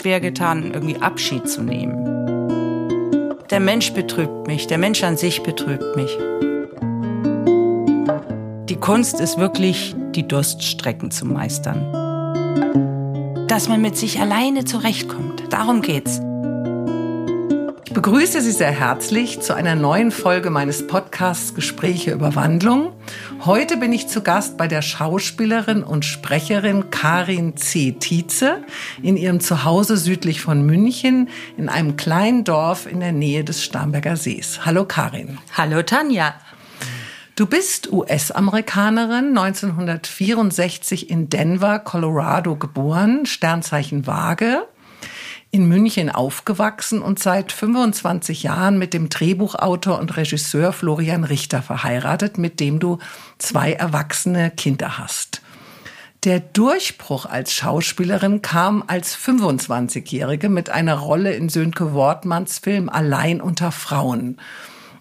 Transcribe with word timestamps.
schwer 0.00 0.20
getan, 0.20 0.72
irgendwie 0.72 0.96
Abschied 0.96 1.46
zu 1.48 1.62
nehmen. 1.62 2.06
Der 3.50 3.60
Mensch 3.60 3.92
betrübt 3.92 4.46
mich, 4.46 4.66
der 4.66 4.78
Mensch 4.78 5.04
an 5.04 5.18
sich 5.18 5.42
betrübt 5.42 5.94
mich. 5.94 6.16
Die 8.68 8.76
Kunst 8.76 9.20
ist 9.20 9.36
wirklich, 9.36 9.94
die 10.14 10.26
Durststrecken 10.26 11.10
zu 11.10 11.26
meistern. 11.26 11.84
Dass 13.46 13.68
man 13.68 13.82
mit 13.82 13.96
sich 13.96 14.20
alleine 14.20 14.64
zurechtkommt. 14.64 15.42
Darum 15.52 15.82
geht's. 15.82 16.22
Ich 18.00 18.02
begrüße 18.02 18.40
Sie 18.40 18.52
sehr 18.52 18.70
herzlich 18.70 19.40
zu 19.40 19.52
einer 19.52 19.74
neuen 19.74 20.10
Folge 20.10 20.48
meines 20.48 20.86
Podcasts 20.86 21.54
Gespräche 21.54 22.12
über 22.12 22.34
Wandlung. 22.34 22.94
Heute 23.44 23.76
bin 23.76 23.92
ich 23.92 24.08
zu 24.08 24.22
Gast 24.22 24.56
bei 24.56 24.68
der 24.68 24.80
Schauspielerin 24.80 25.82
und 25.82 26.06
Sprecherin 26.06 26.88
Karin 26.88 27.58
C. 27.58 27.92
Tietze 27.92 28.64
in 29.02 29.18
ihrem 29.18 29.40
Zuhause 29.40 29.98
südlich 29.98 30.40
von 30.40 30.64
München 30.64 31.28
in 31.58 31.68
einem 31.68 31.96
kleinen 31.96 32.44
Dorf 32.44 32.90
in 32.90 33.00
der 33.00 33.12
Nähe 33.12 33.44
des 33.44 33.62
Starnberger 33.62 34.16
Sees. 34.16 34.64
Hallo 34.64 34.86
Karin. 34.86 35.36
Hallo 35.58 35.82
Tanja. 35.82 36.32
Du 37.36 37.44
bist 37.44 37.92
US-Amerikanerin, 37.92 39.36
1964 39.36 41.10
in 41.10 41.28
Denver, 41.28 41.78
Colorado 41.78 42.56
geboren, 42.56 43.26
Sternzeichen 43.26 44.06
Waage 44.06 44.62
in 45.52 45.66
München 45.66 46.10
aufgewachsen 46.10 47.02
und 47.02 47.18
seit 47.18 47.50
25 47.50 48.44
Jahren 48.44 48.78
mit 48.78 48.94
dem 48.94 49.08
Drehbuchautor 49.08 49.98
und 49.98 50.16
Regisseur 50.16 50.72
Florian 50.72 51.24
Richter 51.24 51.60
verheiratet, 51.62 52.38
mit 52.38 52.60
dem 52.60 52.78
du 52.78 52.98
zwei 53.38 53.72
erwachsene 53.72 54.50
Kinder 54.50 54.98
hast. 54.98 55.42
Der 56.24 56.38
Durchbruch 56.38 57.24
als 57.24 57.52
Schauspielerin 57.54 58.42
kam 58.42 58.84
als 58.86 59.16
25-Jährige 59.16 60.50
mit 60.50 60.68
einer 60.68 60.96
Rolle 60.96 61.32
in 61.32 61.48
Sönke 61.48 61.94
Wortmanns 61.94 62.58
Film 62.58 62.88
Allein 62.88 63.40
unter 63.40 63.72
Frauen. 63.72 64.36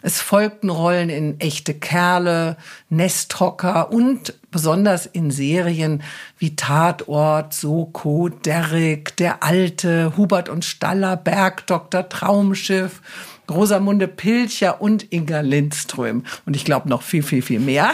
Es 0.02 0.22
folgten 0.22 0.70
Rollen 0.70 1.10
in 1.10 1.40
Echte 1.42 1.74
Kerle, 1.74 2.56
Nesthocker 2.90 3.92
und 3.92 4.34
besonders 4.50 5.06
in 5.06 5.30
Serien 5.30 6.04
wie 6.38 6.56
Tatort, 6.56 7.54
Soko, 7.54 8.30
Derrick, 8.30 9.18
Der 9.18 9.44
Alte, 9.44 10.14
Hubert 10.16 10.48
und 10.48 10.64
Staller, 10.64 11.18
Bergdoktor, 11.18 12.08
Traumschiff, 12.08 13.02
Rosamunde 13.50 14.08
Pilcher 14.08 14.82
und 14.82 15.12
Inga 15.12 15.42
Lindström. 15.42 16.24
Und 16.46 16.56
ich 16.56 16.64
glaube 16.64 16.88
noch 16.88 17.02
viel, 17.02 17.24
viel, 17.24 17.42
viel 17.42 17.60
mehr. 17.60 17.92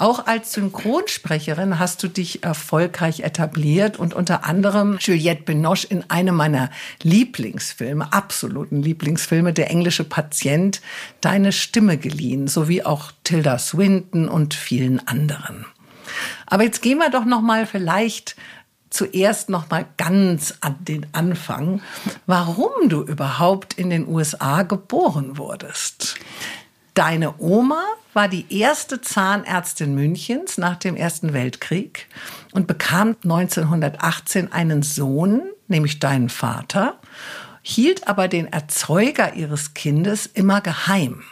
Auch 0.00 0.26
als 0.26 0.54
Synchronsprecherin 0.54 1.78
hast 1.78 2.02
du 2.02 2.08
dich 2.08 2.42
erfolgreich 2.42 3.20
etabliert 3.20 3.98
und 3.98 4.14
unter 4.14 4.46
anderem 4.46 4.96
Juliette 4.98 5.42
Binoche 5.42 5.86
in 5.88 6.08
einem 6.08 6.36
meiner 6.36 6.70
Lieblingsfilme, 7.02 8.10
absoluten 8.10 8.82
Lieblingsfilme, 8.82 9.52
Der 9.52 9.70
englische 9.70 10.04
Patient, 10.04 10.80
deine 11.20 11.52
Stimme 11.52 11.98
geliehen, 11.98 12.48
sowie 12.48 12.82
auch 12.82 13.12
Tilda 13.24 13.58
Swinton 13.58 14.30
und 14.30 14.54
vielen 14.54 15.06
anderen. 15.06 15.66
Aber 16.46 16.64
jetzt 16.64 16.80
gehen 16.80 16.96
wir 16.96 17.10
doch 17.10 17.26
noch 17.26 17.42
mal 17.42 17.66
vielleicht 17.66 18.36
zuerst 18.88 19.50
noch 19.50 19.68
mal 19.68 19.84
ganz 19.98 20.54
an 20.62 20.76
den 20.80 21.06
Anfang, 21.12 21.82
warum 22.26 22.88
du 22.88 23.02
überhaupt 23.02 23.74
in 23.74 23.90
den 23.90 24.08
USA 24.08 24.62
geboren 24.62 25.36
wurdest. 25.36 26.16
Deine 26.94 27.38
Oma 27.38 27.82
war 28.14 28.28
die 28.28 28.46
erste 28.50 29.00
Zahnärztin 29.00 29.94
Münchens 29.94 30.58
nach 30.58 30.76
dem 30.76 30.96
Ersten 30.96 31.32
Weltkrieg 31.32 32.06
und 32.52 32.66
bekam 32.66 33.16
1918 33.22 34.52
einen 34.52 34.82
Sohn, 34.82 35.42
nämlich 35.68 36.00
deinen 36.00 36.28
Vater, 36.28 36.98
hielt 37.62 38.08
aber 38.08 38.26
den 38.26 38.52
Erzeuger 38.52 39.34
ihres 39.34 39.74
Kindes 39.74 40.26
immer 40.26 40.60
geheim. 40.60 41.22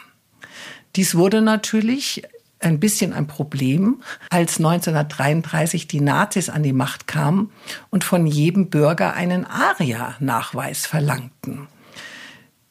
Dies 0.95 1.15
wurde 1.15 1.41
natürlich 1.41 2.23
ein 2.59 2.79
bisschen 2.79 3.13
ein 3.13 3.27
Problem, 3.27 4.01
als 4.29 4.57
1933 4.57 5.87
die 5.87 6.01
Nazis 6.01 6.49
an 6.49 6.63
die 6.63 6.73
Macht 6.73 7.07
kamen 7.07 7.51
und 7.89 8.03
von 8.03 8.25
jedem 8.25 8.69
Bürger 8.69 9.13
einen 9.13 9.45
ARIA-Nachweis 9.45 10.85
verlangten. 10.85 11.67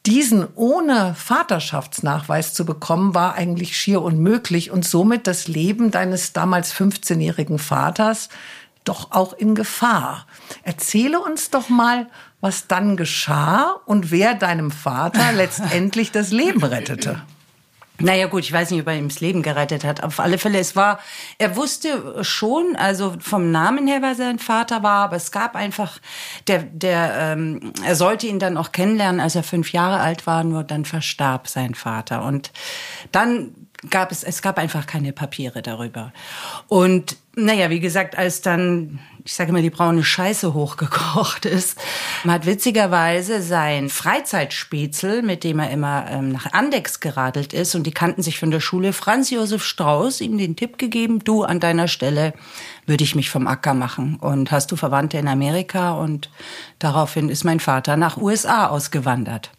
Diesen 0.05 0.47
ohne 0.55 1.13
Vaterschaftsnachweis 1.13 2.53
zu 2.53 2.65
bekommen, 2.65 3.13
war 3.13 3.35
eigentlich 3.35 3.77
schier 3.77 4.01
unmöglich 4.01 4.71
und 4.71 4.85
somit 4.85 5.27
das 5.27 5.47
Leben 5.47 5.91
deines 5.91 6.31
damals 6.33 6.73
15-jährigen 6.73 7.59
Vaters 7.59 8.29
doch 8.85 9.11
auch 9.11 9.33
in 9.33 9.55
Gefahr. 9.55 10.25
Erzähle 10.63 11.19
uns 11.19 11.49
doch 11.49 11.69
mal, 11.69 12.07
was 12.41 12.67
dann 12.67 12.95
geschah 12.97 13.75
und 13.85 14.09
wer 14.09 14.35
deinem 14.35 14.71
Vater 14.71 15.31
letztendlich 15.35 16.11
das 16.11 16.31
Leben 16.31 16.63
rettete. 16.63 17.21
Naja 17.99 18.27
gut, 18.27 18.43
ich 18.43 18.51
weiß 18.51 18.71
nicht, 18.71 18.81
ob 18.81 18.87
er 18.87 18.97
ihm 18.97 19.09
das 19.09 19.19
Leben 19.19 19.41
gerettet 19.41 19.83
hat. 19.83 20.03
Auf 20.03 20.19
alle 20.19 20.37
Fälle, 20.37 20.59
es 20.59 20.75
war, 20.75 20.99
er 21.37 21.55
wusste 21.55 22.23
schon, 22.23 22.75
also 22.75 23.15
vom 23.19 23.51
Namen 23.51 23.87
her, 23.87 24.01
wer 24.01 24.15
sein 24.15 24.39
Vater 24.39 24.83
war, 24.83 25.03
aber 25.05 25.17
es 25.17 25.31
gab 25.31 25.55
einfach, 25.55 25.99
der, 26.47 26.63
der, 26.63 27.13
ähm, 27.15 27.73
er 27.85 27.95
sollte 27.95 28.27
ihn 28.27 28.39
dann 28.39 28.57
auch 28.57 28.71
kennenlernen, 28.71 29.19
als 29.19 29.35
er 29.35 29.43
fünf 29.43 29.73
Jahre 29.73 29.99
alt 29.99 30.25
war, 30.27 30.43
nur 30.43 30.63
dann 30.63 30.85
verstarb 30.85 31.47
sein 31.47 31.75
Vater. 31.75 32.23
Und 32.23 32.51
dann 33.11 33.68
gab 33.89 34.11
es, 34.11 34.23
es 34.23 34.41
gab 34.41 34.57
einfach 34.57 34.85
keine 34.85 35.13
Papiere 35.13 35.61
darüber. 35.61 36.11
Und 36.67 37.17
naja, 37.35 37.69
wie 37.69 37.79
gesagt, 37.79 38.17
als 38.17 38.41
dann, 38.41 38.99
ich 39.23 39.33
sage 39.33 39.51
immer, 39.51 39.61
die 39.61 39.69
braune 39.69 40.03
Scheiße 40.03 40.53
hochgekocht 40.53 41.45
ist, 41.45 41.79
hat 42.27 42.45
witzigerweise 42.45 43.41
sein 43.41 43.89
Freizeitspätzl, 43.89 45.21
mit 45.21 45.45
dem 45.45 45.59
er 45.59 45.69
immer 45.69 46.05
ähm, 46.09 46.31
nach 46.33 46.51
Andex 46.51 46.99
geradelt 46.99 47.53
ist, 47.53 47.75
und 47.75 47.83
die 47.83 47.91
kannten 47.91 48.21
sich 48.21 48.39
von 48.39 48.51
der 48.51 48.59
Schule, 48.59 48.91
Franz 48.91 49.29
Josef 49.29 49.63
Strauß, 49.63 50.19
ihm 50.21 50.37
den 50.37 50.57
Tipp 50.57 50.77
gegeben, 50.77 51.23
du 51.23 51.43
an 51.43 51.59
deiner 51.59 51.87
Stelle 51.87 52.33
würde 52.85 53.03
ich 53.03 53.15
mich 53.15 53.29
vom 53.29 53.47
Acker 53.47 53.75
machen. 53.75 54.17
Und 54.19 54.51
hast 54.51 54.71
du 54.71 54.75
Verwandte 54.75 55.19
in 55.19 55.27
Amerika? 55.27 55.91
Und 55.91 56.29
daraufhin 56.79 57.29
ist 57.29 57.43
mein 57.43 57.59
Vater 57.59 57.95
nach 57.95 58.17
USA 58.17 58.67
ausgewandert. 58.67 59.51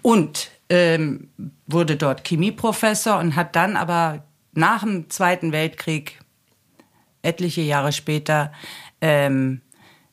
Und 0.00 0.48
ähm, 0.68 1.30
wurde 1.66 1.96
dort 1.96 2.26
Chemieprofessor 2.26 3.18
und 3.18 3.36
hat 3.36 3.56
dann 3.56 3.76
aber 3.76 4.24
nach 4.52 4.82
dem 4.82 5.08
Zweiten 5.10 5.52
Weltkrieg, 5.52 6.18
etliche 7.22 7.60
Jahre 7.62 7.92
später, 7.92 8.52
ähm, 9.00 9.60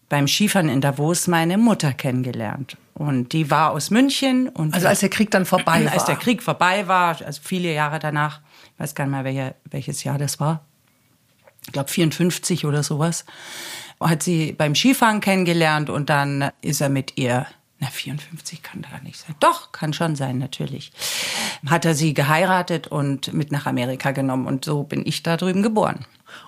beim 0.10 0.28
Skifahren 0.28 0.70
in 0.70 0.82
Davos 0.82 1.28
meine 1.28 1.58
Mutter 1.58 1.94
kennengelernt. 1.94 2.78
Und 2.94 3.34
die 3.34 3.50
war 3.50 3.72
aus 3.72 3.90
München. 3.90 4.50
Und 4.50 4.74
also 4.76 4.88
als 4.88 5.00
der 5.00 5.10
Krieg 5.10 5.32
dann 5.32 5.46
vorbei 5.46 5.86
war? 5.86 5.94
Als 5.94 6.06
der 6.06 6.16
Krieg 6.16 6.44
vorbei 6.44 6.88
war, 6.88 7.20
also 7.26 7.42
viele 7.44 7.74
Jahre 7.74 7.98
danach, 7.98 8.42
ich 8.76 8.80
weiß 8.80 8.94
gar 8.94 9.06
nicht 9.06 9.14
mehr, 9.14 9.24
welcher, 9.24 9.56
welches 9.72 10.04
Jahr 10.04 10.20
das 10.20 10.40
war. 10.40 10.64
Ich 11.66 11.72
glaube 11.72 11.90
54 11.90 12.66
oder 12.66 12.84
sowas. 12.84 13.26
Hat 14.00 14.22
sie 14.22 14.52
beim 14.52 14.76
Skifahren 14.76 15.22
kennengelernt 15.22 15.90
und 15.90 16.10
dann 16.10 16.52
ist 16.62 16.82
er 16.82 16.90
mit 16.90 17.18
ihr 17.18 17.48
na, 17.84 17.90
54 17.90 18.64
kann 18.64 18.82
da 18.82 19.00
nicht 19.04 19.18
sein. 19.18 19.36
Doch, 19.40 19.72
kann 19.72 19.94
schon 19.94 20.16
sein, 20.16 20.38
natürlich. 20.38 20.92
Hat 21.66 21.86
er 21.86 21.96
sie 21.96 22.14
geheiratet 22.14 22.88
und 22.88 23.34
mit 23.34 23.52
nach 23.52 23.66
Amerika 23.66 24.12
genommen. 24.12 24.48
Und 24.48 24.64
so 24.64 24.84
bin 24.84 25.06
ich 25.06 25.22
da 25.24 25.38
drüben 25.38 25.64
geboren 25.64 26.06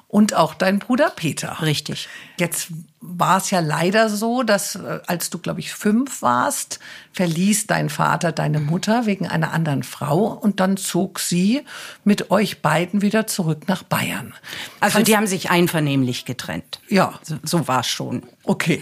und 0.07 0.33
auch 0.33 0.53
dein 0.53 0.79
Bruder 0.79 1.09
Peter. 1.09 1.57
Richtig. 1.61 2.07
Jetzt 2.39 2.67
war 3.01 3.37
es 3.37 3.51
ja 3.51 3.59
leider 3.59 4.09
so, 4.09 4.43
dass 4.43 4.75
äh, 4.75 5.01
als 5.07 5.29
du, 5.29 5.39
glaube 5.39 5.59
ich, 5.59 5.73
fünf 5.73 6.21
warst, 6.21 6.79
verließ 7.11 7.67
dein 7.67 7.89
Vater 7.89 8.31
deine 8.31 8.59
Mutter 8.59 9.05
wegen 9.05 9.27
einer 9.27 9.51
anderen 9.51 9.83
Frau 9.83 10.27
und 10.27 10.59
dann 10.59 10.77
zog 10.77 11.19
sie 11.19 11.63
mit 12.03 12.31
euch 12.31 12.61
beiden 12.61 13.01
wieder 13.01 13.27
zurück 13.27 13.67
nach 13.67 13.83
Bayern. 13.83 14.33
Also 14.79 14.93
kannst 14.93 15.07
die 15.09 15.17
haben 15.17 15.27
sich 15.27 15.49
einvernehmlich 15.49 16.25
getrennt. 16.25 16.79
Ja. 16.87 17.19
So, 17.21 17.37
so 17.43 17.67
war 17.67 17.81
es 17.81 17.87
schon. 17.87 18.23
Okay. 18.43 18.81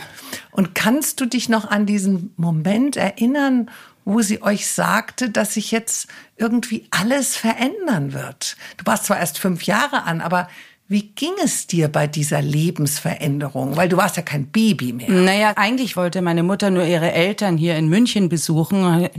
Und 0.52 0.76
kannst 0.76 1.20
du 1.20 1.26
dich 1.26 1.50
noch 1.50 1.66
an 1.66 1.86
diesen 1.86 2.34
Moment 2.38 2.96
erinnern, 2.96 3.72
wo 4.06 4.22
sie 4.22 4.42
euch 4.42 4.68
sagte, 4.68 5.30
dass 5.30 5.54
sich 5.54 5.72
jetzt 5.72 6.08
irgendwie 6.38 6.88
alles 6.92 7.36
verändern 7.36 8.14
wird? 8.14 8.58
Du 8.78 8.86
warst 8.86 9.06
zwar 9.06 9.18
erst 9.18 9.40
fünf 9.40 9.64
Jahre 9.64 10.04
an, 10.04 10.22
aber 10.22 10.48
wie 10.88 11.10
ging 11.10 11.34
es 11.44 11.68
dir 11.68 11.88
bei 11.88 12.08
dieser 12.08 12.42
Lebensveränderung? 12.42 13.76
Weil 13.78 13.90
du 13.90 13.98
warst 13.98 14.18
ja 14.18 14.22
kein 14.24 14.48
Baby 14.48 14.94
mehr. 14.94 15.10
Naja, 15.10 15.54
eigentlich 15.56 15.96
wollte 15.96 16.22
meine 16.22 16.44
Mutter 16.44 16.70
nur 16.70 16.84
ihre 16.84 17.12
Eltern 17.12 17.58
hier 17.58 17.76
in 17.78 17.88
München 17.88 18.30
besuchen. 18.30 19.10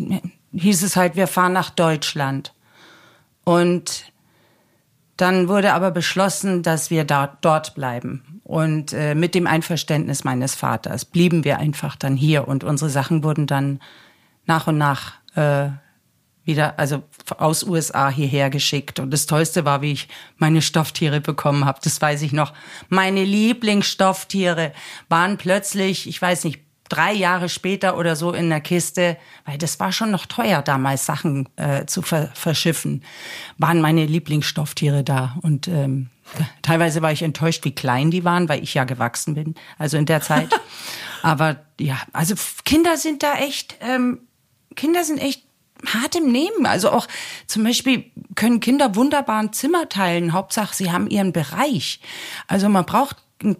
Hieß 0.52 0.82
es 0.82 0.96
halt, 0.96 1.16
wir 1.16 1.26
fahren 1.26 1.52
nach 1.52 1.70
Deutschland. 1.70 2.52
Und 3.44 4.12
dann 5.16 5.48
wurde 5.48 5.72
aber 5.72 5.90
beschlossen, 5.90 6.62
dass 6.62 6.90
wir 6.90 7.04
da, 7.04 7.38
dort 7.40 7.74
bleiben. 7.74 8.40
Und 8.44 8.92
äh, 8.92 9.14
mit 9.14 9.34
dem 9.34 9.46
Einverständnis 9.46 10.24
meines 10.24 10.54
Vaters 10.54 11.04
blieben 11.04 11.44
wir 11.44 11.58
einfach 11.58 11.96
dann 11.96 12.16
hier. 12.16 12.46
Und 12.46 12.62
unsere 12.62 12.90
Sachen 12.90 13.24
wurden 13.24 13.46
dann 13.46 13.80
nach 14.46 14.66
und 14.66 14.76
nach 14.76 15.14
äh, 15.34 15.68
wieder, 16.44 16.78
also 16.78 17.02
aus 17.38 17.64
USA 17.64 18.08
hierher 18.08 18.50
geschickt. 18.50 19.00
Und 19.00 19.10
das 19.10 19.26
Tollste 19.26 19.64
war, 19.64 19.82
wie 19.82 19.92
ich 19.92 20.08
meine 20.36 20.62
Stofftiere 20.62 21.20
bekommen 21.20 21.64
habe. 21.64 21.80
Das 21.82 22.00
weiß 22.00 22.22
ich 22.22 22.32
noch. 22.32 22.52
Meine 22.88 23.24
Lieblingsstofftiere 23.24 24.72
waren 25.08 25.38
plötzlich, 25.38 26.08
ich 26.08 26.20
weiß 26.20 26.44
nicht, 26.44 26.60
drei 26.88 27.12
Jahre 27.12 27.48
später 27.48 27.96
oder 27.96 28.14
so 28.14 28.32
in 28.32 28.50
der 28.50 28.60
Kiste, 28.60 29.16
weil 29.44 29.58
das 29.58 29.80
war 29.80 29.90
schon 29.90 30.10
noch 30.10 30.26
teuer 30.26 30.62
damals, 30.62 31.06
Sachen 31.06 31.48
äh, 31.56 31.86
zu 31.86 32.02
ver 32.02 32.30
verschiffen, 32.34 33.02
waren 33.58 33.80
meine 33.80 34.04
Lieblingsstofftiere 34.04 35.02
da. 35.02 35.36
Und 35.42 35.66
ähm, 35.66 36.10
teilweise 36.62 37.02
war 37.02 37.12
ich 37.12 37.22
enttäuscht, 37.22 37.64
wie 37.64 37.74
klein 37.74 38.10
die 38.10 38.24
waren, 38.24 38.48
weil 38.48 38.62
ich 38.62 38.74
ja 38.74 38.84
gewachsen 38.84 39.34
bin, 39.34 39.54
also 39.78 39.96
in 39.96 40.06
der 40.06 40.20
Zeit. 40.20 40.48
Aber 41.22 41.56
ja, 41.80 41.98
also 42.12 42.34
Kinder 42.64 42.98
sind 42.98 43.22
da 43.22 43.36
echt, 43.36 43.76
ähm, 43.80 44.20
Kinder 44.76 45.04
sind 45.04 45.18
echt 45.18 45.44
hart 45.86 46.16
im 46.16 46.30
Nehmen. 46.30 46.66
Also 46.66 46.90
auch 46.90 47.06
zum 47.46 47.64
Beispiel 47.64 48.04
können 48.34 48.60
Kinder 48.60 48.94
wunderbar 48.94 49.40
ein 49.40 49.52
Zimmer 49.52 49.88
teilen. 49.88 50.32
Hauptsache, 50.32 50.74
sie 50.74 50.92
haben 50.92 51.08
ihren 51.08 51.32
Bereich. 51.32 52.00
Also 52.46 52.68
man 52.68 52.86
braucht 52.86 53.16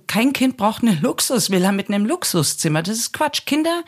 kein 0.06 0.32
Kind 0.32 0.56
braucht 0.56 0.82
eine 0.82 0.94
Luxusvilla 0.94 1.72
mit 1.72 1.88
einem 1.88 2.06
Luxuszimmer. 2.06 2.82
Das 2.82 2.96
ist 2.96 3.12
Quatsch. 3.12 3.44
Kinder 3.44 3.82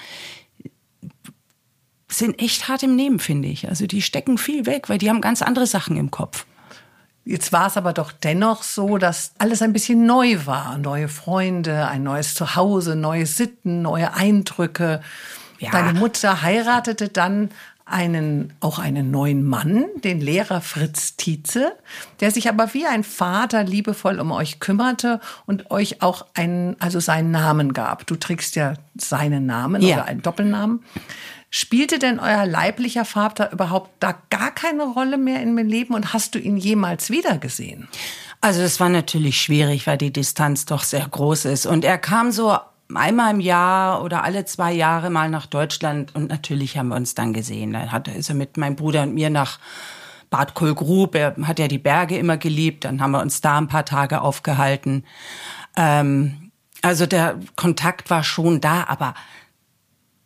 sind 2.09 2.41
echt 2.41 2.69
hart 2.69 2.83
im 2.83 2.97
Nehmen, 2.97 3.19
finde 3.19 3.49
ich. 3.49 3.69
Also 3.69 3.87
die 3.87 4.03
stecken 4.03 4.39
viel 4.39 4.67
weg, 4.67 4.89
weil 4.89 4.99
die 4.99 5.09
haben 5.09 5.21
ganz 5.21 5.43
andere 5.43 5.67
Sachen 5.67 5.97
im 5.97 6.11
Kopf. 6.11 6.47
Jetzt 7.25 7.53
war 7.53 7.67
es 7.67 7.77
aber 7.77 7.93
doch 7.93 8.13
dennoch 8.13 8.63
so, 8.63 8.99
dass 8.99 9.33
alles 9.39 9.61
ein 9.61 9.73
bisschen 9.73 10.07
neu 10.07 10.47
war. 10.47 10.79
Neue 10.79 11.09
Freunde, 11.09 11.89
ein 11.89 12.05
neues 12.05 12.35
Zuhause, 12.35 12.95
neue 12.95 13.27
Sitten, 13.27 13.83
neue 13.83 14.15
Eindrücke. 14.15 15.03
Ja. 15.59 15.71
Deine 15.73 15.99
Mutter 15.99 16.43
heiratete 16.43 17.09
dann 17.09 17.51
einen, 17.87 18.53
auch 18.59 18.81
einen 18.81 19.13
neuen 19.13 19.45
Mann, 19.45 19.87
den 20.03 20.21
Lehrer 20.21 20.61
Fritz 20.61 21.17
Tietze, 21.17 21.73
der 22.21 22.33
sich 22.33 22.49
aber 22.49 22.75
wie 22.75 22.85
ein 22.85 23.05
Vater 23.05 23.63
liebevoll 23.63 24.19
um 24.19 24.33
euch 24.33 24.59
kümmerte 24.59 25.21
und 25.47 25.71
euch 25.71 26.03
auch 26.03 26.27
einen, 26.35 26.77
also 26.81 26.99
seinen 26.99 27.31
Namen 27.31 27.73
gab. 27.73 28.05
Du 28.07 28.17
trägst 28.17 28.57
ja 28.57 28.75
seinen 28.97 29.47
Namen 29.47 29.83
ja. 29.83 29.97
oder 29.97 30.05
einen 30.07 30.21
Doppelnamen. 30.21 30.83
Spielte 31.49 32.01
denn 32.01 32.19
euer 32.19 32.45
leiblicher 32.45 33.05
Vater 33.05 33.53
überhaupt 33.53 33.91
da 34.01 34.17
gar 34.31 34.51
keine 34.51 34.83
Rolle 34.83 35.17
mehr 35.17 35.41
in 35.41 35.55
meinem 35.55 35.69
Leben 35.69 35.95
und 35.95 36.13
hast 36.13 36.35
du 36.35 36.41
ihn 36.41 36.57
jemals 36.57 37.09
wiedergesehen? 37.11 37.87
Also 38.41 38.63
es 38.63 38.81
war 38.81 38.89
natürlich 38.89 39.41
schwierig, 39.41 39.87
weil 39.87 39.97
die 39.97 40.13
Distanz 40.13 40.67
doch 40.67 40.83
sehr 40.83 41.07
groß 41.07 41.45
ist. 41.47 41.67
Und 41.67 41.85
er 41.85 41.99
kam 41.99 42.33
so 42.33 42.59
einmal 42.95 43.35
im 43.35 43.41
Jahr 43.41 44.03
oder 44.03 44.25
alle 44.25 44.45
zwei 44.45 44.73
Jahre 44.73 45.11
mal 45.11 45.31
nach 45.31 45.47
Deutschland 45.47 46.15
und 46.15 46.29
natürlich 46.29 46.77
haben 46.77 46.89
wir 46.89 46.97
uns 46.97 47.15
dann 47.15 47.33
gesehen. 47.33 47.73
Da 47.73 47.91
hat, 47.93 48.09
ist 48.09 48.29
er 48.29 48.35
mit 48.35 48.57
meinem 48.57 48.77
Bruder 48.77 49.03
und 49.03 49.15
mir 49.15 49.31
nach 49.31 49.59
Bad 50.31 50.55
Kohlgrub. 50.55 51.15
Er 51.15 51.35
hat 51.43 51.59
ja 51.59 51.69
die 51.69 51.79
Berge 51.79 52.17
immer 52.19 52.37
geliebt. 52.37 52.85
Dann 52.85 53.01
haben 53.01 53.13
wir 53.13 53.21
uns 53.21 53.41
da 53.41 53.59
ein 53.59 53.69
paar 53.69 53.85
Tage 53.85 54.21
aufgehalten. 54.21 55.05
Ähm, 55.77 56.51
also 56.83 57.07
der 57.07 57.39
Kontakt 57.57 58.11
war 58.11 58.23
schon 58.23 58.61
da, 58.61 58.85
aber 58.89 59.15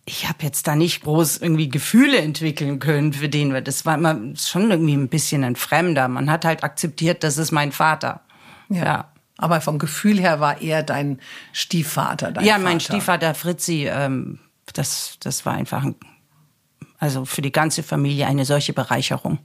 ich 0.05 0.29
habe 0.29 0.39
jetzt 0.43 0.67
da 0.67 0.75
nicht 0.75 1.03
groß 1.03 1.39
irgendwie 1.39 1.69
Gefühle 1.69 2.19
entwickeln 2.19 2.79
können 2.79 3.13
für 3.13 3.29
den. 3.29 3.63
Das 3.65 3.87
war 3.87 3.95
immer 3.95 4.19
schon 4.37 4.71
irgendwie 4.71 4.95
ein 4.95 5.09
bisschen 5.09 5.45
ein 5.45 5.57
Fremder. 5.57 6.09
Man 6.09 6.31
hat 6.31 6.45
halt 6.45 6.65
akzeptiert, 6.65 7.23
das 7.23 7.39
ist 7.39 7.53
mein 7.53 7.73
Vater. 7.73 8.23
ja. 8.69 8.85
ja. 8.85 9.13
Aber 9.41 9.63
vom 9.63 9.79
Gefühl 9.79 10.21
her 10.21 10.39
war 10.39 10.61
er 10.61 10.83
dein 10.83 11.19
Stiefvater. 11.55 12.31
Dein 12.31 12.45
ja, 12.45 12.55
Vater. 12.55 12.65
mein 12.65 12.81
Stiefvater 12.81 13.35
Fritzi, 13.35 13.89
ähm, 13.91 14.39
das, 14.75 15.17
das 15.21 15.47
war 15.47 15.55
einfach, 15.55 15.83
ein, 15.83 15.95
also 16.99 17.25
für 17.25 17.41
die 17.41 17.51
ganze 17.51 17.83
Familie 17.83 18.27
eine 18.27 18.45
solche 18.45 18.75
Bereicherung. 18.75 19.39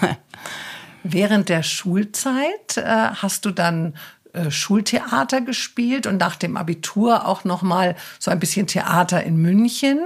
Während 1.02 1.48
der 1.48 1.62
Schulzeit 1.62 2.76
äh, 2.76 2.82
hast 2.84 3.46
du 3.46 3.50
dann 3.50 3.94
äh, 4.34 4.50
Schultheater 4.50 5.40
gespielt 5.40 6.06
und 6.06 6.18
nach 6.18 6.36
dem 6.36 6.58
Abitur 6.58 7.26
auch 7.26 7.44
noch 7.44 7.62
mal 7.62 7.96
so 8.18 8.30
ein 8.30 8.38
bisschen 8.38 8.66
Theater 8.66 9.24
in 9.24 9.38
München. 9.38 9.98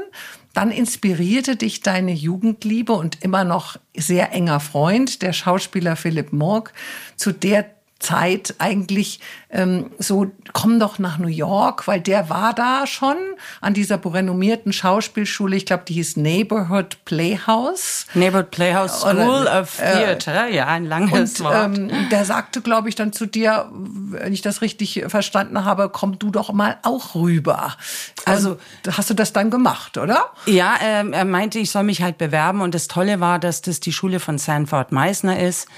Dann 0.54 0.70
inspirierte 0.70 1.56
dich 1.56 1.80
deine 1.80 2.12
Jugendliebe 2.12 2.92
und 2.92 3.24
immer 3.24 3.42
noch 3.42 3.76
sehr 3.96 4.30
enger 4.32 4.60
Freund, 4.60 5.22
der 5.22 5.32
Schauspieler 5.32 5.96
Philipp 5.96 6.32
Morg, 6.32 6.72
zu 7.16 7.32
der 7.32 7.81
Zeit 8.02 8.54
eigentlich 8.58 9.20
ähm, 9.50 9.90
so, 9.98 10.30
komm 10.52 10.80
doch 10.80 10.98
nach 10.98 11.18
New 11.18 11.28
York, 11.28 11.86
weil 11.86 12.00
der 12.00 12.30
war 12.30 12.54
da 12.54 12.86
schon 12.86 13.16
an 13.60 13.74
dieser 13.74 14.02
renommierten 14.02 14.72
Schauspielschule, 14.72 15.56
ich 15.56 15.66
glaube, 15.66 15.84
die 15.86 15.94
hieß 15.94 16.16
Neighborhood 16.16 17.04
Playhouse. 17.04 18.06
Neighborhood 18.14 18.50
Playhouse 18.50 19.00
School 19.00 19.42
Oder, 19.42 19.60
of 19.60 19.78
äh, 19.78 19.92
Theater, 19.92 20.46
äh, 20.46 20.56
ja, 20.56 20.66
ein 20.66 20.86
langes 20.86 21.40
und, 21.40 21.46
Wort. 21.46 21.76
Ähm, 21.76 21.90
der 22.10 22.24
sagte, 22.24 22.62
glaube 22.62 22.88
ich, 22.88 22.94
dann 22.94 23.12
zu 23.12 23.26
dir, 23.26 23.70
wenn 23.72 24.32
ich 24.32 24.42
das 24.42 24.62
richtig 24.62 25.04
verstanden 25.08 25.64
habe, 25.64 25.90
komm 25.90 26.18
du 26.18 26.30
doch 26.30 26.52
mal 26.52 26.78
auch 26.82 27.14
rüber. 27.14 27.76
Also 28.24 28.52
und 28.52 28.96
hast 28.96 29.10
du 29.10 29.14
das 29.14 29.32
dann 29.32 29.50
gemacht, 29.50 29.98
oder? 29.98 30.30
Ja, 30.46 30.74
ähm, 30.82 31.12
er 31.12 31.24
meinte, 31.24 31.58
ich 31.58 31.70
soll 31.70 31.82
mich 31.82 32.02
halt 32.02 32.18
bewerben 32.18 32.62
und 32.62 32.74
das 32.74 32.88
Tolle 32.88 33.20
war, 33.20 33.38
dass 33.38 33.62
das 33.62 33.80
die 33.80 33.92
Schule 33.92 34.18
von 34.18 34.38
Sanford 34.38 34.92
Meisner 34.92 35.38
ist. 35.38 35.68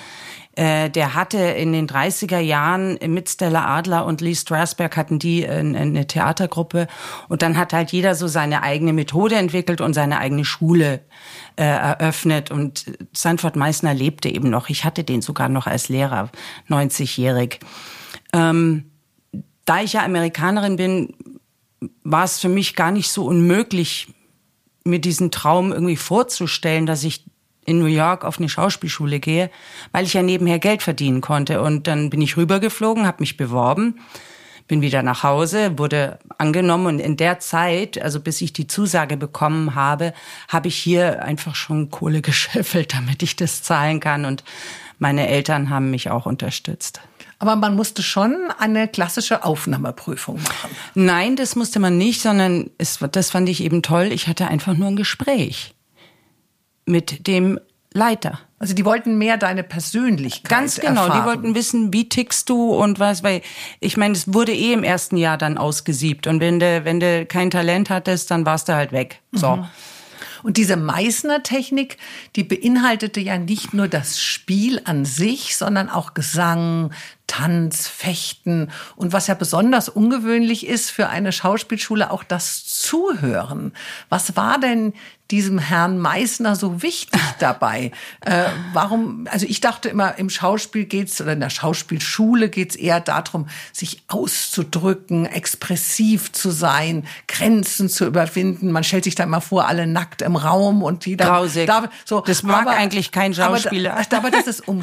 Äh, 0.56 0.88
der 0.88 1.14
hatte 1.14 1.38
in 1.38 1.72
den 1.72 1.88
30er 1.88 2.38
Jahren 2.38 2.98
mit 3.08 3.28
Stella 3.28 3.66
Adler 3.76 4.06
und 4.06 4.20
Lee 4.20 4.36
Strasberg 4.36 4.96
hatten 4.96 5.18
die 5.18 5.46
eine 5.46 6.06
Theatergruppe 6.06 6.86
und 7.28 7.42
dann 7.42 7.56
hat 7.56 7.72
halt 7.72 7.90
jeder 7.90 8.14
so 8.14 8.28
seine 8.28 8.62
eigene 8.62 8.92
Methode 8.92 9.34
entwickelt 9.34 9.80
und 9.80 9.94
seine 9.94 10.18
eigene 10.18 10.44
Schule 10.44 11.00
äh, 11.56 11.64
eröffnet 11.64 12.52
und 12.52 12.84
Sanford 13.12 13.56
Meissner 13.56 13.94
lebte 13.94 14.28
eben 14.28 14.48
noch. 14.48 14.68
Ich 14.68 14.84
hatte 14.84 15.02
den 15.02 15.22
sogar 15.22 15.48
noch 15.48 15.66
als 15.66 15.88
Lehrer, 15.88 16.30
90-jährig. 16.68 17.58
Ähm, 18.32 18.90
da 19.64 19.80
ich 19.80 19.94
ja 19.94 20.04
Amerikanerin 20.04 20.76
bin, 20.76 21.14
war 22.04 22.24
es 22.24 22.38
für 22.38 22.48
mich 22.48 22.76
gar 22.76 22.92
nicht 22.92 23.10
so 23.10 23.24
unmöglich, 23.24 24.08
mir 24.84 25.00
diesen 25.00 25.30
Traum 25.30 25.72
irgendwie 25.72 25.96
vorzustellen, 25.96 26.86
dass 26.86 27.02
ich 27.04 27.24
in 27.64 27.78
New 27.78 27.86
York 27.86 28.24
auf 28.24 28.38
eine 28.38 28.48
Schauspielschule 28.48 29.20
gehe, 29.20 29.50
weil 29.92 30.04
ich 30.04 30.14
ja 30.14 30.22
nebenher 30.22 30.58
Geld 30.58 30.82
verdienen 30.82 31.20
konnte. 31.20 31.62
Und 31.62 31.86
dann 31.86 32.10
bin 32.10 32.22
ich 32.22 32.36
rübergeflogen, 32.36 33.06
habe 33.06 33.18
mich 33.20 33.36
beworben, 33.36 34.00
bin 34.68 34.80
wieder 34.80 35.02
nach 35.02 35.22
Hause, 35.22 35.78
wurde 35.78 36.18
angenommen 36.38 36.86
und 36.86 36.98
in 36.98 37.16
der 37.16 37.38
Zeit, 37.38 38.00
also 38.00 38.20
bis 38.20 38.40
ich 38.40 38.52
die 38.52 38.66
Zusage 38.66 39.16
bekommen 39.16 39.74
habe, 39.74 40.14
habe 40.48 40.68
ich 40.68 40.76
hier 40.76 41.22
einfach 41.22 41.54
schon 41.54 41.90
Kohle 41.90 42.22
gescheffelt, 42.22 42.94
damit 42.94 43.22
ich 43.22 43.36
das 43.36 43.62
zahlen 43.62 44.00
kann. 44.00 44.24
Und 44.24 44.44
meine 44.98 45.28
Eltern 45.28 45.70
haben 45.70 45.90
mich 45.90 46.10
auch 46.10 46.26
unterstützt. 46.26 47.00
Aber 47.40 47.56
man 47.56 47.74
musste 47.74 48.02
schon 48.02 48.50
eine 48.58 48.88
klassische 48.88 49.44
Aufnahmeprüfung 49.44 50.40
machen. 50.42 50.70
Nein, 50.94 51.36
das 51.36 51.56
musste 51.56 51.78
man 51.78 51.98
nicht, 51.98 52.22
sondern 52.22 52.70
es, 52.78 53.00
das 53.12 53.30
fand 53.30 53.48
ich 53.48 53.62
eben 53.62 53.82
toll. 53.82 54.04
Ich 54.12 54.28
hatte 54.28 54.48
einfach 54.48 54.74
nur 54.74 54.88
ein 54.88 54.96
Gespräch 54.96 55.73
mit 56.86 57.26
dem 57.26 57.58
Leiter. 57.92 58.40
Also 58.58 58.74
die 58.74 58.84
wollten 58.84 59.18
mehr 59.18 59.36
deine 59.36 59.62
Persönlichkeit. 59.62 60.50
Ganz 60.50 60.80
genau, 60.80 61.02
erfahren. 61.02 61.20
die 61.20 61.26
wollten 61.26 61.54
wissen, 61.54 61.92
wie 61.92 62.08
tickst 62.08 62.48
du 62.48 62.72
und 62.72 62.98
was, 62.98 63.22
weil 63.22 63.42
ich 63.78 63.96
meine, 63.96 64.14
es 64.14 64.32
wurde 64.32 64.52
eh 64.52 64.72
im 64.72 64.82
ersten 64.82 65.16
Jahr 65.16 65.38
dann 65.38 65.58
ausgesiebt 65.58 66.26
und 66.26 66.40
wenn 66.40 66.58
du 66.58 66.84
wenn 66.84 66.98
du 66.98 67.24
kein 67.26 67.50
Talent 67.50 67.90
hattest, 67.90 68.30
dann 68.30 68.46
warst 68.46 68.68
du 68.68 68.74
halt 68.74 68.92
weg. 68.92 69.20
So. 69.32 69.56
Mhm. 69.56 69.66
Und 70.42 70.58
diese 70.58 70.76
Meißner-Technik, 70.76 71.96
die 72.36 72.44
beinhaltete 72.44 73.18
ja 73.18 73.38
nicht 73.38 73.72
nur 73.72 73.88
das 73.88 74.20
Spiel 74.20 74.80
an 74.84 75.06
sich, 75.06 75.56
sondern 75.56 75.88
auch 75.88 76.12
Gesang, 76.12 76.92
Tanz, 77.36 77.88
Fechten 77.88 78.70
und 78.94 79.12
was 79.12 79.26
ja 79.26 79.34
besonders 79.34 79.88
ungewöhnlich 79.88 80.66
ist 80.66 80.90
für 80.90 81.08
eine 81.08 81.32
Schauspielschule, 81.32 82.12
auch 82.12 82.22
das 82.22 82.64
Zuhören. 82.64 83.72
Was 84.08 84.36
war 84.36 84.60
denn 84.60 84.92
diesem 85.32 85.58
Herrn 85.58 85.98
Meißner 85.98 86.54
so 86.54 86.80
wichtig 86.80 87.20
dabei? 87.40 87.90
äh, 88.20 88.44
warum, 88.72 89.26
also 89.32 89.46
ich 89.46 89.60
dachte 89.60 89.88
immer, 89.88 90.16
im 90.16 90.30
Schauspiel 90.30 90.84
geht's 90.84 91.20
oder 91.20 91.32
in 91.32 91.40
der 91.40 91.50
Schauspielschule 91.50 92.50
geht's 92.50 92.76
eher 92.76 93.00
darum, 93.00 93.48
sich 93.72 94.02
auszudrücken, 94.06 95.26
expressiv 95.26 96.30
zu 96.30 96.52
sein, 96.52 97.04
Grenzen 97.26 97.88
zu 97.88 98.06
überwinden. 98.06 98.70
Man 98.70 98.84
stellt 98.84 99.02
sich 99.02 99.16
da 99.16 99.24
immer 99.24 99.40
vor, 99.40 99.66
alle 99.66 99.88
nackt 99.88 100.22
im 100.22 100.36
Raum 100.36 100.84
und 100.84 101.04
die 101.04 101.16
da, 101.16 101.44
da 101.44 101.90
so. 102.04 102.20
Das 102.20 102.44
mag 102.44 102.62
aber, 102.62 102.76
eigentlich 102.76 103.10
kein 103.10 103.34
Schauspieler. 103.34 103.94
Aber, 103.94 104.16
aber 104.18 104.30
dass 104.30 104.46
es 104.46 104.60
um 104.60 104.82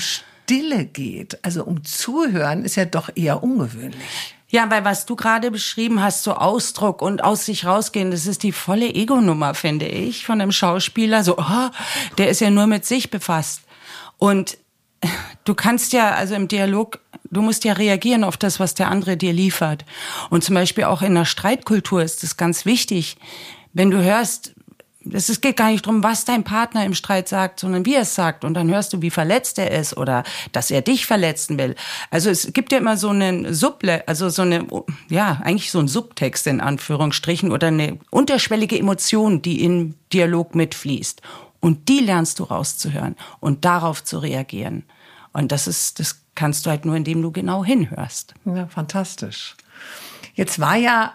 Stille 0.52 0.84
geht, 0.84 1.40
also 1.46 1.64
um 1.64 1.86
Zuhören, 1.86 2.66
ist 2.66 2.76
ja 2.76 2.84
doch 2.84 3.10
eher 3.16 3.42
ungewöhnlich. 3.42 4.36
Ja, 4.50 4.70
weil 4.70 4.84
was 4.84 5.06
du 5.06 5.16
gerade 5.16 5.50
beschrieben 5.50 6.02
hast, 6.02 6.24
so 6.24 6.34
Ausdruck 6.34 7.02
und 7.02 7.24
aus 7.24 7.46
sich 7.46 7.66
rausgehen, 7.66 8.12
das 8.12 8.28
ist 8.28 8.44
die 8.44 8.52
volle 8.52 8.94
Ego-Nummer, 8.94 9.54
finde 9.54 9.88
ich, 9.88 10.26
von 10.26 10.42
einem 10.42 10.52
Schauspieler. 10.52 11.24
So, 11.24 11.38
oh, 11.38 11.70
der 12.18 12.30
ist 12.30 12.42
ja 12.42 12.50
nur 12.50 12.68
mit 12.68 12.86
sich 12.86 13.10
befasst. 13.10 13.62
Und 14.18 14.58
du 15.46 15.56
kannst 15.56 15.94
ja, 15.94 16.12
also 16.16 16.36
im 16.36 16.50
Dialog, 16.50 17.00
du 17.30 17.42
musst 17.42 17.64
ja 17.64 17.72
reagieren 17.72 18.26
auf 18.26 18.36
das, 18.36 18.60
was 18.60 18.74
der 18.74 18.90
andere 18.90 19.16
dir 19.16 19.32
liefert. 19.32 19.86
Und 20.30 20.44
zum 20.44 20.56
Beispiel 20.56 20.84
auch 20.84 21.02
in 21.02 21.16
der 21.16 21.24
Streitkultur 21.24 22.04
ist 22.04 22.26
es 22.26 22.36
ganz 22.36 22.66
wichtig, 22.66 23.16
wenn 23.72 23.90
du 23.90 24.04
hörst, 24.04 24.54
es 25.10 25.42
geht 25.42 25.58
gar 25.58 25.72
nicht 25.72 25.86
drum, 25.86 26.04
was 26.04 26.26
dein 26.26 26.44
Partner 26.44 26.86
im 26.86 26.94
Streit 26.94 27.28
sagt, 27.28 27.60
sondern 27.60 27.86
wie 27.86 27.96
er 27.96 28.02
es 28.02 28.14
sagt. 28.14 28.46
Und 28.46 28.54
dann 28.54 28.70
hörst 28.70 28.94
du, 28.94 29.02
wie 29.02 29.10
verletzt 29.10 29.58
er 29.58 29.72
ist 29.72 29.98
oder 29.98 30.24
dass 30.52 30.70
er 30.70 30.82
dich 30.82 31.06
verletzen 31.06 31.58
will. 31.58 31.76
Also 32.12 32.30
es 32.30 32.54
gibt 32.54 32.72
ja 32.72 32.78
immer 32.78 32.98
so 32.98 33.10
einen 33.10 33.54
Suble, 33.54 34.04
also 34.06 34.30
so 34.30 34.44
eine, 34.44 34.68
ja, 35.10 35.42
eigentlich 35.44 35.72
so 35.72 35.80
ein 35.80 35.88
Subtext 35.88 36.46
in 36.48 36.62
Anführungsstrichen 36.62 37.52
oder 37.52 37.68
eine 37.68 37.98
unterschwellige 38.12 38.78
Emotion, 38.78 39.42
die 39.42 39.64
in 39.64 39.96
Dialog 40.14 40.54
mitfließt. 40.54 41.22
Und 41.60 41.90
die 41.90 42.00
lernst 42.00 42.40
du 42.40 42.44
rauszuhören 42.44 43.16
und 43.40 43.66
darauf 43.66 44.04
zu 44.04 44.20
reagieren. 44.20 44.84
Und 45.34 45.52
das 45.52 45.68
ist, 45.68 46.00
das 46.00 46.22
kannst 46.36 46.66
du 46.66 46.70
halt 46.70 46.86
nur, 46.86 46.96
indem 46.96 47.22
du 47.22 47.32
genau 47.32 47.64
hinhörst. 47.64 48.34
Ja, 48.46 48.68
fantastisch. 48.68 49.56
Jetzt 50.34 50.60
war 50.60 50.76
ja 50.76 51.14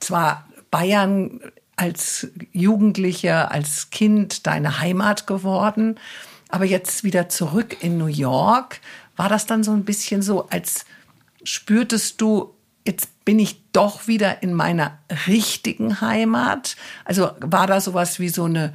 zwar 0.00 0.46
Bayern 0.70 1.40
als 1.78 2.28
Jugendlicher, 2.52 3.50
als 3.50 3.90
Kind 3.90 4.46
deine 4.46 4.80
Heimat 4.80 5.26
geworden, 5.26 5.98
aber 6.48 6.64
jetzt 6.64 7.04
wieder 7.04 7.28
zurück 7.28 7.76
in 7.82 7.98
New 7.98 8.06
York. 8.06 8.80
War 9.16 9.28
das 9.28 9.46
dann 9.46 9.62
so 9.62 9.72
ein 9.72 9.84
bisschen 9.84 10.22
so, 10.22 10.48
als 10.48 10.84
spürtest 11.42 12.20
du, 12.20 12.54
jetzt 12.86 13.24
bin 13.24 13.38
ich 13.38 13.62
doch 13.72 14.06
wieder 14.08 14.42
in 14.42 14.54
meiner 14.54 14.98
richtigen 15.26 16.00
Heimat? 16.00 16.76
Also 17.04 17.30
war 17.40 17.66
da 17.66 17.80
sowas 17.80 18.18
wie 18.18 18.28
so 18.28 18.44
eine 18.44 18.72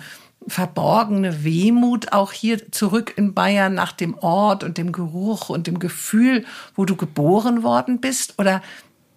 verborgene 0.47 1.43
Wehmut 1.43 2.11
auch 2.11 2.31
hier 2.31 2.71
zurück 2.71 3.13
in 3.15 3.33
Bayern 3.33 3.73
nach 3.73 3.93
dem 3.93 4.17
Ort 4.17 4.63
und 4.63 4.77
dem 4.77 4.91
Geruch 4.91 5.49
und 5.49 5.67
dem 5.67 5.79
Gefühl, 5.79 6.45
wo 6.75 6.85
du 6.85 6.95
geboren 6.95 7.63
worden 7.63 7.99
bist? 7.99 8.35
Oder 8.37 8.61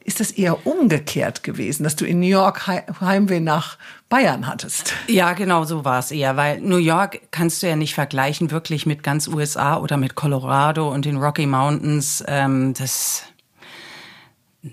ist 0.07 0.21
das 0.21 0.31
eher 0.31 0.67
umgekehrt 0.67 1.43
gewesen, 1.43 1.83
dass 1.83 1.97
du 1.97 2.07
in 2.07 2.21
New 2.21 2.27
York 2.27 2.67
Heimweh 2.67 3.41
nach 3.41 3.77
Bayern 4.09 4.47
hattest? 4.47 4.95
Ja, 5.09 5.33
genau 5.33 5.65
so 5.65 5.85
war 5.85 5.99
es 5.99 6.13
eher, 6.13 6.37
weil 6.37 6.61
New 6.61 6.77
York 6.77 7.21
kannst 7.33 7.63
du 7.63 7.69
ja 7.69 7.75
nicht 7.75 7.95
vergleichen 7.95 8.53
wirklich 8.53 8.87
mit 8.87 9.03
ganz 9.03 9.27
USA 9.27 9.79
oder 9.79 9.97
mit 9.97 10.15
Colorado 10.15 10.89
und 10.93 11.05
den 11.05 11.17
Rocky 11.17 11.47
Mountains. 11.47 12.23
Ähm, 12.29 12.73
das 12.75 13.25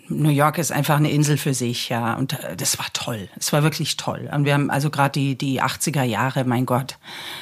New 0.10 0.30
York 0.30 0.58
ist 0.58 0.72
einfach 0.72 0.98
eine 0.98 1.12
Insel 1.12 1.38
für 1.38 1.54
sich, 1.54 1.90
ja. 1.90 2.16
Und 2.16 2.34
äh, 2.34 2.56
das 2.56 2.80
war 2.80 2.88
toll. 2.94 3.30
Es 3.38 3.54
war 3.54 3.64
wirklich 3.64 3.98
toll. 3.98 4.30
Und 4.34 4.46
wir 4.46 4.54
haben 4.54 4.70
also 4.70 4.90
gerade 4.90 5.12
die, 5.12 5.38
die 5.38 5.62
80er 5.62 6.04
Jahre, 6.04 6.44
mein 6.46 6.66
Gott, 6.66 6.98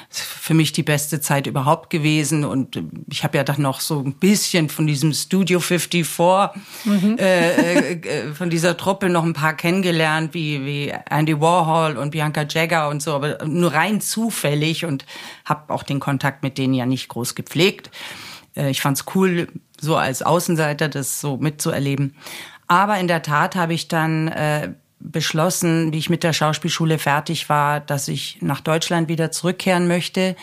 für 0.09 0.53
mich 0.53 0.71
die 0.71 0.83
beste 0.83 1.21
Zeit 1.21 1.47
überhaupt 1.47 1.89
gewesen. 1.89 2.43
Und 2.43 2.75
äh, 2.75 2.83
ich 3.09 3.23
habe 3.23 3.37
ja 3.37 3.43
dann 3.43 3.61
noch 3.61 3.79
so 3.79 3.99
ein 3.99 4.13
bisschen 4.13 4.69
von 4.69 4.87
diesem 4.87 5.13
Studio 5.13 5.59
54, 5.59 6.61
mhm. 6.85 7.17
äh, 7.17 7.93
äh, 7.93 8.33
von 8.33 8.49
dieser 8.49 8.77
Truppe 8.77 9.09
noch 9.09 9.23
ein 9.23 9.33
paar 9.33 9.55
kennengelernt, 9.55 10.33
wie, 10.33 10.65
wie 10.65 10.93
Andy 11.09 11.39
Warhol 11.39 11.97
und 11.97 12.11
Bianca 12.11 12.45
Jagger 12.47 12.89
und 12.89 13.01
so, 13.01 13.13
aber 13.13 13.45
nur 13.45 13.73
rein 13.73 14.01
zufällig 14.01 14.85
und 14.85 15.05
habe 15.45 15.73
auch 15.73 15.83
den 15.83 15.99
Kontakt 15.99 16.43
mit 16.43 16.57
denen 16.57 16.73
ja 16.73 16.85
nicht 16.85 17.07
groß 17.07 17.35
gepflegt. 17.35 17.91
Äh, 18.55 18.71
ich 18.71 18.81
fand's 18.81 19.05
cool, 19.15 19.47
so 19.81 19.97
als 19.97 20.21
Außenseiter 20.21 20.87
das 20.87 21.19
so 21.19 21.37
mitzuerleben. 21.37 22.15
Aber 22.67 22.97
in 22.99 23.09
der 23.09 23.21
Tat 23.21 23.55
habe 23.55 23.73
ich 23.73 23.89
dann 23.89 24.29
äh, 24.29 24.73
beschlossen, 24.99 25.91
wie 25.91 25.97
ich 25.97 26.09
mit 26.09 26.23
der 26.23 26.31
Schauspielschule 26.31 26.99
fertig 26.99 27.49
war, 27.49 27.79
dass 27.79 28.07
ich 28.07 28.37
nach 28.41 28.61
Deutschland 28.61 29.09
wieder 29.09 29.31
zurückkehren 29.31 29.87
möchte, 29.87 30.35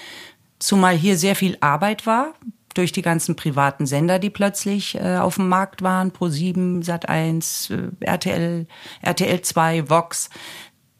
zumal 0.58 0.96
hier 0.96 1.16
sehr 1.16 1.36
viel 1.36 1.56
Arbeit 1.60 2.06
war 2.06 2.34
durch 2.74 2.92
die 2.92 3.02
ganzen 3.02 3.34
privaten 3.34 3.86
Sender, 3.86 4.18
die 4.18 4.30
plötzlich 4.30 4.96
äh, 4.96 5.16
auf 5.16 5.36
dem 5.36 5.48
Markt 5.48 5.82
waren, 5.82 6.12
Pro7, 6.12 6.84
Sat1, 6.84 7.74
äh, 7.74 8.04
RTL, 8.04 8.66
RTL 9.02 9.42
2, 9.42 9.88
Vox. 9.88 10.30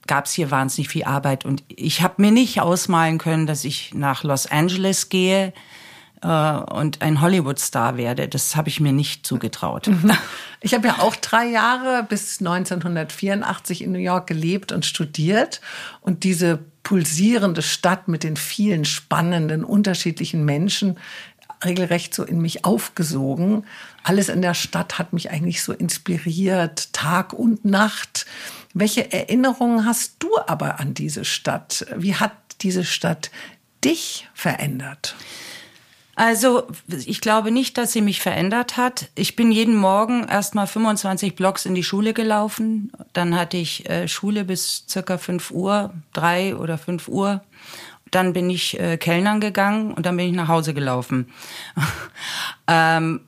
Gab 0.07 0.25
es 0.25 0.33
hier 0.33 0.51
wahnsinnig 0.51 0.89
viel 0.89 1.05
Arbeit. 1.05 1.45
Und 1.45 1.63
ich 1.69 2.03
habe 2.03 2.23
mir 2.23 2.31
nicht 2.31 2.61
ausmalen 2.61 3.19
können, 3.19 3.47
dass 3.47 3.65
ich 3.65 3.93
nach 3.95 4.25
Los 4.25 4.47
Angeles 4.47 5.09
gehe 5.09 5.53
und 6.23 7.01
ein 7.01 7.21
Hollywood-Star 7.21 7.97
werde. 7.97 8.29
Das 8.29 8.57
habe 8.57 8.69
ich 8.69 8.81
mir 8.81 8.93
nicht 8.93 9.27
zugetraut. 9.27 9.91
Ich 10.61 10.75
habe 10.75 10.89
ja 10.89 10.99
auch 10.99 11.15
drei 11.15 11.47
Jahre 11.47 12.03
bis 12.03 12.41
1984 12.41 13.81
in 13.81 13.93
New 13.93 14.01
York 14.01 14.27
gelebt 14.27 14.73
und 14.73 14.85
studiert. 14.85 15.61
Und 16.01 16.25
diese 16.25 16.59
pulsierende 16.83 17.63
Stadt 17.63 18.09
mit 18.09 18.25
den 18.25 18.35
vielen 18.37 18.85
spannenden, 18.85 19.63
unterschiedlichen 19.63 20.45
Menschen 20.45 20.99
regelrecht 21.65 22.15
so 22.15 22.25
in 22.25 22.41
mich 22.41 22.65
aufgesogen. 22.65 23.65
Alles 24.03 24.29
in 24.29 24.43
der 24.43 24.55
Stadt 24.55 24.99
hat 24.99 25.13
mich 25.13 25.31
eigentlich 25.31 25.63
so 25.63 25.73
inspiriert, 25.73 26.93
Tag 26.93 27.33
und 27.33 27.65
Nacht. 27.65 28.27
Welche 28.75 29.13
Erinnerungen 29.13 29.85
hast 29.85 30.15
du 30.19 30.29
aber 30.47 30.81
an 30.81 30.95
diese 30.95 31.25
Stadt? 31.25 31.87
Wie 31.97 32.15
hat 32.15 32.33
diese 32.63 32.85
Stadt 32.85 33.31
dich 33.85 34.29
verändert? 34.35 35.15
Also 36.19 36.67
ich 36.89 37.21
glaube 37.21 37.53
nicht, 37.53 37.79
dass 37.79 37.93
sie 37.93 38.01
mich 38.01 38.21
verändert 38.21 38.77
hat. 38.77 39.09
Ich 39.15 39.37
bin 39.37 39.53
jeden 39.53 39.77
Morgen 39.77 40.27
erst 40.29 40.57
mal 40.57 40.67
25 40.67 41.37
Blocks 41.37 41.65
in 41.65 41.77
die 41.77 41.85
Schule 41.85 42.13
gelaufen. 42.13 42.91
Dann 43.13 43.39
hatte 43.39 43.57
ich 43.57 43.89
äh, 43.89 44.09
Schule 44.09 44.45
bis 44.45 44.85
circa 44.89 45.17
5 45.17 45.53
Uhr, 45.53 45.95
3 46.15 46.57
oder 46.57 46.77
5 46.77 47.07
Uhr. 47.07 47.41
Dann 48.11 48.33
bin 48.33 48.51
ich 48.51 48.81
äh, 48.81 48.97
Kellnern 48.97 49.39
gegangen 49.39 49.95
und 49.95 50.07
dann 50.07 50.17
bin 50.17 50.27
ich 50.27 50.35
nach 50.35 50.49
Hause 50.49 50.75
gelaufen. 50.75 51.29
ähm, 52.67 53.21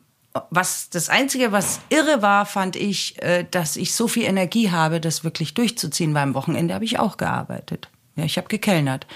was 0.51 0.91
das 0.91 1.11
einzige, 1.11 1.53
was 1.53 1.79
irre 1.91 2.23
war, 2.23 2.45
fand 2.45 2.75
ich, 2.75 3.23
äh, 3.23 3.47
dass 3.49 3.77
ich 3.77 3.95
so 3.95 4.09
viel 4.09 4.25
Energie 4.25 4.73
habe, 4.73 5.01
das 5.01 5.23
wirklich 5.23 5.55
durchzuziehen. 5.55 6.13
Weil 6.13 6.25
am 6.25 6.35
Wochenende 6.35 6.75
habe 6.75 6.85
ich 6.85 6.99
auch 6.99 7.19
gearbeitet. 7.19 7.89
Ja, 8.17 8.25
ich 8.25 8.37
habe 8.37 8.49
gekellnert. 8.49 9.07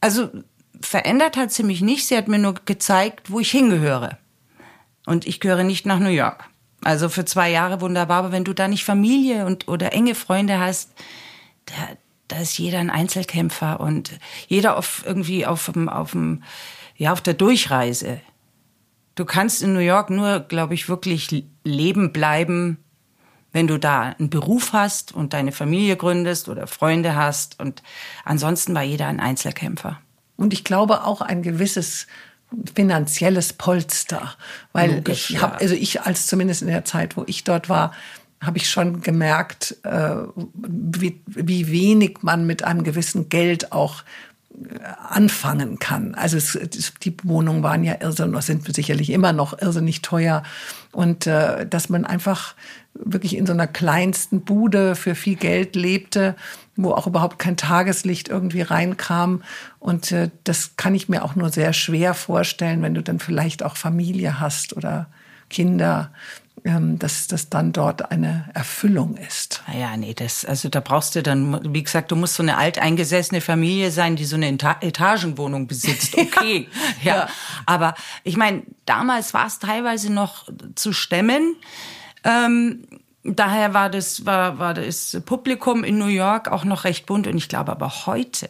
Also 0.00 0.30
verändert 0.80 1.36
hat 1.36 1.52
sie 1.52 1.62
mich 1.62 1.80
nicht. 1.80 2.06
Sie 2.06 2.16
hat 2.16 2.28
mir 2.28 2.38
nur 2.38 2.54
gezeigt, 2.64 3.30
wo 3.30 3.40
ich 3.40 3.50
hingehöre. 3.50 4.18
Und 5.06 5.26
ich 5.26 5.40
gehöre 5.40 5.64
nicht 5.64 5.86
nach 5.86 5.98
New 5.98 6.10
York. 6.10 6.44
Also 6.82 7.08
für 7.08 7.24
zwei 7.24 7.50
Jahre 7.50 7.80
wunderbar, 7.80 8.18
aber 8.18 8.32
wenn 8.32 8.44
du 8.44 8.52
da 8.52 8.68
nicht 8.68 8.84
Familie 8.84 9.46
und 9.46 9.68
oder 9.68 9.92
enge 9.92 10.14
Freunde 10.14 10.58
hast, 10.58 10.92
da, 11.66 11.74
da 12.28 12.38
ist 12.40 12.58
jeder 12.58 12.78
ein 12.78 12.90
Einzelkämpfer 12.90 13.80
und 13.80 14.18
jeder 14.46 14.76
auf 14.76 15.02
irgendwie 15.04 15.44
auf 15.44 15.70
dem, 15.72 15.88
auf 15.88 16.12
dem, 16.12 16.42
ja, 16.96 17.12
auf 17.12 17.20
der 17.20 17.34
Durchreise. 17.34 18.20
Du 19.16 19.24
kannst 19.24 19.62
in 19.62 19.72
New 19.72 19.80
York 19.80 20.10
nur, 20.10 20.40
glaube 20.40 20.74
ich, 20.74 20.88
wirklich 20.88 21.44
leben 21.64 22.12
bleiben, 22.12 22.78
wenn 23.52 23.66
du 23.66 23.78
da 23.78 24.14
einen 24.18 24.30
Beruf 24.30 24.72
hast 24.72 25.12
und 25.12 25.32
deine 25.32 25.52
Familie 25.52 25.96
gründest 25.96 26.48
oder 26.48 26.66
Freunde 26.66 27.16
hast. 27.16 27.58
Und 27.58 27.82
ansonsten 28.24 28.74
war 28.74 28.82
jeder 28.82 29.08
ein 29.08 29.20
Einzelkämpfer. 29.20 30.00
Und 30.38 30.52
ich 30.52 30.64
glaube 30.64 31.04
auch 31.04 31.20
ein 31.20 31.42
gewisses 31.42 32.06
finanzielles 32.74 33.52
Polster, 33.52 34.34
weil 34.72 34.94
Logisch, 34.94 35.30
ich 35.30 35.42
habe, 35.42 35.60
also 35.60 35.74
ich 35.74 36.00
als 36.02 36.26
zumindest 36.26 36.62
in 36.62 36.68
der 36.68 36.84
Zeit, 36.84 37.16
wo 37.16 37.24
ich 37.26 37.44
dort 37.44 37.68
war, 37.68 37.92
habe 38.40 38.56
ich 38.56 38.70
schon 38.70 39.02
gemerkt, 39.02 39.76
äh, 39.82 40.14
wie, 40.54 41.20
wie 41.26 41.70
wenig 41.70 42.18
man 42.22 42.46
mit 42.46 42.62
einem 42.62 42.84
gewissen 42.84 43.28
Geld 43.28 43.72
auch 43.72 44.02
äh, 44.54 44.78
anfangen 45.08 45.80
kann. 45.80 46.14
Also 46.14 46.36
es, 46.36 46.56
die 47.02 47.16
Wohnungen 47.24 47.64
waren 47.64 47.82
ja 47.82 47.96
irrsinnig, 48.00 48.42
sind 48.42 48.74
sicherlich 48.74 49.10
immer 49.10 49.32
noch 49.32 49.60
irrsinnig 49.60 50.02
teuer 50.02 50.44
und 50.92 51.26
äh, 51.26 51.66
dass 51.66 51.88
man 51.88 52.04
einfach 52.04 52.54
wirklich 52.94 53.36
in 53.36 53.44
so 53.44 53.52
einer 53.52 53.66
kleinsten 53.66 54.42
Bude 54.42 54.94
für 54.94 55.14
viel 55.16 55.36
Geld 55.36 55.74
lebte 55.76 56.36
wo 56.78 56.92
auch 56.92 57.08
überhaupt 57.08 57.38
kein 57.38 57.56
Tageslicht 57.56 58.28
irgendwie 58.28 58.62
reinkam. 58.62 59.42
Und 59.78 60.12
äh, 60.12 60.30
das 60.44 60.76
kann 60.76 60.94
ich 60.94 61.08
mir 61.08 61.24
auch 61.24 61.34
nur 61.34 61.50
sehr 61.50 61.72
schwer 61.72 62.14
vorstellen, 62.14 62.82
wenn 62.82 62.94
du 62.94 63.02
dann 63.02 63.20
vielleicht 63.20 63.62
auch 63.62 63.76
Familie 63.76 64.40
hast 64.40 64.76
oder 64.76 65.06
Kinder, 65.48 66.10
ähm, 66.64 66.98
dass 66.98 67.28
das 67.28 67.48
dann 67.48 67.72
dort 67.72 68.10
eine 68.10 68.50
Erfüllung 68.54 69.16
ist. 69.16 69.62
Naja, 69.68 69.96
nee, 69.96 70.14
das, 70.14 70.44
also 70.44 70.68
da 70.68 70.80
brauchst 70.80 71.14
du 71.14 71.22
dann, 71.22 71.72
wie 71.72 71.82
gesagt, 71.82 72.10
du 72.10 72.16
musst 72.16 72.34
so 72.34 72.42
eine 72.42 72.56
alteingesessene 72.56 73.40
Familie 73.40 73.90
sein, 73.90 74.16
die 74.16 74.24
so 74.24 74.36
eine 74.36 74.48
Etagenwohnung 74.48 75.66
besitzt. 75.66 76.16
Okay, 76.28 76.68
ja. 77.02 77.16
ja. 77.16 77.28
Aber 77.64 77.94
ich 78.22 78.36
meine, 78.36 78.62
damals 78.84 79.34
war 79.34 79.46
es 79.46 79.58
teilweise 79.58 80.12
noch 80.12 80.48
zu 80.74 80.92
stemmen. 80.92 81.56
Ähm, 82.24 82.86
daher 83.24 83.72
war 83.72 83.88
das, 83.88 84.26
war, 84.26 84.58
war 84.58 84.74
das 84.74 85.20
Publikum 85.24 85.84
in 85.84 85.98
New 85.98 86.06
York 86.06 86.48
auch 86.48 86.64
noch 86.64 86.84
recht 86.84 87.06
bunt. 87.06 87.26
Und 87.26 87.36
ich 87.36 87.48
glaube 87.48 87.72
aber 87.72 88.06
heute 88.06 88.48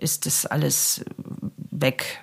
ist 0.00 0.26
das 0.26 0.46
alles 0.46 1.04
weg. 1.70 2.20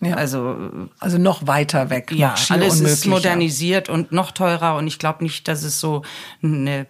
Ja. 0.00 0.16
Also, 0.16 0.88
also 0.98 1.18
noch 1.18 1.46
weiter 1.46 1.90
weg. 1.90 2.12
Ja, 2.12 2.34
alles 2.50 2.80
ist 2.80 3.06
modernisiert 3.06 3.88
und 3.88 4.12
noch 4.12 4.32
teurer. 4.32 4.76
Und 4.76 4.86
ich 4.86 4.98
glaube 4.98 5.24
nicht, 5.24 5.48
dass 5.48 5.62
es 5.62 5.80
so 5.80 6.02
eine 6.42 6.86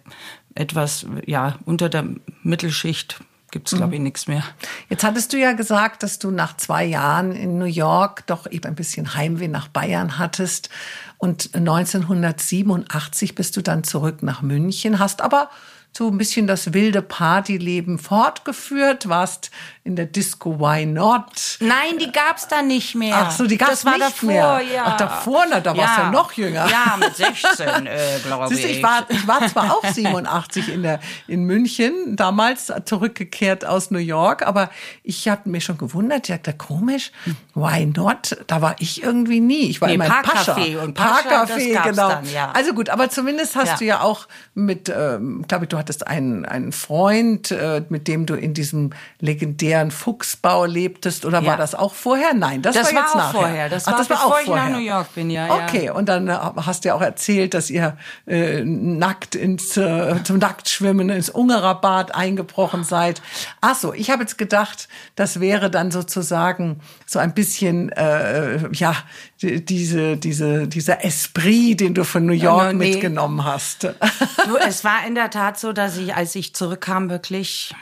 etwas, 0.53 1.05
ja, 1.25 1.57
unter 1.65 1.89
der 1.89 2.05
Mittelschicht 2.43 3.19
gibt 3.51 3.71
es, 3.71 3.77
glaube 3.77 3.93
ich, 3.93 3.99
mhm. 3.99 4.05
nichts 4.05 4.27
mehr. 4.27 4.43
Jetzt 4.89 5.05
hattest 5.05 5.31
du 5.31 5.37
ja 5.37 5.53
gesagt, 5.53 6.03
dass 6.03 6.19
du 6.19 6.29
nach 6.29 6.57
zwei 6.57 6.83
Jahren 6.83 7.31
in 7.31 7.57
New 7.57 7.65
York 7.65 8.27
doch 8.27 8.51
eben 8.51 8.65
ein 8.65 8.75
bisschen 8.75 9.15
Heimweh 9.15 9.47
nach 9.47 9.69
Bayern 9.69 10.17
hattest. 10.17 10.69
Und 11.17 11.51
1987 11.53 13.33
bist 13.33 13.55
du 13.55 13.61
dann 13.61 13.85
zurück 13.85 14.23
nach 14.23 14.41
München, 14.41 14.99
hast 14.99 15.21
aber 15.21 15.49
so 15.97 16.09
ein 16.09 16.17
bisschen 16.17 16.45
das 16.45 16.73
wilde 16.73 17.01
Partyleben 17.01 17.97
fortgeführt, 17.99 19.07
warst 19.07 19.49
in 19.85 19.95
der 19.95 20.05
Disco 20.05 20.59
Why 20.59 20.85
Not. 20.85 21.57
Nein, 21.61 21.97
die 21.99 22.11
gab's 22.11 22.49
da 22.49 22.61
nicht 22.61 22.95
mehr. 22.95 23.15
Ach 23.15 23.31
so, 23.31 23.47
die 23.47 23.57
gab's 23.57 23.71
das 23.71 23.85
war 23.85 23.93
nicht 23.93 24.03
davor, 24.03 24.27
mehr. 24.27 24.61
Ja. 24.73 24.83
Ach, 24.87 24.97
davor, 24.97 25.45
na, 25.49 25.61
da 25.61 25.73
ja. 25.73 25.77
warst 25.77 25.97
du 25.97 26.01
ja 26.01 26.11
noch 26.11 26.31
jünger. 26.33 26.67
Ja, 26.69 26.97
mit 26.99 27.15
16, 27.15 27.85
äh, 27.85 28.19
glaube 28.23 28.53
ich. 28.53 28.65
ich 28.65 28.83
war, 28.83 29.05
ich 29.07 29.25
war 29.25 29.47
zwar 29.47 29.73
auch 29.73 29.85
87 29.85 30.67
in, 30.67 30.83
der, 30.83 30.99
in 31.27 31.43
München, 31.45 32.17
damals 32.17 32.73
zurückgekehrt 32.83 33.63
aus 33.63 33.89
New 33.89 33.99
York, 33.99 34.45
aber 34.45 34.71
ich 35.01 35.29
habe 35.29 35.49
mich 35.49 35.63
schon 35.63 35.77
gewundert, 35.77 36.27
ich 36.27 36.35
dachte, 36.35 36.57
komisch, 36.57 37.13
why 37.55 37.85
not? 37.85 38.37
Da 38.47 38.61
war 38.61 38.75
ich 38.79 39.01
irgendwie 39.01 39.39
nie. 39.39 39.69
Ich 39.69 39.81
war 39.81 39.87
Nee, 39.87 39.95
immer 39.95 40.05
in 40.05 40.11
Pascha. 40.11 40.53
Parkcafé 40.55 40.77
und 40.77 40.93
Pascha, 40.93 41.45
das 41.45 41.49
gab's 41.73 41.89
genau. 41.89 42.09
dann, 42.09 42.29
ja. 42.33 42.51
Also 42.51 42.73
gut, 42.73 42.89
aber 42.89 43.09
zumindest 43.09 43.55
hast 43.55 43.67
Ja. 43.69 43.77
du 43.77 43.85
ja 43.85 44.01
auch 44.01 44.27
mit, 44.53 44.89
ähm, 44.95 45.45
glaube 45.47 45.63
ich, 45.65 45.69
du 45.69 45.77
hattest 45.77 46.05
einen, 46.05 46.45
einen 46.45 46.71
Freund, 46.73 47.51
äh, 47.51 47.81
mit 47.89 48.07
dem 48.09 48.25
du 48.25 48.35
in 48.35 48.53
diesem 48.53 48.91
legendären 49.21 49.89
Fuchsbau 49.91 50.65
lebtest, 50.65 51.25
oder 51.25 51.41
Ja. 51.41 51.47
war 51.47 51.57
das 51.57 51.75
auch 51.75 51.93
vorher? 51.93 52.33
Nein, 52.33 52.61
das, 52.61 52.75
Das 52.75 52.93
war 52.93 53.01
jetzt 53.01 53.15
war 53.15 53.21
auch 53.21 53.33
nachher. 53.33 53.39
vorher. 53.39 53.69
Das 53.69 53.87
Ach, 53.87 53.91
war, 53.93 53.97
das 53.99 54.09
war 54.09 54.17
bevor 54.17 54.31
auch 54.35 54.39
ich 54.41 54.47
nach 54.47 54.55
vorher. 54.57 54.69
New 54.77 54.83
York 54.85 55.15
bin, 55.15 55.29
ja. 55.29 55.47
Okay, 55.63 55.89
und 55.89 56.09
dann 56.09 56.29
hast 56.29 56.83
du 56.83 56.89
ja 56.89 56.95
auch 56.95 57.01
erzählt, 57.01 57.53
dass 57.53 57.69
ihr 57.69 57.97
äh, 58.27 58.63
nackt 58.65 59.33
ins 59.35 59.77
äh, 59.77 60.15
zum 60.23 60.39
Nacktschwimmen 60.39 61.09
ins 61.09 61.29
Ungererbad 61.29 62.13
eingebrochen 62.13 62.83
seid. 62.83 63.21
Ach 63.61 63.75
so, 63.75 63.93
ich 63.93 64.09
habe 64.09 64.23
jetzt 64.23 64.37
gedacht, 64.37 64.89
das 65.15 65.39
wäre 65.39 65.69
dann 65.71 65.91
sozusagen 65.91 66.81
so 67.05 67.19
ein 67.19 67.33
bisschen 67.33 67.89
äh, 67.89 68.67
ja 68.73 68.95
die- 69.41 69.63
diese 69.63 70.17
diese 70.17 70.67
dieser 70.67 71.03
Esprit, 71.05 71.79
den 71.79 71.93
du 71.93 72.03
von 72.03 72.25
New 72.25 72.33
York 72.33 72.73
no, 72.73 72.77
nee. 72.79 72.91
mitgenommen 72.91 73.43
hast. 73.43 73.83
Du, 74.47 74.57
es 74.57 74.83
war 74.83 75.05
in 75.07 75.15
der 75.15 75.29
Tat 75.31 75.59
so, 75.59 75.73
dass 75.73 75.97
ich, 75.97 76.15
als 76.15 76.35
ich 76.35 76.53
zurückkam, 76.53 77.09
wirklich 77.09 77.73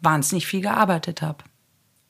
wahnsinnig 0.00 0.46
viel 0.46 0.60
gearbeitet 0.60 1.22
habe. 1.22 1.38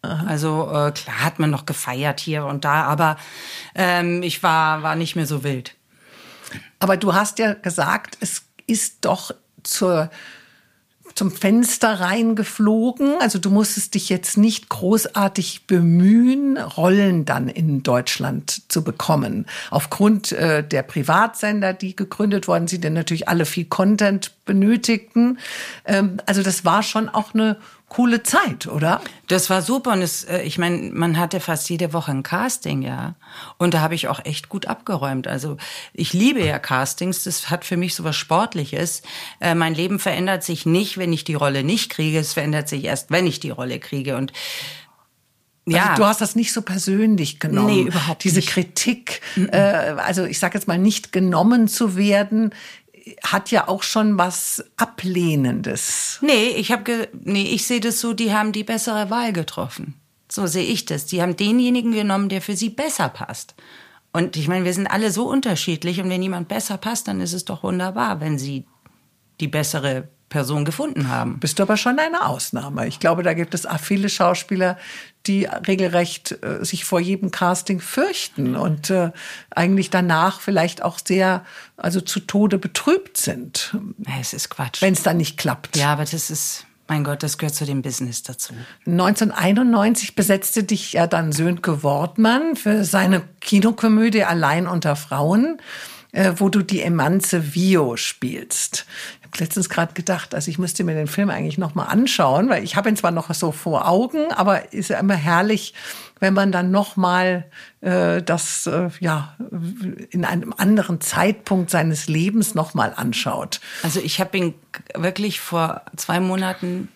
Also 0.03 0.65
äh, 0.71 0.91
klar 0.93 1.25
hat 1.25 1.39
man 1.39 1.51
noch 1.51 1.65
gefeiert 1.65 2.21
hier 2.21 2.45
und 2.45 2.65
da, 2.65 2.83
aber 2.85 3.17
ähm, 3.75 4.23
ich 4.23 4.43
war, 4.43 4.83
war 4.83 4.97
nicht 4.97 5.17
mehr 5.17 5.27
so 5.27 5.45
wild. 5.45 5.75
Aber 6.79 6.97
du 6.97 7.15
hast 7.15 7.39
ja 7.39 7.55
gesagt, 7.55 8.19
es 8.21 8.43
ist 8.67 9.05
doch 9.07 9.31
zur 9.63 10.11
zum 11.15 11.31
Fenster 11.31 12.01
reingeflogen. 12.01 13.17
Also 13.21 13.39
du 13.39 13.51
musstest 13.51 13.95
dich 13.95 14.09
jetzt 14.09 14.37
nicht 14.37 14.69
großartig 14.69 15.67
bemühen, 15.67 16.57
Rollen 16.57 17.25
dann 17.25 17.49
in 17.49 17.83
Deutschland 17.83 18.63
zu 18.71 18.83
bekommen. 18.83 19.47
Aufgrund 19.71 20.33
äh, 20.33 20.67
der 20.67 20.83
Privatsender, 20.83 21.73
die 21.73 21.95
gegründet 21.95 22.49
worden 22.49 22.67
sind, 22.67 22.85
die 22.85 22.91
natürlich 22.91 23.29
alle 23.29 23.45
viel 23.45 23.65
Content 23.65 24.33
benötigten. 24.45 25.39
Ähm, 25.85 26.19
also 26.27 26.43
das 26.43 26.65
war 26.65 26.83
schon 26.83 27.09
auch 27.09 27.35
eine 27.35 27.59
coole 27.89 28.23
Zeit, 28.23 28.67
oder? 28.67 29.01
Das 29.29 29.51
war 29.51 29.63
super 29.63 29.93
und 29.93 30.03
es, 30.03 30.25
äh, 30.25 30.43
ich 30.43 30.59
meine, 30.59 30.91
man 30.93 31.19
hatte 31.19 31.39
fast 31.39 31.69
jede 31.71 31.93
Woche 31.93 32.11
ein 32.11 32.23
Casting, 32.23 32.83
ja. 32.83 33.15
Und 33.57 33.75
da 33.75 33.81
habe 33.81 33.95
ich 33.95 34.09
auch 34.09 34.25
echt 34.25 34.49
gut 34.49 34.67
abgeräumt. 34.67 35.29
Also 35.29 35.59
ich 35.93 36.13
liebe 36.13 36.45
ja 36.45 36.59
Castings, 36.59 37.25
das 37.25 37.51
hat 37.51 37.65
für 37.65 37.77
mich 37.77 37.95
so 37.95 38.03
was 38.03 38.17
Sportliches. 38.17 39.03
Äh, 39.41 39.55
mein 39.55 39.75
Leben 39.75 39.99
verändert 39.99 40.43
sich 40.43 40.67
nicht, 40.67 40.99
wenn 40.99 41.13
ich 41.13 41.25
die 41.25 41.35
Rolle 41.35 41.63
nicht 41.63 41.91
kriege, 41.91 42.19
es 42.19 42.33
verändert 42.33 42.69
sich 42.69 42.85
erst, 42.85 43.11
wenn 43.11 43.27
ich 43.27 43.39
die 43.39 43.51
Rolle 43.51 43.79
kriege. 43.79 44.17
Und 44.17 44.33
ja, 45.67 45.91
Also 45.91 46.03
du 46.03 46.09
hast 46.09 46.21
das 46.21 46.37
nicht 46.37 46.53
so 46.53 46.63
persönlich 46.63 47.41
genommen. 47.41 47.75
Nee, 47.75 47.83
überhaupt 47.83 48.25
Diese 48.25 48.37
nicht. 48.37 48.51
Kritik, 48.51 49.21
äh, 49.37 49.57
also 49.57 50.25
ich 50.25 50.39
sage 50.39 50.59
jetzt 50.59 50.69
mal, 50.69 50.79
nicht 50.79 51.13
genommen 51.13 51.69
zu 51.69 51.97
werden, 51.97 52.51
hat 53.23 53.51
ja 53.51 53.69
auch 53.69 53.83
schon 53.83 54.19
was 54.19 54.65
Ablehnendes. 54.77 56.19
Nee, 56.23 56.49
ich 56.49 56.73
habe 56.73 57.09
nee, 57.13 57.43
ich 57.43 57.67
sehe 57.67 57.81
das 57.81 58.01
so, 58.01 58.13
die 58.13 58.33
haben 58.33 58.53
die 58.53 58.65
bessere 58.65 59.11
Wahl 59.11 59.33
getroffen. 59.33 59.95
So 60.31 60.47
sehe 60.47 60.65
ich 60.65 60.85
das. 60.87 61.07
Die 61.07 61.23
haben 61.23 61.37
denjenigen 61.37 61.93
genommen, 61.93 62.29
der 62.29 62.41
für 62.41 62.57
sie 62.57 62.71
besser 62.71 63.09
passt. 63.09 63.55
Und 64.13 64.37
ich 64.37 64.49
meine, 64.49 64.65
wir 64.65 64.73
sind 64.73 64.87
alle 64.87 65.11
so 65.11 65.29
unterschiedlich 65.29 66.01
und 66.01 66.09
wenn 66.09 66.23
jemand 66.23 66.49
besser 66.49 66.79
passt, 66.79 67.09
dann 67.09 67.21
ist 67.21 67.33
es 67.33 67.45
doch 67.45 67.63
wunderbar, 67.63 68.21
wenn 68.21 68.39
sie 68.39 68.65
die 69.41 69.49
bessere 69.49 70.09
Person 70.35 70.65
gefunden 70.65 71.09
haben. 71.09 71.39
Bist 71.39 71.61
du 71.61 71.63
aber 71.63 71.77
schon 71.77 71.97
eine 72.01 72.27
Ausnahme. 72.27 72.89
Ich 72.89 72.99
glaube, 72.99 73.23
da 73.23 73.35
gibt 73.35 73.55
es 73.55 73.67
auch 73.67 73.79
viele 73.79 74.09
Schauspieler, 74.09 74.77
die 75.27 75.45
regelrecht 75.45 76.33
äh, 76.43 76.65
sich 76.65 76.85
vor 76.85 76.99
jedem 76.99 77.31
Casting 77.31 77.79
fürchten 77.79 78.57
und 78.57 78.91
äh, 78.91 79.13
eigentlich 79.55 79.91
danach 79.91 80.41
vielleicht 80.41 80.83
auch 80.83 80.99
sehr, 80.99 81.45
also 81.77 82.01
zu 82.01 82.19
Tode 82.19 82.59
betrübt 82.59 83.17
sind, 83.17 83.77
Es 84.21 84.33
ist 84.33 84.49
Quatsch. 84.51 84.83
wenn 84.83 84.95
es 84.95 85.05
dann 85.05 85.19
nicht 85.19 85.37
klappt. 85.39 85.77
ja, 85.77 85.93
aber 85.93 86.05
das 86.05 86.31
ist, 86.31 86.67
mein 86.89 87.05
Gott, 87.05 87.23
das 87.23 87.39
gehört 87.39 87.55
zu 87.55 87.65
dem 87.65 87.81
Business 87.83 88.25
dazu. 88.25 88.55
1991 88.87 90.17
besetzte 90.17 90.65
dich 90.65 90.95
ja 90.95 91.07
dann 91.07 91.31
Sönke 91.31 91.85
Wortmann 91.85 92.57
für 92.57 92.85
seine 92.85 93.23
Kinokomödie 93.41 94.25
Allein 94.25 94.67
unter 94.67 94.97
Frauen, 94.97 95.59
äh, 96.11 96.33
wo 96.39 96.49
du 96.49 96.63
die 96.63 96.83
Emanze 96.83 97.55
Vio 97.55 97.97
spielst. 97.97 98.85
Letztens 99.39 99.69
gerade 99.69 99.95
gedacht, 99.95 100.35
also 100.35 100.51
ich 100.51 100.59
müsste 100.59 100.85
mir 100.85 100.95
den 100.95 101.07
Film 101.07 101.31
eigentlich 101.31 101.59
noch 101.59 101.75
mal 101.75 101.85
anschauen, 101.85 102.49
weil 102.49 102.63
ich 102.63 102.77
habe 102.77 102.89
ihn 102.89 102.97
zwar 102.97 103.11
noch 103.11 103.33
so 103.35 103.53
vor 103.53 103.89
Augen, 103.89 104.33
aber 104.33 104.73
ist 104.73 104.91
ja 104.91 104.99
immer 104.99 105.15
herrlich, 105.15 105.75
wenn 106.21 106.35
man 106.35 106.53
dann 106.53 106.71
noch 106.71 106.97
mal 106.97 107.45
äh, 107.81 108.23
das 108.23 108.67
äh, 108.67 108.91
ja 109.01 109.37
in 110.11 110.25
einem 110.25 110.55
anderen 110.57 111.01
Zeitpunkt 111.01 111.71
seines 111.71 112.07
Lebens 112.07 112.55
noch 112.55 112.75
mal 112.75 112.93
anschaut. 112.95 113.61
Also 113.83 114.01
ich 114.01 114.21
habe 114.21 114.37
ihn 114.37 114.55
wirklich 114.95 115.41
vor 115.41 115.83
zwei 115.97 116.21
Monaten 116.21 116.89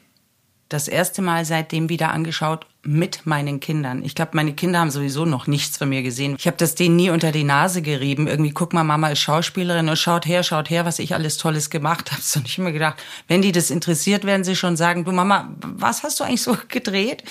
das 0.68 0.88
erste 0.88 1.22
Mal 1.22 1.44
seitdem 1.44 1.88
wieder 1.88 2.10
angeschaut 2.10 2.66
mit 2.88 3.26
meinen 3.26 3.60
Kindern. 3.60 4.02
Ich 4.02 4.14
glaube, 4.14 4.30
meine 4.32 4.54
Kinder 4.54 4.80
haben 4.80 4.90
sowieso 4.90 5.26
noch 5.26 5.46
nichts 5.46 5.76
von 5.76 5.90
mir 5.90 6.02
gesehen. 6.02 6.36
Ich 6.38 6.46
habe 6.46 6.56
das 6.56 6.74
denen 6.74 6.96
nie 6.96 7.10
unter 7.10 7.32
die 7.32 7.44
Nase 7.44 7.82
gerieben. 7.82 8.26
Irgendwie, 8.26 8.52
guck 8.52 8.72
mal, 8.72 8.82
Mama 8.82 9.10
ist 9.10 9.18
Schauspielerin 9.18 9.90
und 9.90 9.98
schaut 9.98 10.24
her, 10.24 10.42
schaut 10.42 10.70
her, 10.70 10.86
was 10.86 10.98
ich 10.98 11.12
alles 11.12 11.36
Tolles 11.36 11.68
gemacht 11.68 12.10
habe. 12.10 12.22
So 12.28 12.40
nicht 12.40 12.58
immer 12.58 12.72
gedacht, 12.72 13.02
wenn 13.26 13.42
die 13.42 13.52
das 13.52 13.70
interessiert, 13.70 14.24
werden 14.24 14.42
sie 14.42 14.56
schon 14.56 14.76
sagen, 14.76 15.04
du 15.04 15.12
Mama, 15.12 15.54
was 15.60 16.02
hast 16.02 16.18
du 16.18 16.24
eigentlich 16.24 16.42
so 16.42 16.56
gedreht? 16.68 17.24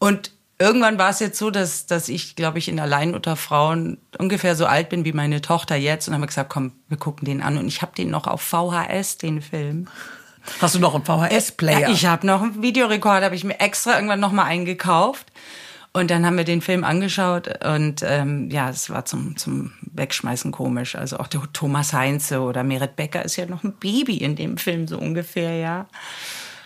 Und 0.00 0.32
irgendwann 0.58 0.98
war 0.98 1.10
es 1.10 1.20
jetzt 1.20 1.38
so, 1.38 1.50
dass, 1.50 1.86
dass 1.86 2.08
ich, 2.08 2.34
glaube 2.34 2.58
ich, 2.58 2.68
in 2.68 2.80
Allein 2.80 3.14
unter 3.14 3.36
Frauen 3.36 3.98
ungefähr 4.18 4.56
so 4.56 4.66
alt 4.66 4.88
bin 4.88 5.04
wie 5.04 5.12
meine 5.12 5.40
Tochter 5.40 5.76
jetzt. 5.76 6.08
Und 6.08 6.14
haben 6.14 6.22
wir 6.22 6.26
gesagt, 6.26 6.50
komm, 6.50 6.72
wir 6.88 6.98
gucken 6.98 7.24
den 7.24 7.40
an. 7.42 7.56
Und 7.56 7.68
ich 7.68 7.82
habe 7.82 7.92
den 7.96 8.10
noch 8.10 8.26
auf 8.26 8.42
VHS, 8.42 9.18
den 9.18 9.42
Film. 9.42 9.88
Hast 10.60 10.74
du 10.74 10.78
noch 10.78 10.94
einen 10.94 11.04
VHS-Player? 11.04 11.80
Ja, 11.80 11.90
ich 11.90 12.06
habe 12.06 12.26
noch 12.26 12.42
einen 12.42 12.62
Videorekorder, 12.62 13.26
habe 13.26 13.34
ich 13.36 13.44
mir 13.44 13.60
extra 13.60 13.94
irgendwann 13.94 14.20
noch 14.20 14.32
mal 14.32 14.44
eingekauft. 14.44 15.26
Und 15.94 16.10
dann 16.10 16.24
haben 16.26 16.36
wir 16.36 16.44
den 16.44 16.60
Film 16.60 16.84
angeschaut 16.84 17.64
und 17.64 18.02
ähm, 18.06 18.50
ja, 18.50 18.68
es 18.68 18.90
war 18.90 19.04
zum, 19.06 19.36
zum 19.36 19.72
Wegschmeißen 19.80 20.52
komisch. 20.52 20.94
Also 20.94 21.18
auch 21.18 21.26
der 21.26 21.40
Thomas 21.54 21.92
Heinze 21.94 22.40
oder 22.40 22.62
Merit 22.62 22.94
Becker 22.94 23.24
ist 23.24 23.36
ja 23.36 23.46
noch 23.46 23.64
ein 23.64 23.72
Baby 23.72 24.18
in 24.18 24.36
dem 24.36 24.58
Film 24.58 24.86
so 24.86 24.98
ungefähr, 24.98 25.54
ja. 25.56 25.86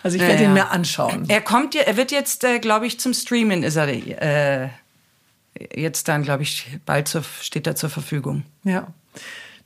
also 0.03 0.17
ich 0.17 0.21
werde 0.23 0.43
Ja, 0.43 0.49
ihn 0.49 0.53
mir 0.53 0.69
anschauen. 0.71 1.25
Er 1.29 1.39
kommt, 1.41 1.73
ja- 1.73 1.83
er 1.83 1.95
wird 1.95 2.11
jetzt, 2.11 2.43
äh, 2.43 2.59
glaube 2.59 2.85
ich, 2.85 2.99
zum 2.99 3.13
Streamen 3.13 3.63
ist 3.63 3.77
er 3.77 3.87
äh, 3.87 4.69
jetzt 5.73 6.09
dann, 6.09 6.23
glaube 6.23 6.43
ich, 6.43 6.67
bald 6.85 7.07
zur, 7.07 7.23
steht 7.41 7.65
er 7.65 7.75
zur 7.75 7.89
Verfügung. 7.89 8.43
Ja. 8.65 8.87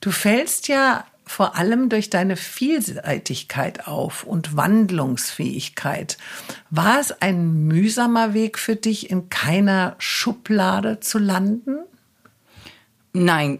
Du 0.01 0.12
fällst 0.12 0.67
ja 0.67 1.03
vor 1.27 1.55
allem 1.55 1.89
durch 1.89 2.09
deine 2.09 2.35
Vielseitigkeit 2.35 3.87
auf 3.87 4.23
und 4.23 4.55
Wandlungsfähigkeit. 4.55 6.17
War 6.69 6.99
es 6.99 7.21
ein 7.21 7.67
mühsamer 7.67 8.33
Weg 8.33 8.57
für 8.57 8.75
dich, 8.75 9.09
in 9.09 9.29
keiner 9.29 9.95
Schublade 9.99 10.99
zu 10.99 11.19
landen? 11.19 11.77
Nein, 13.13 13.59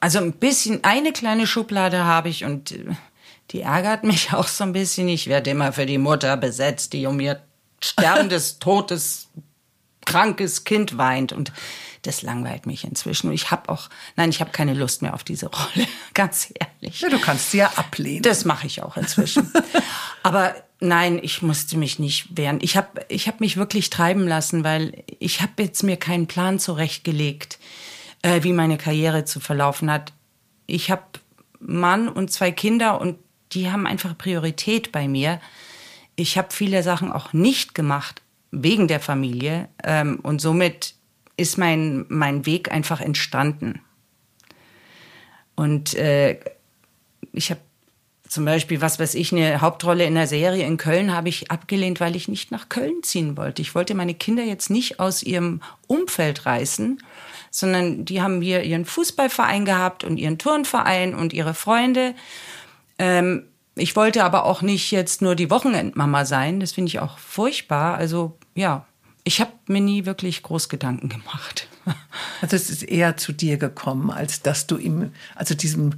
also 0.00 0.18
ein 0.18 0.32
bisschen, 0.32 0.84
eine 0.84 1.12
kleine 1.12 1.46
Schublade 1.46 2.04
habe 2.04 2.28
ich 2.28 2.44
und 2.44 2.72
äh, 2.72 2.84
die 3.50 3.62
ärgert 3.62 4.04
mich 4.04 4.32
auch 4.34 4.48
so 4.48 4.64
ein 4.64 4.72
bisschen. 4.72 5.08
Ich 5.08 5.28
werde 5.28 5.50
immer 5.50 5.72
für 5.72 5.86
die 5.86 5.98
Mutter 5.98 6.36
besetzt, 6.36 6.92
die 6.92 7.06
um 7.06 7.18
ihr 7.20 7.40
sterbendes, 7.80 8.58
totes, 8.60 9.28
krankes 10.04 10.64
Kind 10.64 10.98
weint 10.98 11.32
und 11.32 11.52
das 12.06 12.22
langweilt 12.22 12.66
mich 12.66 12.84
inzwischen. 12.84 13.28
Und 13.28 13.34
ich 13.34 13.50
habe 13.50 13.68
auch, 13.68 13.88
nein, 14.16 14.30
ich 14.30 14.40
habe 14.40 14.50
keine 14.50 14.74
Lust 14.74 15.02
mehr 15.02 15.14
auf 15.14 15.24
diese 15.24 15.46
Rolle, 15.52 15.86
ganz 16.12 16.52
ehrlich. 16.58 17.00
Ja, 17.00 17.08
du 17.08 17.18
kannst 17.18 17.50
sie 17.50 17.58
ja 17.58 17.72
ablehnen. 17.76 18.22
Das 18.22 18.44
mache 18.44 18.66
ich 18.66 18.82
auch 18.82 18.96
inzwischen. 18.96 19.52
Aber 20.22 20.54
nein, 20.80 21.18
ich 21.22 21.42
musste 21.42 21.76
mich 21.76 21.98
nicht 21.98 22.36
wehren. 22.36 22.58
Ich 22.60 22.76
habe 22.76 23.04
ich 23.08 23.28
hab 23.28 23.40
mich 23.40 23.56
wirklich 23.56 23.90
treiben 23.90 24.26
lassen, 24.26 24.64
weil 24.64 25.04
ich 25.18 25.40
habe 25.40 25.62
jetzt 25.62 25.82
mir 25.82 25.96
keinen 25.96 26.26
Plan 26.26 26.58
zurechtgelegt, 26.58 27.58
äh, 28.22 28.42
wie 28.42 28.52
meine 28.52 28.78
Karriere 28.78 29.24
zu 29.24 29.40
verlaufen 29.40 29.90
hat. 29.90 30.12
Ich 30.66 30.90
habe 30.90 31.02
Mann 31.60 32.08
und 32.08 32.30
zwei 32.30 32.52
Kinder 32.52 33.00
und 33.00 33.18
die 33.52 33.70
haben 33.70 33.86
einfach 33.86 34.16
Priorität 34.16 34.92
bei 34.92 35.08
mir. 35.08 35.40
Ich 36.16 36.38
habe 36.38 36.48
viele 36.50 36.82
Sachen 36.82 37.12
auch 37.12 37.32
nicht 37.32 37.74
gemacht 37.74 38.20
wegen 38.62 38.88
der 38.88 39.00
Familie 39.00 39.68
ähm, 39.82 40.20
und 40.22 40.40
somit 40.40 40.94
ist 41.36 41.58
mein, 41.58 42.06
mein 42.08 42.46
Weg 42.46 42.70
einfach 42.70 43.00
entstanden. 43.00 43.80
Und 45.56 45.94
äh, 45.94 46.38
ich 47.32 47.50
habe 47.50 47.60
zum 48.28 48.44
Beispiel, 48.44 48.80
was 48.80 48.98
weiß 48.98 49.14
ich, 49.14 49.32
eine 49.32 49.60
Hauptrolle 49.60 50.04
in 50.04 50.14
der 50.14 50.26
Serie 50.26 50.66
in 50.66 50.76
Köln 50.76 51.12
habe 51.14 51.28
ich 51.28 51.50
abgelehnt, 51.52 52.00
weil 52.00 52.16
ich 52.16 52.26
nicht 52.26 52.50
nach 52.50 52.68
Köln 52.68 53.02
ziehen 53.02 53.36
wollte. 53.36 53.62
Ich 53.62 53.74
wollte 53.76 53.94
meine 53.94 54.14
Kinder 54.14 54.42
jetzt 54.42 54.70
nicht 54.70 54.98
aus 54.98 55.22
ihrem 55.22 55.60
Umfeld 55.86 56.44
reißen, 56.44 57.00
sondern 57.52 58.04
die 58.04 58.22
haben 58.22 58.40
hier 58.40 58.64
ihren 58.64 58.86
Fußballverein 58.86 59.64
gehabt 59.64 60.02
und 60.02 60.16
ihren 60.16 60.38
Turnverein 60.38 61.14
und 61.14 61.32
ihre 61.32 61.54
Freunde. 61.54 62.14
Ähm, 62.98 63.44
ich 63.76 63.96
wollte 63.96 64.24
aber 64.24 64.44
auch 64.44 64.62
nicht 64.62 64.90
jetzt 64.90 65.20
nur 65.20 65.34
die 65.34 65.50
Wochenendmama 65.50 66.24
sein. 66.24 66.60
Das 66.60 66.72
finde 66.72 66.88
ich 66.88 67.00
auch 67.00 67.18
furchtbar. 67.18 67.96
Also 67.96 68.38
ja, 68.54 68.86
ich 69.24 69.40
habe 69.40 69.52
mir 69.66 69.80
nie 69.80 70.06
wirklich 70.06 70.42
groß 70.42 70.68
Gedanken 70.68 71.08
gemacht. 71.08 71.68
Also 72.40 72.56
es 72.56 72.70
ist 72.70 72.82
eher 72.82 73.16
zu 73.16 73.32
dir 73.32 73.58
gekommen, 73.58 74.10
als 74.10 74.40
dass 74.40 74.66
du 74.66 74.78
ihm, 74.78 75.12
also 75.34 75.54
diesem 75.54 75.94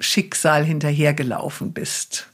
Schicksal 0.00 0.64
hinterhergelaufen 0.64 1.72
bist. 1.72 2.28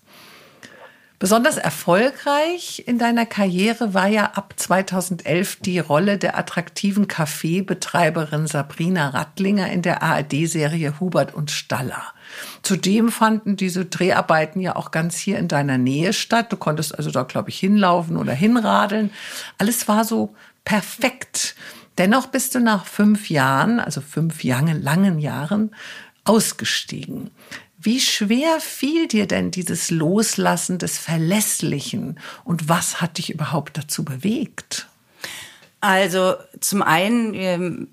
Besonders 1.21 1.57
erfolgreich 1.57 2.85
in 2.87 2.99
deiner 2.99 3.27
Karriere 3.27 3.93
war 3.93 4.07
ja 4.07 4.33
ab 4.33 4.55
2011 4.57 5.57
die 5.57 5.79
Rolle 5.79 6.17
der 6.17 6.39
attraktiven 6.39 7.09
Kaffeebetreiberin 7.09 8.47
Sabrina 8.47 9.11
Rattlinger 9.11 9.71
in 9.71 9.83
der 9.83 10.03
ARD-Serie 10.03 10.99
Hubert 10.99 11.35
und 11.35 11.51
Staller. 11.51 12.15
Zudem 12.63 13.11
fanden 13.11 13.57
diese 13.57 13.87
Dreharbeiten 13.87 14.61
ja 14.61 14.77
auch 14.77 14.91
ganz 14.91 15.17
hier 15.17 15.39
in 15.39 15.49
deiner 15.49 15.79
Nähe 15.79 16.13
statt. 16.13 16.53
Du 16.53 16.57
konntest 16.57 16.97
also 16.97 17.11
da, 17.11 17.23
glaube 17.23 17.51
ich, 17.51 17.59
hinlaufen 17.59 18.17
oder 18.17 18.33
hinradeln. 18.33 19.11
Alles 19.59 19.89
war 19.89 20.05
so 20.05 20.35
perfekt. 20.65 21.55
Dennoch 21.99 22.27
bist 22.27 22.55
du 22.55 22.61
nach 22.61 22.87
fünf 22.87 23.31
Jahren, 23.31 23.81
also 23.81 24.01
fünf 24.01 24.43
langen, 24.43 24.83
langen 24.83 25.19
Jahren, 25.19 25.75
ausgestiegen. 26.25 27.31
Wie 27.79 27.99
schwer 27.99 28.61
fiel 28.61 29.09
dir 29.09 29.27
denn 29.27 29.51
dieses 29.51 29.91
Loslassen 29.91 30.79
des 30.79 30.99
Verlässlichen 30.99 32.21
und 32.45 32.69
was 32.69 33.01
hat 33.01 33.17
dich 33.17 33.31
überhaupt 33.31 33.79
dazu 33.79 34.05
bewegt? 34.05 34.87
Also 35.81 36.35
zum 36.61 36.83
einen 36.83 37.33
ähm, 37.33 37.89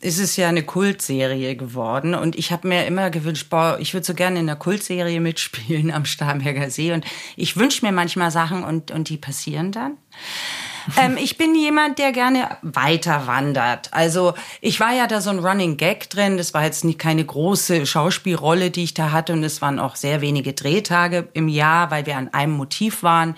ist 0.00 0.18
es 0.18 0.36
ja 0.36 0.48
eine 0.48 0.62
Kultserie 0.62 1.56
geworden 1.56 2.14
und 2.14 2.36
ich 2.36 2.52
habe 2.52 2.68
mir 2.68 2.86
immer 2.86 3.10
gewünscht, 3.10 3.48
boah, 3.48 3.78
ich 3.80 3.94
würde 3.94 4.06
so 4.06 4.14
gerne 4.14 4.38
in 4.38 4.48
einer 4.48 4.58
Kultserie 4.58 5.20
mitspielen 5.20 5.90
am 5.90 6.04
Starnberger 6.04 6.70
See 6.70 6.92
und 6.92 7.04
ich 7.36 7.56
wünsche 7.56 7.84
mir 7.84 7.92
manchmal 7.92 8.30
Sachen 8.30 8.62
und, 8.62 8.90
und 8.90 9.08
die 9.08 9.16
passieren 9.16 9.72
dann. 9.72 9.96
Ähm, 10.96 11.16
ich 11.16 11.36
bin 11.36 11.56
jemand, 11.56 11.98
der 11.98 12.12
gerne 12.12 12.58
weiter 12.62 13.26
wandert. 13.26 13.92
Also 13.92 14.34
ich 14.60 14.78
war 14.78 14.92
ja 14.92 15.08
da 15.08 15.20
so 15.20 15.30
ein 15.30 15.40
Running 15.40 15.76
Gag 15.76 16.08
drin. 16.10 16.36
Das 16.36 16.54
war 16.54 16.62
jetzt 16.62 16.84
nicht 16.84 17.00
keine 17.00 17.24
große 17.24 17.86
Schauspielrolle, 17.86 18.70
die 18.70 18.84
ich 18.84 18.94
da 18.94 19.10
hatte. 19.10 19.32
Und 19.32 19.42
es 19.42 19.60
waren 19.60 19.80
auch 19.80 19.96
sehr 19.96 20.20
wenige 20.20 20.52
Drehtage 20.52 21.26
im 21.32 21.48
Jahr, 21.48 21.90
weil 21.90 22.06
wir 22.06 22.16
an 22.16 22.32
einem 22.32 22.52
Motiv 22.52 23.02
waren. 23.02 23.34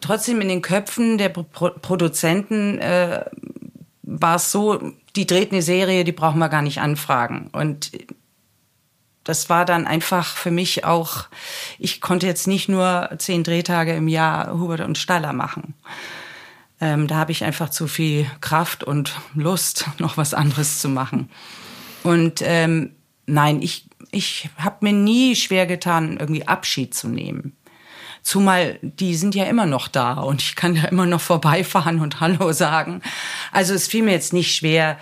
Trotzdem 0.00 0.40
in 0.40 0.48
den 0.48 0.62
Köpfen 0.62 1.18
der 1.18 1.30
Pro 1.30 1.70
Produzenten 1.70 2.78
äh, 2.78 3.24
war 4.02 4.36
es 4.36 4.52
so, 4.52 4.92
die 5.16 5.26
dreht 5.26 5.52
eine 5.52 5.62
Serie, 5.62 6.04
die 6.04 6.12
brauchen 6.12 6.38
wir 6.38 6.48
gar 6.48 6.62
nicht 6.62 6.80
anfragen. 6.80 7.48
Und 7.52 7.90
das 9.24 9.48
war 9.48 9.64
dann 9.64 9.86
einfach 9.86 10.36
für 10.36 10.52
mich 10.52 10.84
auch, 10.84 11.24
ich 11.78 12.00
konnte 12.00 12.26
jetzt 12.26 12.46
nicht 12.46 12.68
nur 12.68 13.10
zehn 13.18 13.42
Drehtage 13.42 13.94
im 13.94 14.06
Jahr 14.06 14.52
Hubert 14.52 14.80
und 14.80 14.98
Staller 14.98 15.32
machen. 15.32 15.74
Ähm, 16.80 17.08
da 17.08 17.16
habe 17.16 17.32
ich 17.32 17.42
einfach 17.42 17.70
zu 17.70 17.88
viel 17.88 18.30
Kraft 18.40 18.84
und 18.84 19.18
Lust, 19.34 19.86
noch 19.98 20.16
was 20.16 20.34
anderes 20.34 20.80
zu 20.80 20.88
machen. 20.88 21.30
Und 22.02 22.40
ähm, 22.44 22.92
nein, 23.26 23.62
ich, 23.62 23.88
ich 24.12 24.48
habe 24.58 24.76
mir 24.80 24.92
nie 24.92 25.34
schwer 25.34 25.66
getan, 25.66 26.18
irgendwie 26.18 26.46
Abschied 26.46 26.94
zu 26.94 27.08
nehmen. 27.08 27.56
Zumal 28.26 28.80
die 28.82 29.14
sind 29.14 29.36
ja 29.36 29.44
immer 29.44 29.66
noch 29.66 29.86
da 29.86 30.14
und 30.14 30.42
ich 30.42 30.56
kann 30.56 30.74
ja 30.74 30.86
immer 30.86 31.06
noch 31.06 31.20
vorbeifahren 31.20 32.00
und 32.00 32.18
Hallo 32.18 32.50
sagen. 32.50 33.00
Also 33.52 33.72
es 33.72 33.86
fiel 33.86 34.02
mir 34.02 34.10
jetzt 34.10 34.32
nicht 34.32 34.52
schwer, 34.52 34.98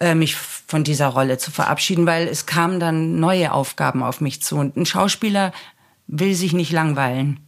äh, 0.00 0.16
mich 0.16 0.34
von 0.34 0.82
dieser 0.82 1.06
Rolle 1.06 1.38
zu 1.38 1.52
verabschieden, 1.52 2.06
weil 2.06 2.26
es 2.26 2.44
kamen 2.44 2.80
dann 2.80 3.20
neue 3.20 3.52
Aufgaben 3.52 4.02
auf 4.02 4.20
mich 4.20 4.42
zu. 4.42 4.56
Und 4.56 4.76
ein 4.76 4.84
Schauspieler 4.84 5.52
will 6.08 6.34
sich 6.34 6.54
nicht 6.54 6.72
langweilen. 6.72 7.38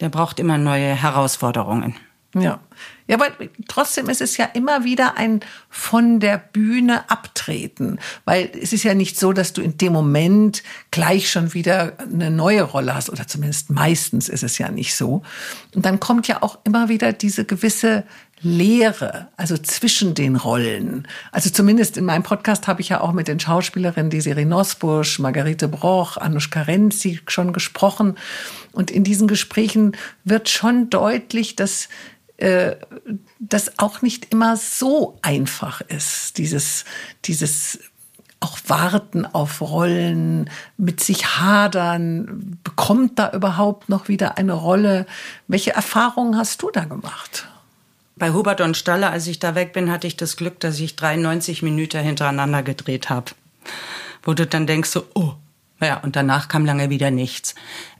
Der 0.00 0.08
braucht 0.08 0.40
immer 0.40 0.56
neue 0.56 0.94
Herausforderungen. 0.94 1.94
Ja. 2.42 2.60
Ja, 3.08 3.16
aber 3.16 3.28
trotzdem 3.68 4.08
ist 4.08 4.20
es 4.20 4.36
ja 4.36 4.46
immer 4.46 4.82
wieder 4.82 5.16
ein 5.16 5.40
von 5.70 6.18
der 6.18 6.38
Bühne 6.38 7.08
abtreten, 7.08 8.00
weil 8.24 8.50
es 8.60 8.72
ist 8.72 8.82
ja 8.82 8.94
nicht 8.94 9.16
so, 9.16 9.32
dass 9.32 9.52
du 9.52 9.62
in 9.62 9.78
dem 9.78 9.92
Moment 9.92 10.64
gleich 10.90 11.30
schon 11.30 11.54
wieder 11.54 11.92
eine 12.00 12.32
neue 12.32 12.62
Rolle 12.62 12.94
hast 12.94 13.08
oder 13.08 13.28
zumindest 13.28 13.70
meistens 13.70 14.28
ist 14.28 14.42
es 14.42 14.58
ja 14.58 14.70
nicht 14.72 14.96
so. 14.96 15.22
Und 15.74 15.86
dann 15.86 16.00
kommt 16.00 16.26
ja 16.26 16.42
auch 16.42 16.58
immer 16.64 16.88
wieder 16.88 17.12
diese 17.12 17.44
gewisse 17.44 18.02
Leere, 18.42 19.28
also 19.36 19.56
zwischen 19.56 20.14
den 20.14 20.36
Rollen. 20.36 21.08
Also 21.32 21.48
zumindest 21.48 21.96
in 21.96 22.04
meinem 22.04 22.22
Podcast 22.22 22.66
habe 22.66 22.82
ich 22.82 22.90
ja 22.90 23.00
auch 23.00 23.12
mit 23.12 23.28
den 23.28 23.40
Schauspielerinnen 23.40 24.10
Desiree 24.10 24.44
Nosbusch, 24.44 25.18
Margarete 25.20 25.68
Broch, 25.68 26.18
Anushka 26.18 26.62
Renzi 26.62 27.20
schon 27.28 27.54
gesprochen. 27.54 28.16
Und 28.72 28.90
in 28.90 29.04
diesen 29.04 29.26
Gesprächen 29.26 29.96
wird 30.24 30.50
schon 30.50 30.90
deutlich, 30.90 31.56
dass 31.56 31.88
äh, 32.38 32.76
das 33.38 33.78
auch 33.78 34.02
nicht 34.02 34.32
immer 34.32 34.56
so 34.56 35.18
einfach 35.22 35.80
ist, 35.80 36.38
dieses, 36.38 36.84
dieses 37.24 37.78
auch 38.40 38.58
warten 38.66 39.24
auf 39.24 39.60
Rollen, 39.60 40.50
mit 40.76 41.00
sich 41.00 41.38
hadern, 41.38 42.58
bekommt 42.62 43.18
da 43.18 43.32
überhaupt 43.32 43.88
noch 43.88 44.08
wieder 44.08 44.36
eine 44.36 44.52
Rolle? 44.52 45.06
Welche 45.48 45.72
Erfahrungen 45.72 46.36
hast 46.36 46.62
du 46.62 46.70
da 46.70 46.84
gemacht? 46.84 47.48
Bei 48.16 48.32
Hubert 48.32 48.60
und 48.60 48.76
Staller, 48.76 49.10
als 49.10 49.26
ich 49.26 49.38
da 49.38 49.54
weg 49.54 49.72
bin, 49.72 49.90
hatte 49.90 50.06
ich 50.06 50.16
das 50.16 50.36
Glück, 50.36 50.60
dass 50.60 50.78
ich 50.80 50.96
93 50.96 51.62
Minuten 51.62 52.02
hintereinander 52.02 52.62
gedreht 52.62 53.10
habe. 53.10 53.32
Wo 54.22 54.34
du 54.34 54.46
dann 54.46 54.66
denkst 54.66 54.90
so, 54.90 55.06
oh, 55.14 55.34
ja, 55.80 55.98
und 55.98 56.16
danach 56.16 56.48
kam 56.48 56.64
lange 56.64 56.88
wieder 56.90 57.10
nichts. 57.10 57.54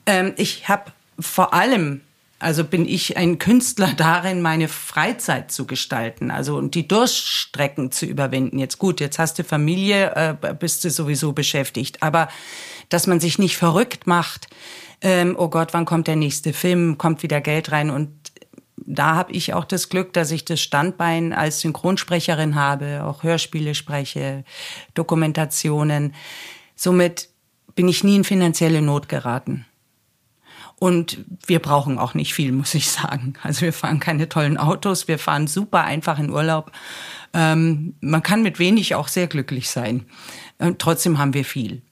Ähm, 0.07 0.33
ich 0.37 0.69
habe 0.69 0.93
vor 1.19 1.55
allem 1.55 2.01
also 2.39 2.65
bin 2.65 2.87
ich 2.87 3.17
ein 3.17 3.39
Künstler 3.39 3.93
darin, 3.97 4.43
meine 4.43 4.69
Freizeit 4.69 5.51
zu 5.51 5.67
gestalten, 5.67 6.31
also 6.31 6.57
und 6.57 6.75
die 6.75 6.89
Durststrecken 6.89 7.91
zu 7.93 8.07
überwinden. 8.07 8.59
Jetzt 8.59 8.79
gut, 8.79 9.01
jetzt 9.01 9.19
hast 9.19 9.39
du 9.39 9.45
Familie, 9.45 10.13
äh, 10.15 10.55
bist 10.55 10.85
du 10.85 10.91
sowieso 10.91 11.33
beschäftigt, 11.33 12.03
aber 12.03 12.29
dass 12.89 13.07
man 13.07 13.21
sich 13.21 13.39
nicht 13.39 13.57
verrückt 13.57 14.07
macht. 14.07 14.49
Ähm, 15.01 15.35
oh 15.39 15.49
Gott, 15.49 15.73
wann 15.73 15.85
kommt 15.85 16.07
der 16.07 16.17
nächste 16.17 16.53
Film? 16.53 16.99
Kommt 16.99 17.23
wieder 17.23 17.41
Geld 17.41 17.73
rein? 17.73 17.91
Und 17.91 18.11
da 18.77 19.17
habe 19.17 19.33
ich 19.33 19.53
auch 19.53 19.65
das 19.65 19.89
Glück, 19.89 20.13
dass 20.13 20.31
ich 20.31 20.45
das 20.45 20.61
Standbein 20.61 21.33
als 21.33 21.61
Synchronsprecherin 21.61 22.55
habe, 22.55 23.05
auch 23.05 23.23
Hörspiele 23.23 23.75
spreche, 23.75 24.45
Dokumentationen. 24.95 26.15
Somit 26.77 27.29
bin 27.75 27.89
ich 27.89 28.05
nie 28.05 28.17
in 28.17 28.25
finanzielle 28.25 28.83
Not 28.83 29.09
geraten. 29.09 29.67
Und 30.79 31.25
wir 31.47 31.59
brauchen 31.59 31.99
auch 31.99 32.15
nicht 32.15 32.35
viel, 32.35 32.53
muss 32.53 32.75
ich 32.75 32.91
sagen. 32.91 33.35
Also 33.43 33.63
wir 33.63 33.73
fahren 33.73 33.99
keine 33.99 34.29
tollen 34.29 34.59
Autos, 34.59 35.09
wir 35.09 35.19
fahren 35.19 35.47
super 35.47 35.85
einfach 35.85 36.19
in 36.19 36.31
Urlaub. 36.31 36.71
Ähm, 37.33 37.95
man 38.01 38.23
kann 38.23 38.43
mit 38.43 38.59
wenig 38.59 38.95
auch 38.95 39.09
sehr 39.09 39.27
glücklich 39.27 39.71
sein. 39.71 40.07
Und 40.59 40.79
trotzdem 40.79 41.19
haben 41.19 41.35
wir 41.35 41.45
viel. 41.45 41.83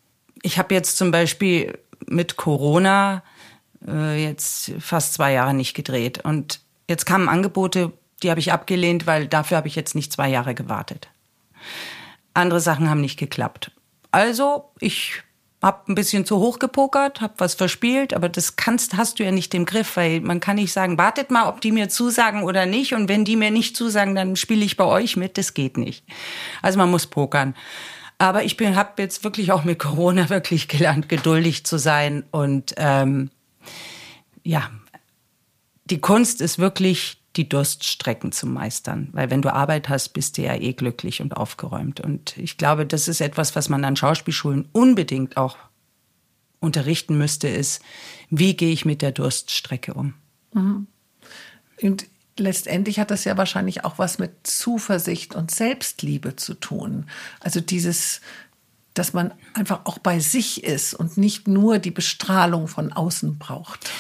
Ich 0.42 0.58
habe 0.58 0.74
jetzt 0.74 0.98
zum 0.98 1.10
Beispiel 1.10 1.78
mit 2.06 2.36
Corona 2.36 3.22
äh, 3.86 4.22
jetzt 4.22 4.72
fast 4.78 5.14
zwei 5.14 5.32
Jahre 5.32 5.54
nicht 5.54 5.74
gedreht. 5.74 6.24
Und 6.24 6.60
jetzt 6.88 7.06
kamen 7.06 7.28
Angebote, 7.28 7.92
die 8.22 8.30
habe 8.30 8.40
ich 8.40 8.52
abgelehnt, 8.52 9.06
weil 9.06 9.26
dafür 9.26 9.56
habe 9.56 9.68
ich 9.68 9.76
jetzt 9.76 9.94
nicht 9.94 10.12
zwei 10.12 10.28
Jahre 10.28 10.54
gewartet. 10.54 11.08
Andere 12.34 12.60
Sachen 12.60 12.90
haben 12.90 13.00
nicht 13.00 13.18
geklappt. 13.18 13.70
Also 14.10 14.70
ich 14.80 15.22
hab 15.64 15.88
ein 15.88 15.94
bisschen 15.94 16.26
zu 16.26 16.40
hoch 16.40 16.58
gepokert, 16.58 17.22
hab 17.22 17.40
was 17.40 17.54
verspielt, 17.54 18.12
aber 18.12 18.28
das 18.28 18.56
kannst, 18.56 18.98
hast 18.98 19.18
du 19.18 19.24
ja 19.24 19.30
nicht 19.30 19.54
im 19.54 19.64
Griff, 19.64 19.96
weil 19.96 20.20
man 20.20 20.38
kann 20.38 20.56
nicht 20.56 20.74
sagen, 20.74 20.98
wartet 20.98 21.30
mal, 21.30 21.48
ob 21.48 21.62
die 21.62 21.72
mir 21.72 21.88
zusagen 21.88 22.42
oder 22.42 22.66
nicht 22.66 22.92
und 22.92 23.08
wenn 23.08 23.24
die 23.24 23.36
mir 23.36 23.50
nicht 23.50 23.74
zusagen, 23.74 24.14
dann 24.14 24.36
spiele 24.36 24.62
ich 24.62 24.76
bei 24.76 24.84
euch 24.84 25.16
mit, 25.16 25.38
das 25.38 25.54
geht 25.54 25.78
nicht. 25.78 26.04
Also 26.60 26.78
man 26.78 26.90
muss 26.90 27.06
pokern. 27.06 27.54
Aber 28.18 28.44
ich 28.44 28.58
bin, 28.58 28.76
habe 28.76 29.00
jetzt 29.00 29.24
wirklich 29.24 29.52
auch 29.52 29.64
mit 29.64 29.78
Corona 29.78 30.28
wirklich 30.28 30.68
gelernt, 30.68 31.08
geduldig 31.08 31.64
zu 31.64 31.78
sein 31.78 32.24
und 32.30 32.74
ähm, 32.76 33.30
ja, 34.42 34.70
die 35.86 36.00
Kunst 36.00 36.42
ist 36.42 36.58
wirklich 36.58 37.16
die 37.36 37.48
Durststrecken 37.48 38.32
zu 38.32 38.46
meistern. 38.46 39.08
Weil 39.12 39.30
wenn 39.30 39.42
du 39.42 39.52
Arbeit 39.52 39.88
hast, 39.88 40.10
bist 40.10 40.38
du 40.38 40.42
ja 40.42 40.54
eh 40.54 40.72
glücklich 40.72 41.20
und 41.20 41.36
aufgeräumt. 41.36 42.00
Und 42.00 42.36
ich 42.36 42.56
glaube, 42.56 42.86
das 42.86 43.08
ist 43.08 43.20
etwas, 43.20 43.56
was 43.56 43.68
man 43.68 43.84
an 43.84 43.96
Schauspielschulen 43.96 44.68
unbedingt 44.72 45.36
auch 45.36 45.56
unterrichten 46.60 47.18
müsste, 47.18 47.48
ist, 47.48 47.82
wie 48.30 48.56
gehe 48.56 48.72
ich 48.72 48.84
mit 48.84 49.02
der 49.02 49.12
Durststrecke 49.12 49.94
um? 49.94 50.14
Mhm. 50.52 50.86
Und 51.82 52.06
letztendlich 52.38 52.98
hat 52.98 53.10
das 53.10 53.24
ja 53.24 53.36
wahrscheinlich 53.36 53.84
auch 53.84 53.98
was 53.98 54.18
mit 54.18 54.46
Zuversicht 54.46 55.34
und 55.34 55.50
Selbstliebe 55.50 56.36
zu 56.36 56.54
tun. 56.54 57.06
Also 57.40 57.60
dieses 57.60 58.20
dass 58.94 59.12
man 59.12 59.34
einfach 59.54 59.80
auch 59.84 59.98
bei 59.98 60.20
sich 60.20 60.62
ist 60.64 60.94
und 60.94 61.18
nicht 61.18 61.48
nur 61.48 61.78
die 61.78 61.90
Bestrahlung 61.90 62.68
von 62.68 62.92
außen 62.92 63.38
braucht? 63.38 63.90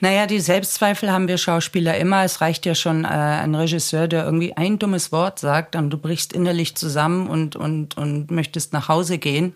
Naja, 0.00 0.26
die 0.26 0.40
Selbstzweifel 0.40 1.12
haben 1.12 1.28
wir 1.28 1.36
Schauspieler 1.36 1.96
immer. 1.98 2.24
Es 2.24 2.40
reicht 2.40 2.64
ja 2.64 2.74
schon 2.74 3.04
äh, 3.04 3.08
ein 3.08 3.54
Regisseur, 3.54 4.08
der 4.08 4.24
irgendwie 4.24 4.56
ein 4.56 4.78
dummes 4.78 5.12
Wort 5.12 5.38
sagt, 5.38 5.76
und 5.76 5.90
du 5.90 5.98
brichst 5.98 6.32
innerlich 6.32 6.74
zusammen 6.74 7.28
und, 7.28 7.54
und, 7.54 7.98
und 7.98 8.30
möchtest 8.30 8.72
nach 8.72 8.88
Hause 8.88 9.18
gehen. 9.18 9.54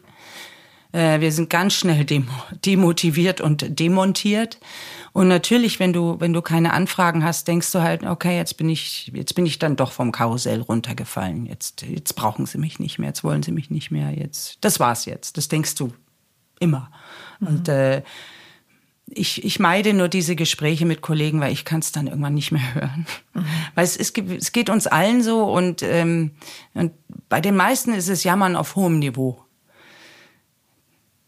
Äh, 0.93 1.21
wir 1.21 1.33
sind 1.33 1.49
ganz 1.49 1.73
schnell 1.75 2.05
dem 2.05 2.29
demotiviert 2.65 3.41
und 3.41 3.81
demontiert. 3.81 4.59
Und 5.13 5.29
natürlich, 5.29 5.81
wenn 5.81 5.93
du, 5.93 6.21
wenn 6.21 6.33
du 6.33 6.43
keine 6.43 6.73
Anfragen 6.75 7.25
hast, 7.25 7.49
denkst 7.49 7.73
du 7.73 7.81
halt, 7.81 8.05
okay, 8.05 8.37
jetzt 8.37 8.57
bin 8.59 8.69
ich, 8.69 9.11
jetzt 9.15 9.35
bin 9.35 9.47
ich 9.47 9.59
dann 9.59 9.77
doch 9.77 9.93
vom 9.93 10.13
Karussell 10.13 10.61
runtergefallen. 10.61 11.47
Jetzt, 11.47 11.83
jetzt 11.83 12.15
brauchen 12.15 12.45
sie 12.45 12.59
mich 12.59 12.79
nicht 12.79 12.99
mehr, 12.99 13.09
jetzt 13.09 13.25
wollen 13.25 13.43
sie 13.43 13.53
mich 13.53 13.71
nicht 13.71 13.91
mehr, 13.91 14.11
jetzt, 14.11 14.59
das 14.61 14.79
war's 14.79 15.07
jetzt. 15.07 15.37
Das 15.37 15.49
denkst 15.49 15.75
du 15.77 15.93
immer. 16.61 16.91
Mhm. 17.41 17.47
Und, 17.49 17.69
äh, 17.69 18.03
ich, 19.07 19.45
ich 19.45 19.61
meide 19.61 19.93
nur 19.93 20.09
diese 20.09 20.35
Gespräche 20.35 20.87
mit 20.87 21.03
Kollegen, 21.03 21.41
weil 21.41 21.53
ich 21.53 21.65
kann 21.65 21.81
es 21.81 21.93
dann 21.93 22.07
irgendwann 22.07 22.35
nicht 22.35 22.53
mehr 22.53 22.75
hören. 22.75 23.07
Mhm. 23.35 23.45
Weil 23.75 23.85
es, 23.85 23.97
es, 23.97 24.13
es 24.13 24.53
geht 24.53 24.71
uns 24.71 24.87
allen 24.87 25.23
so 25.23 25.45
und, 25.45 25.83
ähm, 25.83 26.33
und 26.75 26.93
bei 27.29 27.41
den 27.41 27.57
meisten 27.57 27.93
ist 27.93 28.09
es 28.09 28.25
Jammern 28.25 28.57
auf 28.57 28.77
hohem 28.77 28.99
Niveau. 28.99 29.41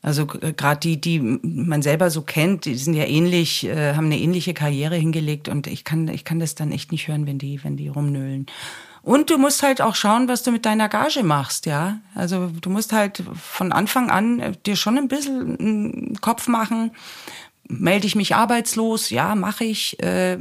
Also 0.03 0.27
gerade 0.27 0.79
die, 0.79 1.01
die 1.01 1.19
man 1.19 1.83
selber 1.83 2.11
so 2.11 2.23
kennt, 2.23 2.65
die 2.65 2.77
sind 2.77 2.95
ja 2.95 3.05
ähnlich, 3.05 3.65
äh, 3.65 3.95
haben 3.95 4.07
eine 4.07 4.21
ähnliche 4.21 4.55
Karriere 4.55 4.95
hingelegt 4.95 5.49
und 5.49 5.67
ich 5.67 5.83
kann, 5.83 6.07
ich 6.07 6.25
kann 6.25 6.39
das 6.39 6.55
dann 6.55 6.71
echt 6.71 6.93
nicht 6.93 7.09
hören, 7.09 7.27
wenn 7.27 7.39
die, 7.39 7.63
wenn 7.65 7.77
die 7.77 7.89
rumnöhlen. 7.89 8.47
Und 9.03 9.31
du 9.31 9.39
musst 9.39 9.63
halt 9.63 9.81
auch 9.81 9.95
schauen, 9.95 10.29
was 10.29 10.43
du 10.43 10.51
mit 10.51 10.65
deiner 10.65 10.89
Gage 10.89 11.23
machst, 11.23 11.67
ja. 11.67 11.99
Also 12.15 12.51
du 12.61 12.71
musst 12.71 12.93
halt 12.93 13.23
von 13.41 13.71
Anfang 13.73 14.11
an 14.11 14.41
äh, 14.41 14.53
dir 14.65 14.77
schon 14.77 14.97
ein 14.97 15.09
bisschen 15.09 15.59
einen 15.59 16.21
Kopf 16.21 16.47
machen. 16.49 16.93
Melde 17.69 18.07
ich 18.07 18.15
mich 18.15 18.35
arbeitslos? 18.35 19.11
Ja, 19.11 19.35
mache 19.35 19.65
ich. 19.65 20.01
Äh, 20.03 20.39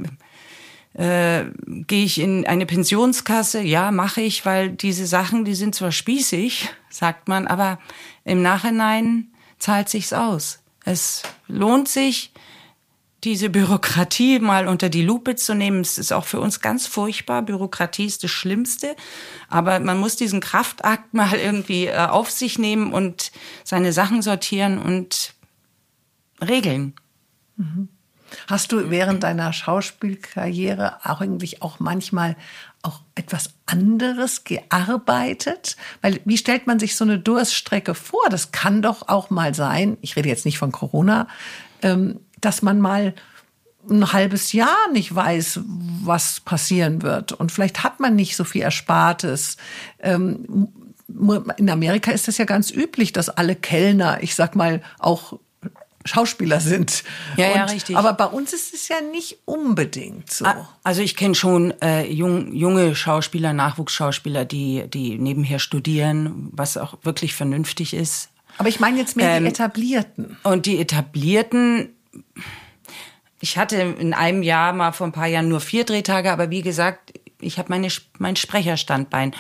äh, 0.94 1.46
Gehe 1.66 2.06
ich 2.06 2.20
in 2.20 2.46
eine 2.46 2.66
Pensionskasse? 2.66 3.62
Ja, 3.62 3.92
mache 3.92 4.22
ich, 4.22 4.46
weil 4.46 4.70
diese 4.70 5.06
Sachen, 5.06 5.44
die 5.44 5.56
sind 5.56 5.76
zwar 5.76 5.92
spießig, 5.92 6.70
sagt 6.90 7.28
man, 7.28 7.48
aber 7.48 7.80
im 8.24 8.42
Nachhinein 8.42 9.28
zahlt 9.60 9.90
sich's 9.90 10.14
aus. 10.14 10.60
Es 10.86 11.24
lohnt 11.48 11.90
sich, 11.90 12.32
diese 13.26 13.50
Bürokratie 13.50 14.40
mal 14.40 14.68
unter 14.68 14.88
die 14.88 15.02
Lupe 15.02 15.36
zu 15.36 15.56
nehmen. 15.56 15.82
Es 15.82 15.98
ist 15.98 16.14
auch 16.14 16.26
für 16.26 16.40
uns 16.40 16.62
ganz 16.62 16.86
furchtbar. 16.86 17.42
Bürokratie 17.42 18.06
ist 18.06 18.24
das 18.24 18.30
Schlimmste. 18.30 18.96
Aber 19.50 19.80
man 19.80 19.98
muss 19.98 20.16
diesen 20.16 20.42
Kraftakt 20.42 21.14
mal 21.16 21.34
irgendwie 21.34 21.88
äh, 21.88 21.98
auf 21.98 22.30
sich 22.30 22.60
nehmen 22.60 22.94
und 22.94 23.32
seine 23.64 23.94
Sachen 23.94 24.22
sortieren 24.22 24.78
und 24.78 25.34
regeln. 26.40 26.94
Hast 28.48 28.72
du 28.72 28.90
während 28.90 29.24
deiner 29.24 29.54
Schauspielkarriere 29.54 30.98
auch 31.04 31.22
eigentlich 31.22 31.62
auch 31.62 31.80
manchmal 31.80 32.36
auch 32.82 33.02
etwas 33.16 33.52
anderes 33.66 34.44
gearbeitet? 34.44 35.78
Weil 36.02 36.20
wie 36.26 36.38
stellt 36.38 36.68
man 36.68 36.80
sich 36.80 36.96
so 36.96 37.04
eine 37.04 37.20
Durststrecke 37.20 37.96
vor? 37.96 38.24
Das 38.30 38.52
kann 38.52 38.82
doch 38.82 39.08
auch 39.08 39.30
mal 39.30 39.54
sein, 39.54 39.98
ich 40.02 40.16
rede 40.16 40.30
jetzt 40.30 40.46
nicht 40.46 40.58
von 40.58 40.72
Corona, 40.72 41.28
ähm, 41.82 42.20
dass 42.42 42.62
man 42.62 42.82
mal 42.82 43.14
ein 43.90 44.14
halbes 44.14 44.52
Jahr 44.52 44.92
nicht 44.92 45.14
weiß, 45.14 45.60
was 46.04 46.40
passieren 46.40 47.04
wird. 47.04 47.34
Und 47.34 47.52
vielleicht 47.52 47.84
hat 47.84 48.00
man 48.00 48.16
nicht 48.16 48.36
so 48.36 48.44
viel 48.44 48.62
Erspartes. 48.62 49.58
Ähm, 50.00 50.68
in 51.58 51.70
Amerika 51.70 52.12
ist 52.12 52.28
das 52.28 52.40
ja 52.40 52.46
ganz 52.46 52.72
üblich, 52.72 53.14
dass 53.14 53.30
alle 53.30 53.56
Kellner, 53.56 54.24
ich 54.24 54.34
sag 54.34 54.56
mal, 54.56 54.82
auch 54.98 55.40
Schauspieler 56.06 56.60
sind. 56.60 57.04
Ja, 57.36 57.48
und, 57.48 57.56
ja, 57.56 57.66
richtig. 57.66 57.98
Aber 57.98 58.14
bei 58.14 58.26
uns 58.26 58.54
ist 58.54 58.74
es 58.74 58.88
ja 58.88 59.02
nicht 59.02 59.40
unbedingt 59.46 60.32
so. 60.32 60.46
Also 60.84 61.02
ich 61.02 61.16
kenne 61.16 61.34
schon 61.34 61.74
äh, 61.82 62.06
jung, 62.06 62.54
junge 62.54 62.96
Schauspieler, 62.96 63.54
Nachwuchsschauspieler, 63.54 64.46
die, 64.46 64.88
die 64.88 65.18
nebenher 65.18 65.58
studieren, 65.60 66.50
was 66.52 66.78
auch 66.78 66.98
wirklich 67.04 67.34
vernünftig 67.34 67.94
ist. 67.94 68.30
Aber 68.58 68.70
ich 68.70 68.80
meine 68.80 69.00
jetzt 69.00 69.18
mehr 69.18 69.36
ähm, 69.36 69.44
die 69.44 69.50
Etablierten. 69.50 70.38
Und 70.44 70.68
die 70.68 70.80
Etablierten, 70.80 71.90
ich 73.42 73.58
hatte 73.58 73.76
in 73.78 74.14
einem 74.14 74.44
Jahr 74.44 74.74
mal 74.74 74.92
vor 74.92 75.08
ein 75.08 75.12
paar 75.14 75.28
Jahren 75.28 75.50
nur 75.50 75.60
vier 75.60 75.86
Drehtage, 75.86 76.32
aber 76.32 76.52
wie 76.52 76.62
gesagt, 76.62 77.14
ich 77.42 77.58
habe 77.58 77.70
meine 77.70 77.90
mein 78.18 78.36
Sprecherstandbein. 78.36 79.36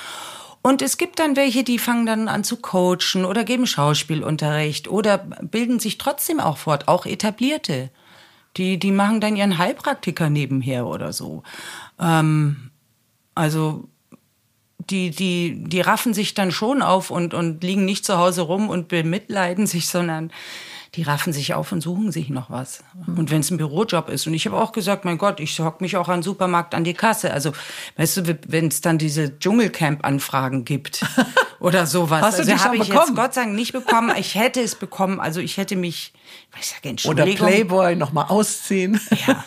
Und 0.65 0.81
es 0.81 0.97
gibt 0.97 1.19
dann 1.19 1.35
welche, 1.35 1.63
die 1.63 1.77
fangen 1.77 2.07
dann 2.07 2.27
an 2.27 2.43
zu 2.43 2.57
coachen 2.57 3.23
oder 3.23 3.43
geben 3.43 3.67
Schauspielunterricht 3.67 4.87
oder 4.87 5.19
bilden 5.19 5.79
sich 5.79 5.99
trotzdem 5.99 6.39
auch 6.39 6.57
fort, 6.57 6.87
auch 6.87 7.05
etablierte. 7.05 7.91
Die, 8.57 8.79
die 8.79 8.89
machen 8.89 9.21
dann 9.21 9.35
ihren 9.35 9.59
Heilpraktiker 9.59 10.31
nebenher 10.31 10.87
oder 10.87 11.13
so. 11.13 11.43
Ähm, 11.99 12.71
also 13.35 13.87
die, 14.89 15.11
die, 15.11 15.65
die 15.67 15.81
raffen 15.81 16.15
sich 16.15 16.33
dann 16.33 16.51
schon 16.51 16.81
auf 16.81 17.11
und, 17.11 17.35
und 17.35 17.63
liegen 17.63 17.85
nicht 17.85 18.03
zu 18.03 18.17
Hause 18.17 18.41
rum 18.41 18.67
und 18.67 18.87
bemitleiden 18.87 19.67
sich, 19.67 19.87
sondern 19.87 20.31
die 20.95 21.03
raffen 21.03 21.33
sich 21.33 21.53
auf 21.53 21.71
und 21.71 21.81
suchen 21.81 22.11
sich 22.11 22.29
noch 22.29 22.49
was. 22.49 22.83
Und 23.05 23.29
wenn 23.29 23.41
es 23.41 23.51
ein 23.51 23.57
Bürojob 23.57 24.09
ist. 24.09 24.27
Und 24.27 24.33
ich 24.33 24.45
habe 24.45 24.57
auch 24.57 24.71
gesagt, 24.71 25.03
mein 25.03 25.17
Gott, 25.17 25.41
ich 25.41 25.59
hock 25.59 25.81
mich 25.81 25.97
auch 25.97 26.07
an 26.07 26.19
den 26.19 26.23
Supermarkt 26.23 26.73
an 26.73 26.85
die 26.85 26.93
Kasse. 26.93 27.33
Also, 27.33 27.51
weißt 27.97 28.17
du, 28.17 28.39
wenn 28.47 28.67
es 28.67 28.79
dann 28.79 28.97
diese 28.97 29.37
Dschungelcamp-Anfragen 29.37 30.63
gibt 30.63 31.05
oder 31.59 31.85
sowas. 31.85 32.21
Hast 32.21 32.39
du 32.39 32.43
also, 32.43 32.63
habe 32.63 32.77
ich 32.77 32.87
jetzt 32.87 33.15
Gott 33.15 33.33
sei 33.33 33.43
Dank 33.43 33.55
nicht 33.55 33.73
bekommen. 33.73 34.13
Ich 34.17 34.35
hätte 34.35 34.61
es 34.61 34.75
bekommen. 34.75 35.19
Also 35.19 35.41
ich 35.41 35.57
hätte 35.57 35.75
mich, 35.75 36.13
ich 36.57 36.67
sage 36.67 36.89
Entschuldigung. 36.89 37.33
Oder 37.33 37.37
Playboy 37.37 37.95
noch 37.95 38.13
mal 38.13 38.25
ausziehen. 38.25 38.99
Ja. 39.27 39.43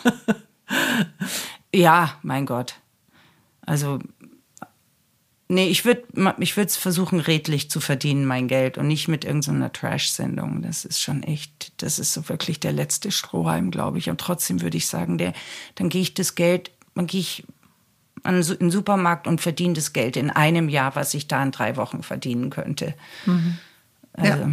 ja, 1.74 2.14
mein 2.22 2.44
Gott. 2.44 2.74
Also 3.64 4.00
Nee, 5.50 5.68
ich 5.68 5.86
würde 5.86 6.02
ich 6.38 6.58
würde 6.58 6.72
versuchen 6.72 7.20
redlich 7.20 7.70
zu 7.70 7.80
verdienen 7.80 8.26
mein 8.26 8.48
Geld 8.48 8.76
und 8.76 8.86
nicht 8.86 9.08
mit 9.08 9.24
irgendeiner 9.24 9.72
Trash-Sendung. 9.72 10.60
Das 10.60 10.84
ist 10.84 11.00
schon 11.00 11.22
echt, 11.22 11.72
das 11.82 11.98
ist 11.98 12.12
so 12.12 12.28
wirklich 12.28 12.60
der 12.60 12.72
letzte 12.72 13.10
Strohhalm, 13.10 13.70
glaube 13.70 13.96
ich. 13.96 14.10
Und 14.10 14.20
trotzdem 14.20 14.60
würde 14.60 14.76
ich 14.76 14.86
sagen, 14.86 15.16
der 15.16 15.32
dann 15.76 15.88
gehe 15.88 16.02
ich 16.02 16.12
das 16.12 16.34
Geld, 16.34 16.70
dann 16.94 17.06
gehe 17.06 17.20
ich 17.20 17.46
an 18.24 18.42
den 18.42 18.70
Supermarkt 18.70 19.26
und 19.26 19.40
verdiene 19.40 19.72
das 19.74 19.94
Geld 19.94 20.18
in 20.18 20.30
einem 20.30 20.68
Jahr, 20.68 20.94
was 20.96 21.14
ich 21.14 21.28
da 21.28 21.42
in 21.42 21.50
drei 21.50 21.76
Wochen 21.76 22.02
verdienen 22.02 22.50
könnte. 22.50 22.92
Mhm. 23.24 23.56
Also. 24.12 24.42
Ja. 24.42 24.50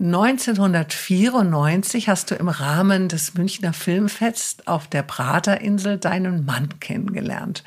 1994 0.00 2.08
hast 2.08 2.32
du 2.32 2.34
im 2.34 2.48
Rahmen 2.48 3.08
des 3.08 3.34
Münchner 3.34 3.72
Filmfests 3.72 4.66
auf 4.66 4.88
der 4.88 5.04
Praterinsel 5.04 5.98
deinen 5.98 6.44
Mann 6.44 6.80
kennengelernt. 6.80 7.62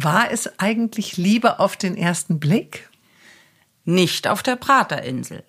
War 0.00 0.30
es 0.30 0.60
eigentlich 0.60 1.16
Liebe 1.16 1.58
auf 1.58 1.76
den 1.76 1.96
ersten 1.96 2.38
Blick? 2.38 2.88
Nicht 3.84 4.28
auf 4.28 4.44
der 4.44 4.54
Praterinsel. 4.54 5.42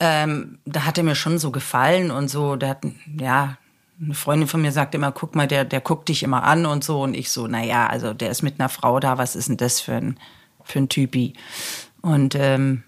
Ähm, 0.00 0.58
da 0.64 0.84
hat 0.84 0.98
er 0.98 1.04
mir 1.04 1.14
schon 1.14 1.38
so 1.38 1.52
gefallen 1.52 2.10
und 2.10 2.26
so. 2.26 2.56
Der 2.56 2.70
hat, 2.70 2.84
ja, 3.20 3.56
eine 4.02 4.14
Freundin 4.14 4.48
von 4.48 4.62
mir 4.62 4.72
sagte 4.72 4.96
immer, 4.96 5.12
guck 5.12 5.36
mal, 5.36 5.46
der, 5.46 5.64
der 5.64 5.80
guckt 5.80 6.08
dich 6.08 6.24
immer 6.24 6.42
an 6.42 6.66
und 6.66 6.82
so. 6.82 7.02
Und 7.02 7.14
ich 7.14 7.30
so, 7.30 7.46
na 7.46 7.62
ja, 7.62 7.86
also 7.86 8.12
der 8.14 8.30
ist 8.30 8.42
mit 8.42 8.58
einer 8.58 8.68
Frau 8.68 8.98
da, 8.98 9.16
was 9.16 9.36
ist 9.36 9.48
denn 9.48 9.58
das 9.58 9.80
für 9.80 9.94
ein, 9.94 10.18
für 10.64 10.80
ein 10.80 10.88
Typi? 10.88 11.34
Und, 12.00 12.34
ähm, 12.34 12.82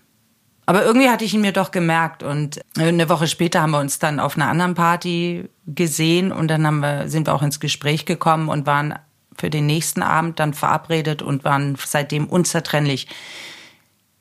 aber 0.67 0.85
irgendwie 0.85 1.09
hatte 1.09 1.25
ich 1.25 1.35
ihn 1.35 1.43
mir 1.43 1.53
doch 1.53 1.71
gemerkt. 1.71 2.25
Und 2.25 2.61
eine 2.77 3.09
Woche 3.09 3.29
später 3.29 3.63
haben 3.63 3.71
wir 3.71 3.79
uns 3.79 4.01
dann 4.01 4.19
auf 4.19 4.35
einer 4.35 4.49
anderen 4.49 4.75
Party 4.75 5.49
gesehen 5.67 6.33
und 6.33 6.49
dann 6.49 6.67
haben 6.67 6.81
wir, 6.81 7.09
sind 7.09 7.29
wir 7.29 7.35
auch 7.35 7.43
ins 7.43 7.61
Gespräch 7.61 8.07
gekommen 8.07 8.49
und 8.49 8.67
waren 8.67 8.99
für 9.37 9.51
den 9.51 9.67
nächsten 9.67 10.03
Abend 10.03 10.41
dann 10.41 10.55
verabredet 10.55 11.23
und 11.23 11.45
waren 11.45 11.77
seitdem 11.85 12.27
unzertrennlich. 12.27 13.09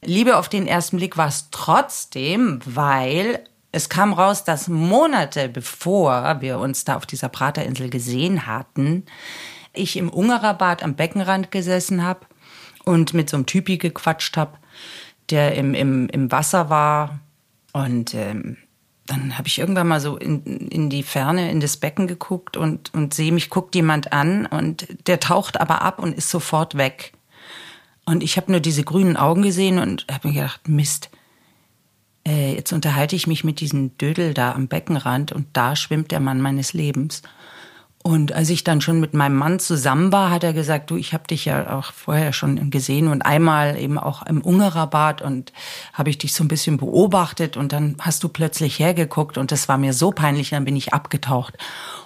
Liebe 0.04 0.38
auf 0.38 0.50
den 0.50 0.68
ersten 0.68 0.98
Blick 0.98 1.18
war 1.18 1.28
es 1.28 1.50
trotzdem, 1.52 2.60
weil 2.66 3.44
es 3.72 3.90
kam 3.90 4.14
raus, 4.14 4.44
dass 4.44 4.68
Monate 4.68 5.50
bevor 5.50 6.42
wir 6.42 6.60
uns 6.60 6.86
da 6.86 6.96
auf 6.96 7.06
dieser 7.06 7.30
Praterinsel 7.30 7.90
gesehen 7.90 8.46
hatten, 8.46 9.06
ich 9.74 9.98
im 9.98 10.10
Ungererbad 10.10 10.84
am 10.84 10.96
Beckenrand 10.96 11.52
gesessen 11.52 12.04
habe 12.04 12.22
und 12.86 13.14
mit 13.14 13.30
so 13.30 13.38
einem 13.38 13.46
Typi 13.46 13.78
gequatscht 13.78 14.38
habe, 14.38 14.58
der 15.30 15.56
im, 15.56 15.74
im, 15.74 16.08
im 16.10 16.32
Wasser 16.32 16.70
war. 16.70 17.20
Und 17.72 18.14
ähm, 18.14 18.58
dann 19.14 19.38
habe 19.38 19.48
ich 19.48 19.60
irgendwann 19.60 19.88
mal 19.88 20.00
so 20.00 20.18
in, 20.18 20.44
in 20.44 20.90
die 20.90 21.04
Ferne, 21.04 21.52
in 21.52 21.60
das 21.60 21.78
Becken 21.78 22.08
geguckt 22.08 22.58
und, 22.58 22.94
und 22.94 23.14
sehe 23.14 23.32
mich, 23.32 23.50
guckt 23.50 23.76
jemand 23.76 24.12
an 24.12 24.46
und 24.46 24.88
der 25.08 25.20
taucht 25.20 25.60
aber 25.60 25.82
ab 25.82 26.00
und 26.00 26.18
ist 26.18 26.30
sofort 26.30 26.78
weg. 26.78 27.14
Und 28.06 28.24
ich 28.24 28.38
habe 28.38 28.52
nur 28.52 28.60
diese 28.60 28.84
grünen 28.84 29.16
Augen 29.16 29.44
gesehen 29.44 29.78
und 29.78 30.06
habe 30.12 30.28
mir 30.28 30.34
gedacht, 30.34 30.68
Mist, 30.68 31.10
äh, 32.28 32.56
jetzt 32.56 32.74
unterhalte 32.74 33.16
ich 33.16 33.28
mich 33.28 33.44
mit 33.44 33.60
diesem 33.60 33.98
Dödel 33.98 34.34
da 34.34 34.54
am 34.54 34.68
Beckenrand 34.68 35.32
und 35.32 35.48
da 35.54 35.76
schwimmt 35.76 36.12
der 36.12 36.20
Mann 36.20 36.42
meines 36.42 36.74
Lebens. 36.74 37.22
Und 38.04 38.34
als 38.34 38.50
ich 38.50 38.66
dann 38.66 38.82
schon 38.82 39.00
mit 39.00 39.14
meinem 39.14 39.38
Mann 39.38 39.60
zusammen 39.60 40.12
war, 40.12 40.30
hat 40.30 40.44
er 40.44 40.52
gesagt, 40.52 40.92
du, 40.92 40.98
ich 40.98 41.14
habe 41.14 41.26
dich 41.26 41.46
ja 41.46 41.74
auch 41.78 41.94
vorher 41.94 42.34
schon 42.34 42.70
gesehen 42.70 43.08
und 43.08 43.22
einmal 43.22 43.78
eben 43.80 43.98
auch 43.98 44.26
im 44.26 44.42
Ungererbad 44.42 45.22
und 45.22 45.54
habe 45.94 46.10
ich 46.10 46.18
dich 46.18 46.34
so 46.34 46.44
ein 46.44 46.50
bisschen 46.50 46.76
beobachtet 46.76 47.56
und 47.56 47.72
dann 47.72 47.96
hast 48.02 48.22
du 48.22 48.28
plötzlich 48.28 48.78
hergeguckt 48.78 49.38
und 49.38 49.54
das 49.54 49.70
war 49.70 49.78
mir 49.78 49.94
so 49.94 50.12
peinlich, 50.12 50.50
dann 50.50 50.66
bin 50.66 50.76
ich 50.76 50.94
abgetaucht. 50.94 51.58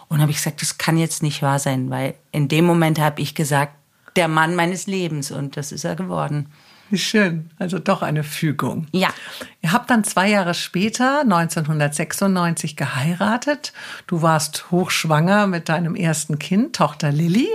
Und 0.08 0.22
habe 0.22 0.30
ich 0.30 0.38
gesagt, 0.38 0.62
das 0.62 0.78
kann 0.78 1.00
jetzt 1.00 1.24
nicht 1.24 1.42
wahr 1.42 1.58
sein, 1.58 1.90
weil 1.90 2.14
in 2.32 2.48
dem 2.48 2.66
Moment 2.66 3.00
habe 3.00 3.20
ich 3.20 3.34
gesagt, 3.34 3.74
der 4.16 4.28
Mann 4.28 4.56
meines 4.56 4.86
Lebens 4.86 5.32
und 5.32 5.58
das 5.58 5.72
ist 5.72 5.84
er 5.84 5.96
geworden. 5.96 6.52
Wie 6.90 6.98
schön. 6.98 7.50
Also 7.60 7.80
doch 7.80 8.02
eine 8.02 8.24
Fügung. 8.24 8.88
Ja. 8.92 9.10
Ihr 9.62 9.74
habt 9.74 9.90
dann 9.90 10.04
zwei 10.04 10.30
Jahre 10.30 10.54
später, 10.54 11.22
1996, 11.22 12.76
geheiratet. 12.76 13.74
Du 14.08 14.22
warst 14.22 14.72
hochschwanger 14.72 15.48
mit 15.48 15.70
deinem 15.70 15.96
ersten 15.96 16.40
Kind, 16.40 16.76
Tochter 16.76 17.12
Lilly, 17.12 17.50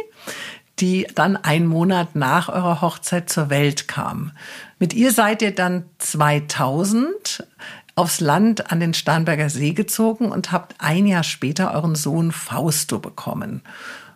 die 0.81 1.07
dann 1.14 1.37
einen 1.37 1.66
Monat 1.66 2.14
nach 2.14 2.49
eurer 2.49 2.81
Hochzeit 2.81 3.31
zur 3.31 3.49
Welt 3.49 3.88
kam. 3.88 4.33
Mit 4.79 4.92
ihr 4.92 5.12
seid 5.12 5.42
ihr 5.42 5.55
dann 5.55 5.85
2000 5.99 7.47
aufs 7.95 8.21
Land 8.21 8.71
an 8.73 8.81
den 8.81 8.95
Starnberger 8.95 9.51
See 9.51 9.73
gezogen 9.73 10.31
und 10.31 10.51
habt 10.51 10.75
ein 10.79 11.07
Jahr 11.07 11.23
später 11.23 11.73
euren 11.75 11.95
Sohn 11.95 12.33
Fausto 12.33 12.99
bekommen. 12.99 13.62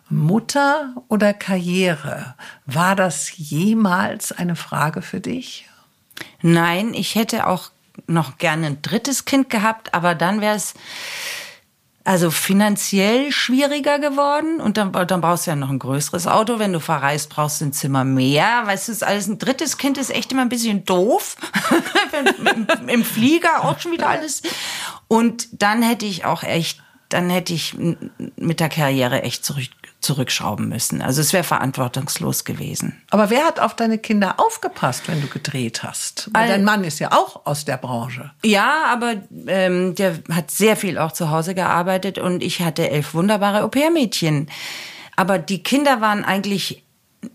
Mutter 0.09 0.93
oder 1.07 1.33
Karriere? 1.33 2.35
War 2.65 2.95
das 2.95 3.37
jemals 3.37 4.31
eine 4.31 4.55
Frage 4.55 5.01
für 5.01 5.19
dich? 5.19 5.67
Nein, 6.41 6.93
ich 6.93 7.15
hätte 7.15 7.47
auch 7.47 7.71
noch 8.05 8.37
gerne 8.37 8.67
ein 8.67 8.81
drittes 8.81 9.25
Kind 9.25 9.49
gehabt, 9.49 9.93
aber 9.93 10.15
dann 10.15 10.41
wäre 10.41 10.55
es 10.55 10.73
also 12.07 12.31
finanziell 12.31 13.33
schwieriger 13.33 13.99
geworden 13.99 14.61
und 14.61 14.77
dann, 14.77 14.93
dann 14.93 15.19
brauchst 15.19 15.45
du 15.45 15.51
ja 15.51 15.57
noch 15.57 15.69
ein 15.69 15.79
größeres 15.79 16.25
Auto. 16.25 16.57
Wenn 16.57 16.71
du 16.71 16.79
verreist, 16.79 17.29
brauchst 17.29 17.59
du 17.59 17.65
ein 17.65 17.73
Zimmer 17.73 18.05
mehr. 18.05 18.61
Weißt 18.65 18.87
du, 18.87 18.93
ist 18.93 19.03
alles 19.03 19.27
ein 19.27 19.39
drittes 19.39 19.77
Kind 19.77 19.97
ist 19.97 20.11
echt 20.11 20.31
immer 20.31 20.43
ein 20.43 20.47
bisschen 20.47 20.85
doof. 20.85 21.35
Im, 22.79 22.87
Im 22.87 23.03
Flieger 23.03 23.65
auch 23.65 23.81
schon 23.81 23.91
wieder 23.91 24.07
alles. 24.07 24.41
Und 25.09 25.49
dann 25.51 25.81
hätte 25.81 26.05
ich 26.05 26.23
auch 26.23 26.43
echt, 26.43 26.81
dann 27.09 27.29
hätte 27.29 27.53
ich 27.53 27.75
mit 28.37 28.59
der 28.59 28.69
Karriere 28.69 29.23
echt 29.23 29.43
zurück, 29.43 29.69
zurückschrauben 29.99 30.69
müssen. 30.69 31.01
Also 31.01 31.21
es 31.21 31.33
wäre 31.33 31.43
verantwortungslos 31.43 32.45
gewesen. 32.45 33.01
Aber 33.09 33.29
wer 33.29 33.45
hat 33.45 33.59
auf 33.59 33.75
deine 33.75 33.97
Kinder 33.97 34.39
aufgepasst, 34.39 35.07
wenn 35.07 35.21
du 35.21 35.27
gedreht 35.27 35.83
hast? 35.83 36.29
Weil 36.33 36.47
dein 36.47 36.63
Mann 36.63 36.83
ist 36.83 36.99
ja 36.99 37.11
auch 37.11 37.45
aus 37.45 37.65
der 37.65 37.77
Branche. 37.77 38.31
Ja, 38.43 38.85
aber 38.89 39.15
ähm, 39.47 39.95
der 39.95 40.19
hat 40.31 40.51
sehr 40.51 40.77
viel 40.77 40.97
auch 40.97 41.11
zu 41.11 41.31
Hause 41.31 41.55
gearbeitet 41.55 42.19
und 42.19 42.43
ich 42.43 42.61
hatte 42.61 42.89
elf 42.89 43.13
wunderbare 43.13 43.63
Au-pair-Mädchen. 43.63 44.49
Aber 45.15 45.39
die 45.39 45.63
Kinder 45.63 45.99
waren 45.99 46.23
eigentlich 46.23 46.83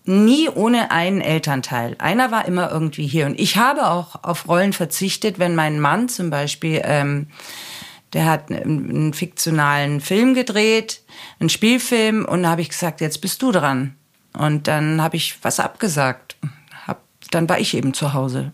nie 0.05 0.49
ohne 0.49 0.91
einen 0.91 1.21
Elternteil. 1.21 1.97
Einer 1.99 2.31
war 2.31 2.47
immer 2.47 2.71
irgendwie 2.71 3.07
hier. 3.07 3.27
Und 3.27 3.39
ich 3.39 3.57
habe 3.57 3.91
auch 3.91 4.23
auf 4.23 4.49
Rollen 4.49 4.73
verzichtet, 4.73 5.39
wenn 5.39 5.55
mein 5.55 5.81
Mann 5.81 6.09
zum 6.09 6.31
Beispiel, 6.31 6.81
ähm, 6.85 7.27
der 8.13 8.27
hat 8.27 8.51
einen, 8.51 9.15
fiktionalen 9.15 10.01
Film 10.01 10.35
gedreht 10.35 11.03
einen 11.39 11.49
Spielfilm 11.49 12.25
und 12.25 12.43
da 12.43 12.51
habe 12.51 12.61
ich 12.61 12.69
gesagt, 12.69 13.01
jetzt 13.01 13.21
bist 13.21 13.43
du 13.43 13.53
dran. 13.53 13.95
Und 14.37 14.69
dann 14.69 15.03
habe 15.03 15.17
ich 15.17 15.39
was 15.43 15.61
abgesagt. 15.61 16.37
Hab, 16.87 17.03
dann 17.31 17.49
war 17.49 17.59
ich 17.59 17.75
eben 17.75 17.95
zu 17.95 18.15
Hause. 18.15 18.53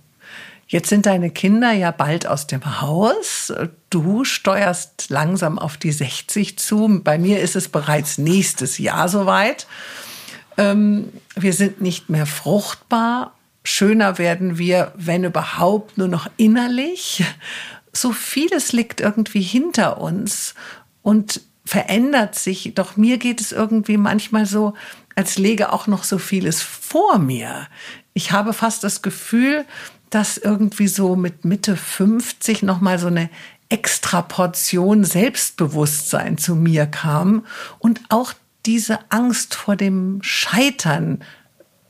Jetzt 0.67 0.91
sind 0.91 1.07
deine 1.07 1.31
Kinder 1.31 1.73
ja 1.73 1.93
bald 1.93 2.27
aus 2.27 2.47
dem 2.47 2.81
Haus. 2.83 3.53
Du 3.89 4.25
steuerst 4.25 5.09
langsam 5.09 5.59
auf 5.59 5.79
die 5.79 5.93
60 5.93 6.59
zu. 6.59 7.01
Bei 7.03 7.17
mir 7.17 7.41
ist 7.41 7.57
es 7.57 7.69
bereits 7.69 8.19
nächstes 8.19 8.77
Jahr 8.77 9.09
soweit. 9.09 9.67
Ähm, 10.59 11.11
wir 11.37 11.55
sind 11.55 11.81
nicht 11.81 12.11
mehr 12.11 12.27
fruchtbar. 12.27 13.35
Schöner 13.65 14.19
werden 14.19 14.59
wir, 14.59 14.93
wenn 14.97 15.25
überhaupt, 15.25 15.97
nur 15.97 16.09
noch 16.09 16.29
innerlich. 16.37 17.25
So 18.01 18.13
vieles 18.13 18.73
liegt 18.73 19.01
irgendwie 19.01 19.43
hinter 19.43 20.01
uns. 20.01 20.55
Und 21.03 21.41
verändert 21.69 22.35
sich. 22.35 22.73
Doch 22.75 22.97
mir 22.97 23.19
geht 23.19 23.43
es 23.43 23.53
irgendwie 23.53 23.99
manchmal 23.99 24.47
so, 24.47 24.73
als 25.15 25.37
lege 25.37 25.71
auch 25.73 25.87
noch 25.87 26.03
so 26.03 26.17
vieles 26.17 26.63
vor 26.63 27.19
mir. 27.19 27.69
Ich 28.15 28.33
habe 28.33 28.55
fast 28.55 28.85
das 28.85 29.03
Gefühl, 29.03 29.67
dass 30.09 30.39
irgendwie 30.39 30.89
so 30.89 31.15
mit 31.15 31.45
Mitte 31.45 31.77
50 31.77 32.63
noch 32.63 32.81
mal 32.81 32.99
so 32.99 33.09
eine 33.09 33.29
extra 33.69 34.23
Portion 34.23 35.05
Selbstbewusstsein 35.05 36.39
zu 36.39 36.57
mir 36.57 36.87
kam 36.87 37.45
und 37.79 38.01
auch 38.09 38.33
diese 38.65 38.99
Angst 39.11 39.55
vor 39.55 39.77
dem 39.77 40.21
Scheitern 40.23 41.23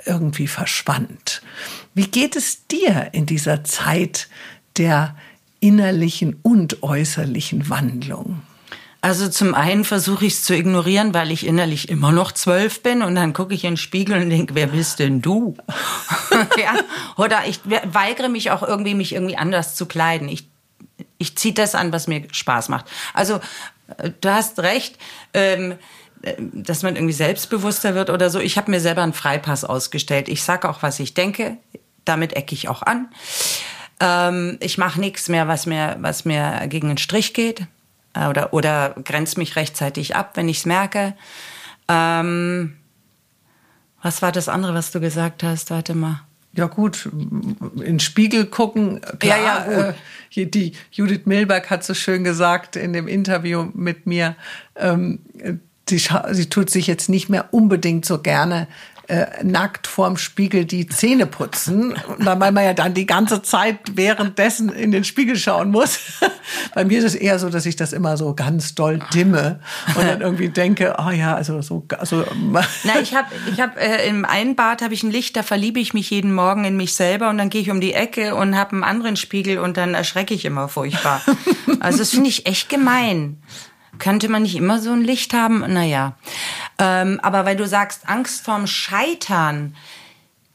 irgendwie 0.04 0.48
verschwand. 0.48 1.40
Wie 1.94 2.08
geht 2.08 2.34
es 2.34 2.66
dir 2.66 3.10
in 3.12 3.26
dieser 3.26 3.62
Zeit 3.62 4.28
der 4.76 5.14
innerlichen 5.60 6.36
und 6.42 6.82
äußerlichen 6.82 7.68
Wandlung? 7.68 8.42
Also 9.00 9.28
zum 9.28 9.54
einen 9.54 9.84
versuche 9.84 10.26
ich 10.26 10.34
es 10.34 10.42
zu 10.42 10.56
ignorieren, 10.56 11.14
weil 11.14 11.30
ich 11.30 11.46
innerlich 11.46 11.88
immer 11.88 12.10
noch 12.10 12.32
zwölf 12.32 12.82
bin 12.82 13.02
und 13.02 13.14
dann 13.14 13.32
gucke 13.32 13.54
ich 13.54 13.62
in 13.62 13.72
den 13.72 13.76
Spiegel 13.76 14.20
und 14.20 14.28
denke, 14.28 14.56
wer 14.56 14.66
bist 14.66 14.98
denn 14.98 15.22
du? 15.22 15.56
ja, 16.58 16.74
oder 17.16 17.46
ich 17.46 17.60
weigere 17.64 18.28
mich 18.28 18.50
auch 18.50 18.62
irgendwie, 18.62 18.94
mich 18.94 19.12
irgendwie 19.12 19.36
anders 19.36 19.76
zu 19.76 19.86
kleiden. 19.86 20.28
Ich, 20.28 20.48
ich 21.18 21.36
ziehe 21.36 21.54
das 21.54 21.76
an, 21.76 21.92
was 21.92 22.08
mir 22.08 22.24
Spaß 22.32 22.70
macht. 22.70 22.86
Also 23.14 23.40
äh, 23.98 24.10
du 24.20 24.32
hast 24.32 24.58
recht. 24.58 24.98
Ähm, 25.32 25.76
äh, 26.22 26.34
dass 26.38 26.82
man 26.82 26.96
irgendwie 26.96 27.14
selbstbewusster 27.14 27.94
wird 27.94 28.10
oder 28.10 28.30
so. 28.30 28.40
Ich 28.40 28.56
habe 28.58 28.70
mir 28.70 28.80
selber 28.80 29.02
einen 29.02 29.12
Freipass 29.12 29.64
ausgestellt. 29.64 30.28
Ich 30.28 30.42
sage 30.42 30.68
auch, 30.68 30.82
was 30.82 30.98
ich 30.98 31.14
denke. 31.14 31.56
Damit 32.04 32.32
ecke 32.32 32.54
ich 32.54 32.68
auch 32.68 32.82
an. 32.82 33.08
Ähm, 34.00 34.58
ich 34.60 34.78
mache 34.78 35.00
nichts 35.00 35.28
mehr, 35.28 35.48
was 35.48 35.66
mir, 35.66 35.96
was 36.00 36.24
mir 36.24 36.66
gegen 36.68 36.88
den 36.88 36.98
Strich 36.98 37.34
geht. 37.34 37.66
Äh, 38.14 38.26
oder, 38.28 38.52
oder 38.52 38.94
grenze 39.04 39.38
mich 39.38 39.56
rechtzeitig 39.56 40.16
ab, 40.16 40.32
wenn 40.34 40.48
ich 40.48 40.58
es 40.58 40.66
merke. 40.66 41.14
Ähm, 41.88 42.76
was 44.02 44.22
war 44.22 44.32
das 44.32 44.48
andere, 44.48 44.74
was 44.74 44.90
du 44.90 45.00
gesagt 45.00 45.42
hast? 45.42 45.70
Warte 45.70 45.94
mal. 45.94 46.22
Ja 46.52 46.66
gut, 46.66 47.08
in 47.12 47.80
den 47.80 48.00
Spiegel 48.00 48.46
gucken. 48.46 49.00
Klar, 49.18 49.38
ja, 49.38 49.70
ja, 49.70 49.94
äh, 50.40 50.46
die 50.46 50.72
Judith 50.90 51.26
Milberg 51.26 51.70
hat 51.70 51.84
so 51.84 51.94
schön 51.94 52.24
gesagt 52.24 52.74
in 52.74 52.92
dem 52.92 53.06
Interview 53.06 53.68
mit 53.74 54.06
mir, 54.06 54.34
ähm, 54.76 55.20
sie, 55.88 56.02
sie 56.30 56.48
tut 56.48 56.70
sich 56.70 56.86
jetzt 56.86 57.08
nicht 57.08 57.28
mehr 57.28 57.52
unbedingt 57.52 58.06
so 58.06 58.20
gerne 58.20 58.66
äh, 59.08 59.42
nackt 59.42 59.86
vorm 59.86 60.18
Spiegel 60.18 60.66
die 60.66 60.86
Zähne 60.86 61.26
putzen, 61.26 61.94
weil 62.18 62.52
man 62.52 62.64
ja 62.64 62.74
dann 62.74 62.92
die 62.92 63.06
ganze 63.06 63.42
Zeit 63.42 63.78
währenddessen 63.94 64.68
in 64.68 64.92
den 64.92 65.04
Spiegel 65.04 65.36
schauen 65.36 65.70
muss. 65.70 65.98
Bei 66.74 66.84
mir 66.84 66.98
ist 66.98 67.04
es 67.04 67.14
eher 67.14 67.38
so, 67.38 67.48
dass 67.48 67.66
ich 67.66 67.76
das 67.76 67.92
immer 67.92 68.16
so 68.18 68.34
ganz 68.34 68.74
doll 68.74 69.00
dimme 69.14 69.60
und 69.96 70.06
dann 70.06 70.20
irgendwie 70.20 70.50
denke, 70.50 70.96
oh 70.98 71.10
ja, 71.10 71.34
also 71.34 71.62
so, 71.62 71.86
also. 71.98 72.24
Na, 72.84 73.00
ich 73.00 73.14
habe, 73.14 73.28
ich 73.50 73.60
habe 73.60 73.80
äh, 73.80 74.08
im 74.08 74.24
einen 74.24 74.56
Bad 74.56 74.82
habe 74.82 74.92
ich 74.92 75.02
ein 75.02 75.10
Licht, 75.10 75.36
da 75.36 75.42
verliebe 75.42 75.80
ich 75.80 75.94
mich 75.94 76.10
jeden 76.10 76.34
Morgen 76.34 76.64
in 76.64 76.76
mich 76.76 76.94
selber 76.94 77.30
und 77.30 77.38
dann 77.38 77.48
gehe 77.48 77.62
ich 77.62 77.70
um 77.70 77.80
die 77.80 77.94
Ecke 77.94 78.34
und 78.34 78.56
habe 78.56 78.72
einen 78.72 78.84
anderen 78.84 79.16
Spiegel 79.16 79.58
und 79.58 79.78
dann 79.78 79.94
erschrecke 79.94 80.34
ich 80.34 80.44
immer 80.44 80.68
furchtbar. 80.68 81.22
Also 81.80 81.98
das 81.98 82.10
finde 82.10 82.28
ich 82.28 82.46
echt 82.46 82.68
gemein. 82.68 83.40
Könnte 83.98 84.28
man 84.28 84.42
nicht 84.42 84.56
immer 84.56 84.80
so 84.80 84.92
ein 84.92 85.02
Licht 85.02 85.34
haben? 85.34 85.60
Naja. 85.72 86.16
Ähm, 86.78 87.20
aber 87.22 87.44
weil 87.44 87.56
du 87.56 87.66
sagst, 87.66 88.08
Angst 88.08 88.44
vorm 88.44 88.66
Scheitern, 88.66 89.74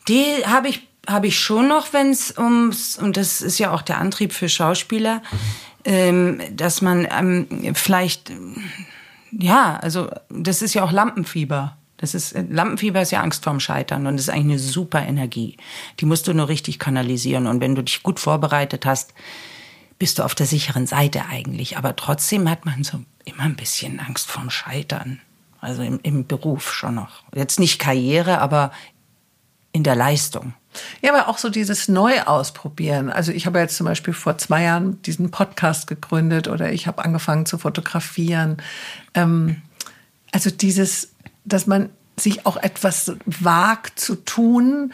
die 0.07 0.25
habe 0.45 0.69
ich, 0.69 0.87
hab 1.07 1.23
ich 1.23 1.39
schon 1.39 1.67
noch, 1.67 1.93
wenn 1.93 2.11
es 2.11 2.37
ums, 2.37 2.97
und 2.97 3.17
das 3.17 3.41
ist 3.41 3.59
ja 3.59 3.71
auch 3.71 3.81
der 3.81 3.97
Antrieb 3.97 4.33
für 4.33 4.49
Schauspieler, 4.49 5.21
ähm, 5.85 6.41
dass 6.51 6.81
man 6.81 7.07
ähm, 7.11 7.73
vielleicht, 7.75 8.31
ja, 9.31 9.77
also 9.81 10.09
das 10.29 10.61
ist 10.61 10.73
ja 10.73 10.83
auch 10.83 10.91
Lampenfieber. 10.91 11.77
Das 11.97 12.13
ist, 12.13 12.35
Lampenfieber 12.49 13.01
ist 13.01 13.11
ja 13.11 13.21
Angst 13.21 13.45
vorm 13.45 13.61
Scheitern 13.61 14.07
und 14.07 14.17
das 14.17 14.27
ist 14.27 14.29
eigentlich 14.29 14.59
eine 14.59 14.59
super 14.59 15.05
Energie. 15.05 15.55
Die 16.01 16.05
musst 16.05 16.27
du 16.27 16.33
nur 16.33 16.49
richtig 16.49 16.77
kanalisieren. 16.77 17.47
Und 17.47 17.61
wenn 17.61 17.75
du 17.75 17.81
dich 17.81 18.03
gut 18.03 18.19
vorbereitet 18.19 18.85
hast, 18.85 19.13
bist 20.03 20.19
du 20.19 20.23
auf 20.23 20.35
der 20.35 20.47
sicheren 20.47 20.85
Seite 20.85 21.27
eigentlich. 21.27 21.77
Aber 21.77 21.95
trotzdem 21.95 22.49
hat 22.49 22.65
man 22.65 22.83
so 22.83 22.99
immer 23.23 23.43
ein 23.43 23.55
bisschen 23.55 24.01
Angst 24.01 24.29
vorm 24.29 24.49
Scheitern. 24.49 25.21
Also 25.61 25.81
im, 25.81 25.97
im 26.03 26.27
Beruf 26.27 26.73
schon 26.73 26.95
noch. 26.95 27.23
Jetzt 27.33 27.57
nicht 27.57 27.79
Karriere, 27.79 28.39
aber 28.39 28.73
in 29.71 29.83
der 29.83 29.95
Leistung. 29.95 30.55
Ja, 31.01 31.15
aber 31.15 31.29
auch 31.29 31.37
so 31.37 31.47
dieses 31.47 31.87
Neuausprobieren. 31.87 33.09
Also 33.09 33.31
ich 33.31 33.45
habe 33.45 33.59
jetzt 33.59 33.77
zum 33.77 33.85
Beispiel 33.85 34.13
vor 34.13 34.37
zwei 34.37 34.63
Jahren 34.63 35.01
diesen 35.03 35.31
Podcast 35.31 35.87
gegründet 35.87 36.49
oder 36.49 36.73
ich 36.73 36.85
habe 36.85 37.05
angefangen 37.05 37.45
zu 37.45 37.57
fotografieren. 37.57 38.57
Ähm, 39.13 39.61
also 40.33 40.49
dieses, 40.49 41.13
dass 41.45 41.65
man 41.65 41.89
sich 42.19 42.45
auch 42.45 42.57
etwas 42.57 43.13
wagt 43.25 44.01
zu 44.01 44.15
tun, 44.15 44.93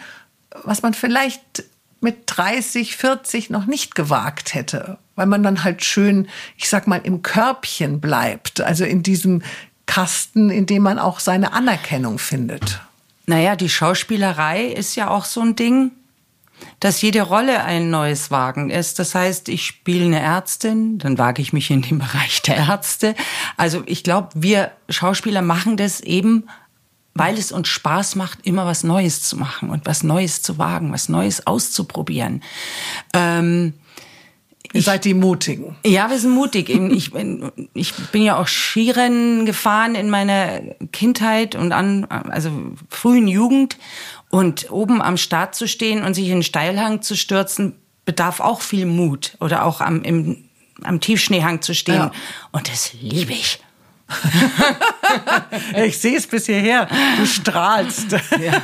was 0.65 0.83
man 0.83 0.93
vielleicht 0.93 1.63
mit 2.01 2.23
30, 2.27 2.95
40 2.95 3.49
noch 3.49 3.65
nicht 3.65 3.95
gewagt 3.95 4.53
hätte, 4.53 4.97
weil 5.15 5.25
man 5.25 5.43
dann 5.43 5.63
halt 5.63 5.83
schön, 5.83 6.27
ich 6.57 6.69
sag 6.69 6.87
mal, 6.87 7.01
im 7.03 7.21
Körbchen 7.21 7.99
bleibt, 7.99 8.61
also 8.61 8.85
in 8.85 9.03
diesem 9.03 9.41
Kasten, 9.85 10.49
in 10.49 10.65
dem 10.65 10.83
man 10.83 10.99
auch 10.99 11.19
seine 11.19 11.53
Anerkennung 11.53 12.19
findet. 12.19 12.79
Naja, 13.25 13.55
die 13.55 13.69
Schauspielerei 13.69 14.65
ist 14.65 14.95
ja 14.95 15.09
auch 15.09 15.25
so 15.25 15.41
ein 15.41 15.55
Ding, 15.55 15.91
dass 16.79 17.01
jede 17.01 17.21
Rolle 17.21 17.63
ein 17.63 17.89
neues 17.89 18.31
Wagen 18.31 18.69
ist. 18.69 18.99
Das 18.99 19.15
heißt, 19.15 19.49
ich 19.49 19.65
spiele 19.65 20.05
eine 20.05 20.19
Ärztin, 20.19 20.97
dann 20.99 21.17
wage 21.17 21.41
ich 21.41 21.53
mich 21.53 21.69
in 21.71 21.81
den 21.81 21.99
Bereich 21.99 22.41
der 22.41 22.57
Ärzte. 22.57 23.15
Also 23.57 23.83
ich 23.85 24.03
glaube, 24.03 24.29
wir 24.35 24.71
Schauspieler 24.89 25.41
machen 25.41 25.77
das 25.77 26.01
eben, 26.01 26.47
weil 27.19 27.37
es 27.37 27.51
uns 27.51 27.67
Spaß 27.67 28.15
macht, 28.15 28.39
immer 28.43 28.65
was 28.65 28.83
Neues 28.83 29.23
zu 29.23 29.35
machen 29.35 29.69
und 29.69 29.85
was 29.85 30.03
Neues 30.03 30.41
zu 30.41 30.57
wagen, 30.57 30.93
was 30.93 31.09
Neues 31.09 31.45
auszuprobieren. 31.45 32.41
Ähm, 33.13 33.73
Ihr 34.71 34.83
seid 34.83 35.03
die 35.03 35.15
Mutigen. 35.15 35.75
Ja, 35.83 36.09
wir 36.09 36.19
sind 36.19 36.31
mutig. 36.31 36.69
Ich 36.69 37.11
bin, 37.11 37.51
ich 37.73 37.93
bin 38.11 38.21
ja 38.21 38.37
auch 38.37 38.47
Skirennen 38.47 39.45
gefahren 39.45 39.95
in 39.95 40.09
meiner 40.11 40.61
Kindheit 40.91 41.55
und 41.55 41.71
an, 41.71 42.05
also 42.05 42.51
frühen 42.89 43.27
Jugend. 43.27 43.77
Und 44.29 44.69
oben 44.69 45.01
am 45.01 45.17
Start 45.17 45.55
zu 45.55 45.67
stehen 45.67 46.03
und 46.03 46.13
sich 46.13 46.25
in 46.25 46.35
den 46.35 46.43
Steilhang 46.43 47.01
zu 47.01 47.17
stürzen, 47.17 47.73
bedarf 48.05 48.39
auch 48.39 48.61
viel 48.61 48.85
Mut. 48.85 49.35
Oder 49.39 49.65
auch 49.65 49.81
am, 49.81 50.03
im, 50.03 50.45
am 50.83 51.01
Tiefschneehang 51.01 51.63
zu 51.63 51.73
stehen. 51.73 51.95
Ja. 51.95 52.11
Und 52.51 52.69
das 52.69 52.93
liebe 52.93 53.33
ich. 53.33 53.59
ich 55.75 55.99
sehe 55.99 56.17
es 56.17 56.27
bis 56.27 56.45
hierher. 56.45 56.87
Du 57.17 57.25
strahlst. 57.25 58.11
Ja. 58.11 58.61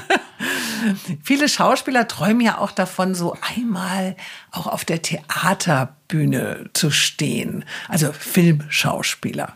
Viele 1.24 1.50
Schauspieler 1.50 2.08
träumen 2.08 2.42
ja 2.42 2.58
auch 2.58 2.72
davon, 2.72 3.16
so 3.16 3.36
einmal 3.56 4.16
auch 4.52 4.68
auf 4.68 4.86
der 4.86 5.02
Theaterbühne 5.02 6.70
zu 6.74 6.92
stehen. 6.92 7.66
Also 7.88 8.12
Filmschauspieler. 8.12 9.54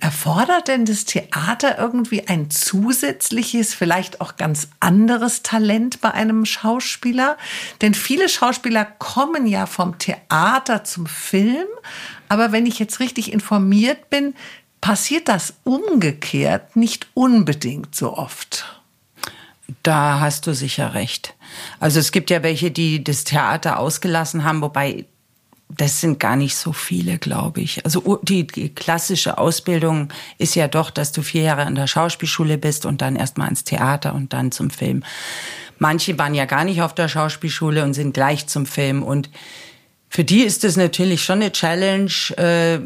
Erfordert 0.00 0.68
denn 0.68 0.86
das 0.86 1.04
Theater 1.04 1.78
irgendwie 1.78 2.26
ein 2.26 2.48
zusätzliches, 2.48 3.74
vielleicht 3.74 4.22
auch 4.22 4.36
ganz 4.36 4.68
anderes 4.80 5.42
Talent 5.42 6.00
bei 6.00 6.10
einem 6.12 6.46
Schauspieler? 6.46 7.36
Denn 7.82 7.92
viele 7.92 8.30
Schauspieler 8.30 8.86
kommen 8.86 9.46
ja 9.46 9.66
vom 9.66 9.98
Theater 9.98 10.84
zum 10.84 11.04
Film. 11.06 11.66
Aber 12.30 12.50
wenn 12.50 12.64
ich 12.64 12.78
jetzt 12.78 13.00
richtig 13.00 13.30
informiert 13.30 14.08
bin, 14.08 14.34
passiert 14.80 15.28
das 15.28 15.54
umgekehrt 15.64 16.76
nicht 16.76 17.06
unbedingt 17.14 17.94
so 17.94 18.16
oft. 18.16 18.64
Da 19.82 20.20
hast 20.20 20.46
du 20.46 20.54
sicher 20.54 20.94
recht. 20.94 21.34
Also 21.78 22.00
es 22.00 22.12
gibt 22.12 22.30
ja 22.30 22.42
welche, 22.42 22.70
die 22.70 23.04
das 23.04 23.24
Theater 23.24 23.78
ausgelassen 23.78 24.44
haben, 24.44 24.62
wobei 24.62 25.04
das 25.68 26.00
sind 26.00 26.18
gar 26.18 26.36
nicht 26.36 26.56
so 26.56 26.72
viele, 26.72 27.18
glaube 27.18 27.60
ich. 27.60 27.84
Also 27.84 28.18
die, 28.22 28.46
klassische 28.46 29.38
Ausbildung 29.38 30.08
ist 30.38 30.56
ja 30.56 30.66
doch, 30.66 30.90
dass 30.90 31.12
du 31.12 31.22
vier 31.22 31.42
Jahre 31.42 31.62
an 31.62 31.76
der 31.76 31.86
Schauspielschule 31.86 32.58
bist 32.58 32.86
und 32.86 33.00
dann 33.00 33.16
erstmal 33.16 33.48
ins 33.48 33.64
Theater 33.64 34.14
und 34.14 34.32
dann 34.32 34.50
zum 34.50 34.70
Film. 34.70 35.04
Manche 35.78 36.18
waren 36.18 36.34
ja 36.34 36.44
gar 36.44 36.64
nicht 36.64 36.82
auf 36.82 36.94
der 36.94 37.08
Schauspielschule 37.08 37.84
und 37.84 37.94
sind 37.94 38.12
gleich 38.12 38.48
zum 38.48 38.66
Film. 38.66 39.02
Und 39.02 39.30
für 40.08 40.24
die 40.24 40.42
ist 40.42 40.64
es 40.64 40.76
natürlich 40.76 41.22
schon 41.24 41.40
eine 41.40 41.52
Challenge, 41.52 42.10
äh, 42.36 42.80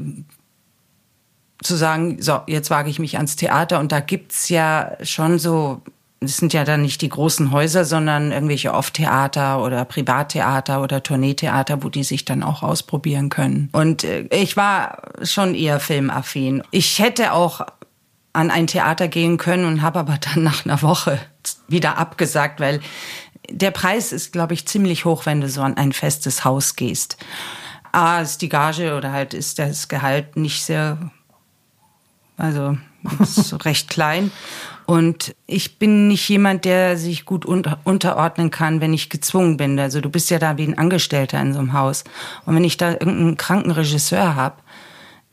zu 1.65 1.77
sagen, 1.77 2.21
so, 2.21 2.41
jetzt 2.47 2.71
wage 2.71 2.91
ich 2.91 2.99
mich 2.99 3.17
ans 3.17 3.37
Theater 3.37 3.81
und 3.81 3.91
da 3.91 4.01
gibt's 4.01 4.49
ja 4.49 4.93
schon 5.03 5.39
so, 5.39 5.83
das 6.21 6.37
sind 6.37 6.53
ja 6.53 6.65
dann 6.65 6.83
nicht 6.83 7.03
die 7.03 7.09
großen 7.09 7.51
Häuser, 7.53 7.85
sondern 7.85 8.33
irgendwelche 8.33 8.73
Off-Theater 8.73 9.63
oder 9.63 9.85
Privattheater 9.85 10.83
oder 10.83 11.03
Tourneetheater, 11.03 11.83
wo 11.83 11.89
die 11.89 12.05
sich 12.05 12.25
dann 12.25 12.43
auch 12.43 12.63
ausprobieren 12.63 13.29
können. 13.29 13.69
Und 13.73 14.05
äh, 14.05 14.27
ich 14.31 14.57
war 14.57 15.03
schon 15.23 15.55
eher 15.55 15.81
filmaffin. 15.81 16.63
Ich 16.71 16.99
hätte 16.99 17.33
auch 17.33 17.63
an 18.33 18.51
ein 18.51 18.67
Theater 18.67 19.09
gehen 19.09 19.39
können 19.39 19.65
und 19.65 19.83
habe 19.83 20.01
aber 20.01 20.19
dann 20.19 20.43
nach 20.43 20.65
einer 20.65 20.83
Woche 20.83 21.19
wieder 21.69 21.99
abgesagt, 21.99 22.61
weil 22.61 22.81
der 23.51 23.71
Preis 23.71 24.13
ist, 24.13 24.33
glaube 24.33 24.55
ich, 24.55 24.67
ziemlich 24.67 25.05
hoch, 25.05 25.27
wenn 25.27 25.41
du 25.41 25.49
so 25.49 25.61
an 25.63 25.77
ein 25.77 25.93
festes 25.93 26.45
Haus 26.45 26.77
gehst. 26.77 27.17
A, 27.93 28.21
ist 28.21 28.43
die 28.43 28.49
Gage 28.49 28.97
oder 28.97 29.13
halt 29.13 29.35
ist 29.35 29.59
das 29.59 29.89
Gehalt 29.89 30.37
nicht 30.37 30.65
sehr 30.65 30.99
also 32.37 32.77
ist 33.21 33.53
recht 33.65 33.91
klein. 33.91 34.31
Und 34.87 35.35
ich 35.47 35.79
bin 35.79 36.09
nicht 36.09 36.29
jemand, 36.29 36.65
der 36.65 36.99
sich 36.99 37.25
gut 37.25 37.47
unter 37.47 37.79
unterordnen 37.85 38.51
kann, 38.51 38.81
wenn 38.81 38.93
ich 38.93 39.09
gezwungen 39.09 39.57
bin. 39.57 39.79
Also 39.79 40.01
du 40.01 40.11
bist 40.11 40.31
ja 40.31 40.39
da 40.39 40.59
wie 40.59 40.65
ein 40.65 40.77
Angestellter 40.77 41.41
in 41.41 41.55
so 41.55 41.61
einem 41.61 41.73
Haus. 41.73 42.05
Und 42.45 42.55
wenn 42.55 42.65
ich 42.65 42.77
da 42.77 42.93
irgendeinen 42.93 43.37
kranken 43.37 43.71
Regisseur 43.71 44.37
habe, 44.37 44.57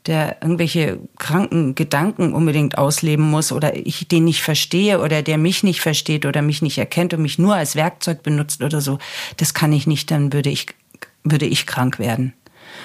der 0.06 0.38
irgendwelche 0.40 0.98
kranken 1.18 1.74
Gedanken 1.74 2.32
unbedingt 2.32 2.76
ausleben 2.76 3.30
muss 3.30 3.52
oder 3.52 3.76
ich 3.76 4.08
den 4.08 4.24
nicht 4.24 4.42
verstehe 4.42 5.00
oder 5.00 5.22
der 5.22 5.38
mich 5.38 5.62
nicht 5.62 5.80
versteht 5.80 6.26
oder 6.26 6.42
mich 6.42 6.62
nicht 6.62 6.78
erkennt 6.78 7.14
und 7.14 7.22
mich 7.22 7.38
nur 7.38 7.54
als 7.54 7.76
Werkzeug 7.76 8.22
benutzt 8.22 8.62
oder 8.62 8.80
so, 8.80 8.98
das 9.36 9.54
kann 9.54 9.72
ich 9.72 9.86
nicht, 9.86 10.10
dann 10.10 10.32
würde 10.32 10.50
ich, 10.50 10.66
würde 11.22 11.46
ich 11.46 11.66
krank 11.66 11.98
werden. 11.98 12.32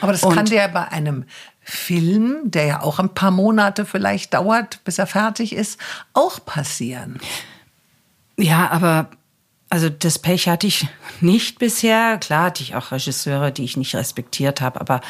Aber 0.01 0.11
das 0.11 0.23
und 0.23 0.35
kann 0.35 0.45
dir 0.45 0.67
bei 0.67 0.87
einem 0.89 1.25
Film, 1.69 2.39
der 2.45 2.65
ja 2.65 2.81
auch 2.81 2.97
ein 2.97 3.13
paar 3.13 3.29
Monate 3.29 3.85
vielleicht 3.85 4.33
dauert, 4.33 4.81
bis 4.85 4.99
er 4.99 5.05
fertig 5.05 5.53
ist, 5.53 5.77
auch 6.13 6.45
passieren. 6.45 7.19
Ja, 8.37 8.69
aber 8.69 9.09
also 9.69 9.89
das 9.89 10.17
Pech 10.17 10.47
hatte 10.47 10.65
ich 10.65 10.87
nicht 11.19 11.59
bisher. 11.59 12.19
Klar 12.19 12.45
hatte 12.45 12.63
ich 12.63 12.75
auch 12.75 12.93
Regisseure, 12.93 13.51
die 13.51 13.65
ich 13.65 13.75
nicht 13.75 13.93
respektiert 13.95 14.61
habe, 14.61 14.79
aber 14.79 15.01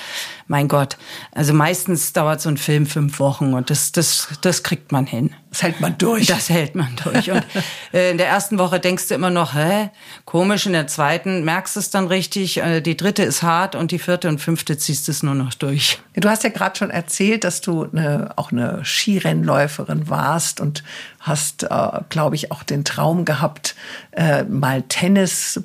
mein 0.47 0.67
Gott, 0.67 0.97
also 1.31 1.53
meistens 1.53 2.11
dauert 2.13 2.41
so 2.41 2.49
ein 2.49 2.57
Film 2.57 2.87
fünf 2.87 3.19
Wochen 3.19 3.53
und 3.53 3.69
das, 3.69 3.91
das, 3.91 4.27
das 4.41 4.63
kriegt 4.63 4.91
man 4.91 5.05
hin. 5.05 5.35
Das 5.49 5.63
hält 5.63 5.79
man 5.79 5.97
durch. 5.97 6.27
Das 6.27 6.49
hält 6.49 6.75
man 6.75 6.95
durch. 7.03 7.31
Und 7.31 7.43
äh, 7.93 8.11
in 8.11 8.17
der 8.17 8.27
ersten 8.27 8.59
Woche 8.59 8.79
denkst 8.79 9.07
du 9.07 9.15
immer 9.15 9.29
noch, 9.29 9.55
hä, 9.55 9.89
komisch. 10.25 10.65
In 10.65 10.73
der 10.73 10.87
zweiten 10.87 11.45
merkst 11.45 11.75
du 11.75 11.79
es 11.79 11.89
dann 11.89 12.07
richtig. 12.07 12.57
Äh, 12.57 12.81
die 12.81 12.97
dritte 12.97 13.23
ist 13.23 13.43
hart 13.43 13.75
und 13.75 13.91
die 13.91 13.99
vierte 13.99 14.27
und 14.27 14.39
fünfte 14.39 14.77
ziehst 14.77 15.07
du 15.07 15.11
es 15.11 15.23
nur 15.23 15.35
noch 15.35 15.53
durch. 15.53 15.99
Du 16.15 16.29
hast 16.29 16.43
ja 16.43 16.49
gerade 16.49 16.77
schon 16.77 16.89
erzählt, 16.89 17.43
dass 17.43 17.61
du 17.61 17.83
eine, 17.85 18.33
auch 18.35 18.51
eine 18.51 18.83
Skirennläuferin 18.83 20.09
warst 20.09 20.59
und 20.59 20.83
hast, 21.21 21.63
äh, 21.63 21.99
glaube 22.09 22.35
ich, 22.35 22.51
auch 22.51 22.63
den 22.63 22.83
Traum 22.83 23.23
gehabt, 23.23 23.75
äh, 24.11 24.43
mal 24.43 24.83
Tennis 24.83 25.61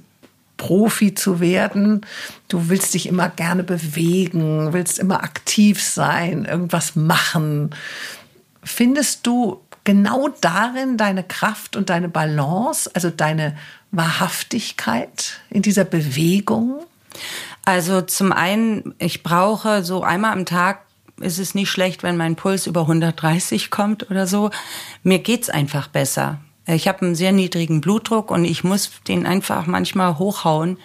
Profi 0.57 1.13
zu 1.15 1.41
werden. 1.41 2.03
Du 2.47 2.69
willst 2.69 2.95
dich 2.95 3.09
immer 3.09 3.29
gerne 3.29 3.65
bewegen, 3.65 4.73
willst 4.73 5.01
immer 5.01 5.25
aktiv 5.25 5.83
sein, 5.83 6.45
irgendwas 6.45 6.95
machen. 6.95 7.71
Findest 8.63 9.27
du 9.27 9.61
genau 9.85 10.29
darin 10.41 10.97
deine 10.97 11.25
Kraft 11.25 11.77
und 11.77 11.91
deine 11.91 12.09
Balance, 12.09 12.91
also 12.95 13.11
deine 13.11 13.57
Wahrhaftigkeit 13.91 15.41
in 15.51 15.63
dieser 15.63 15.85
Bewegung? 15.85 16.85
Also 17.65 18.01
zum 18.03 18.33
einen, 18.33 18.95
ich 18.99 19.23
brauche 19.23 19.85
so 19.85 20.03
einmal 20.03 20.33
am 20.33 20.47
Tag 20.47 20.83
ist 21.21 21.39
es 21.39 21.55
nicht 21.55 21.71
schlecht, 21.71 22.03
wenn 22.03 22.17
mein 22.17 22.37
Puls 22.37 22.67
über 22.67 22.83
130 22.83 23.71
kommt 23.71 24.11
oder 24.11 24.27
so. 24.27 24.51
Mir 25.03 25.21
geht's 25.21 25.51
einfach 25.51 25.89
besser. 25.89 26.39
Ich 26.67 26.87
habe 26.87 27.03
einen 27.03 27.15
sehr 27.17 27.33
niedrigen 27.33 27.81
Blutdruck 27.81 28.31
und 28.31 28.45
ich 28.45 28.63
muss 28.63 28.91
den 29.09 29.27
einfach 29.27 29.67
manchmal 29.67 30.19
hochhauen. 30.19 30.79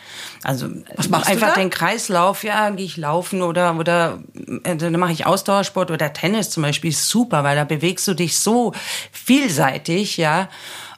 Also 0.43 0.69
Was 0.95 1.09
machst 1.09 1.29
einfach 1.29 1.49
du 1.49 1.53
da? 1.53 1.61
den 1.61 1.69
Kreislauf, 1.69 2.43
ja, 2.43 2.71
gehe 2.71 2.85
ich 2.85 2.97
laufen 2.97 3.43
oder 3.43 3.75
oder 3.75 4.19
äh, 4.63 4.75
dann 4.75 4.93
mache 4.93 5.11
ich 5.11 5.27
Ausdauersport 5.27 5.91
oder 5.91 6.13
Tennis 6.13 6.49
zum 6.49 6.63
Beispiel 6.63 6.89
ist 6.89 7.07
super, 7.09 7.43
weil 7.43 7.55
da 7.55 7.63
bewegst 7.63 8.07
du 8.07 8.15
dich 8.15 8.39
so 8.39 8.73
vielseitig, 9.11 10.17
ja. 10.17 10.49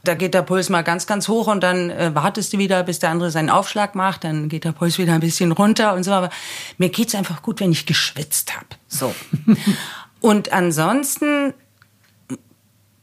Da 0.06 0.16
geht 0.16 0.34
der 0.34 0.44
Puls 0.44 0.70
mal 0.70 0.82
ganz, 0.82 1.08
ganz 1.08 1.28
hoch 1.28 1.48
und 1.48 1.62
dann 1.62 1.90
äh, 1.90 2.16
wartest 2.16 2.54
du 2.54 2.58
wieder, 2.58 2.84
bis 2.84 3.00
der 3.00 3.10
andere 3.10 3.32
seinen 3.32 3.50
Aufschlag 3.50 3.96
macht. 3.96 4.24
Dann 4.24 4.48
geht 4.48 4.64
der 4.64 4.72
Puls 4.72 4.98
wieder 4.98 5.14
ein 5.14 5.20
bisschen 5.20 5.52
runter 5.52 5.94
und 5.94 6.04
so. 6.04 6.14
Aber 6.14 6.30
mir 6.78 6.88
geht's 6.88 7.16
einfach 7.16 7.42
gut, 7.42 7.60
wenn 7.60 7.74
ich 7.74 7.86
geschwitzt 7.86 8.56
habe. 8.56 8.68
So. 8.88 9.14
und 10.22 10.54
ansonsten 10.54 11.54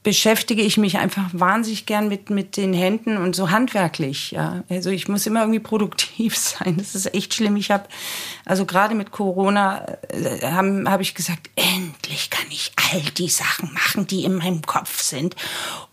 beschäftige 0.06 0.62
ich 0.62 0.76
mich 0.78 0.98
einfach 0.98 1.28
wahnsinnig 1.32 1.84
gern 1.84 2.06
mit, 2.06 2.30
mit 2.30 2.56
den 2.56 2.72
Händen 2.72 3.16
und 3.16 3.34
so 3.34 3.50
handwerklich. 3.50 4.30
Ja. 4.30 4.62
Also 4.68 4.90
ich 4.90 5.08
muss 5.08 5.26
immer 5.26 5.40
irgendwie 5.40 5.58
produktiv 5.58 6.36
sein. 6.38 6.76
Das 6.76 6.94
ist 6.94 7.12
echt 7.12 7.34
schlimm. 7.34 7.56
Ich 7.56 7.72
habe, 7.72 7.88
also 8.46 8.64
gerade 8.64 8.94
mit 8.94 9.10
Corona 9.10 9.84
äh, 10.08 10.46
habe 10.46 10.84
hab 10.86 11.00
ich 11.00 11.16
gesagt, 11.16 11.50
endlich 11.56 12.30
kann 12.30 12.46
ich 12.48 12.70
all 12.92 13.00
die 13.00 13.28
Sachen 13.28 13.74
machen, 13.74 14.06
die 14.06 14.22
in 14.22 14.36
meinem 14.36 14.62
Kopf 14.62 15.02
sind. 15.02 15.34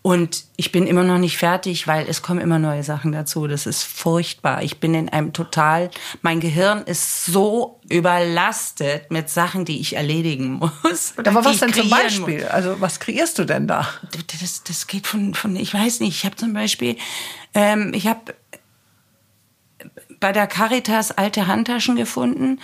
Und 0.02 0.44
ich 0.54 0.70
bin 0.70 0.86
immer 0.86 1.02
noch 1.02 1.18
nicht 1.18 1.36
fertig, 1.36 1.88
weil 1.88 2.08
es 2.08 2.22
kommen 2.22 2.40
immer 2.40 2.60
neue 2.60 2.84
Sachen 2.84 3.10
dazu. 3.10 3.48
Das 3.48 3.66
ist 3.66 3.82
furchtbar. 3.82 4.62
Ich 4.62 4.78
bin 4.78 4.94
in 4.94 5.08
einem 5.08 5.32
total, 5.32 5.90
mein 6.22 6.38
Gehirn 6.38 6.82
ist 6.82 7.26
so 7.26 7.80
überlastet 7.88 9.10
mit 9.10 9.30
Sachen, 9.30 9.64
die 9.64 9.80
ich 9.80 9.96
erledigen 9.96 10.52
muss. 10.84 11.14
Aber 11.16 11.44
was 11.44 11.58
denn 11.58 11.72
zum 11.72 11.90
Beispiel? 11.90 12.42
Muss. 12.42 12.50
Also 12.50 12.80
was 12.80 13.00
kreierst 13.00 13.36
du 13.38 13.44
denn 13.46 13.66
da? 13.66 13.88
Das, 14.40 14.62
das 14.62 14.86
geht 14.86 15.08
von, 15.08 15.34
von 15.34 15.56
ich 15.56 15.74
weiß 15.74 15.98
nicht, 16.00 16.18
ich 16.18 16.24
habe 16.24 16.36
zum 16.36 16.52
Beispiel, 16.52 16.96
ähm, 17.52 17.92
ich 17.94 18.06
habe 18.06 18.34
bei 20.24 20.32
der 20.32 20.46
Caritas 20.46 21.10
alte 21.10 21.48
Handtaschen 21.48 21.96
gefunden 21.96 22.58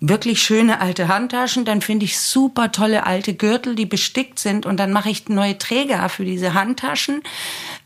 wirklich 0.00 0.42
schöne 0.42 0.80
alte 0.80 1.08
Handtaschen, 1.08 1.64
dann 1.64 1.80
finde 1.80 2.04
ich 2.04 2.18
super 2.18 2.72
tolle 2.72 3.06
alte 3.06 3.34
Gürtel, 3.34 3.74
die 3.74 3.86
bestickt 3.86 4.38
sind 4.38 4.66
und 4.66 4.78
dann 4.78 4.92
mache 4.92 5.10
ich 5.10 5.28
neue 5.28 5.56
Träger 5.56 6.08
für 6.08 6.24
diese 6.24 6.54
Handtaschen. 6.54 7.22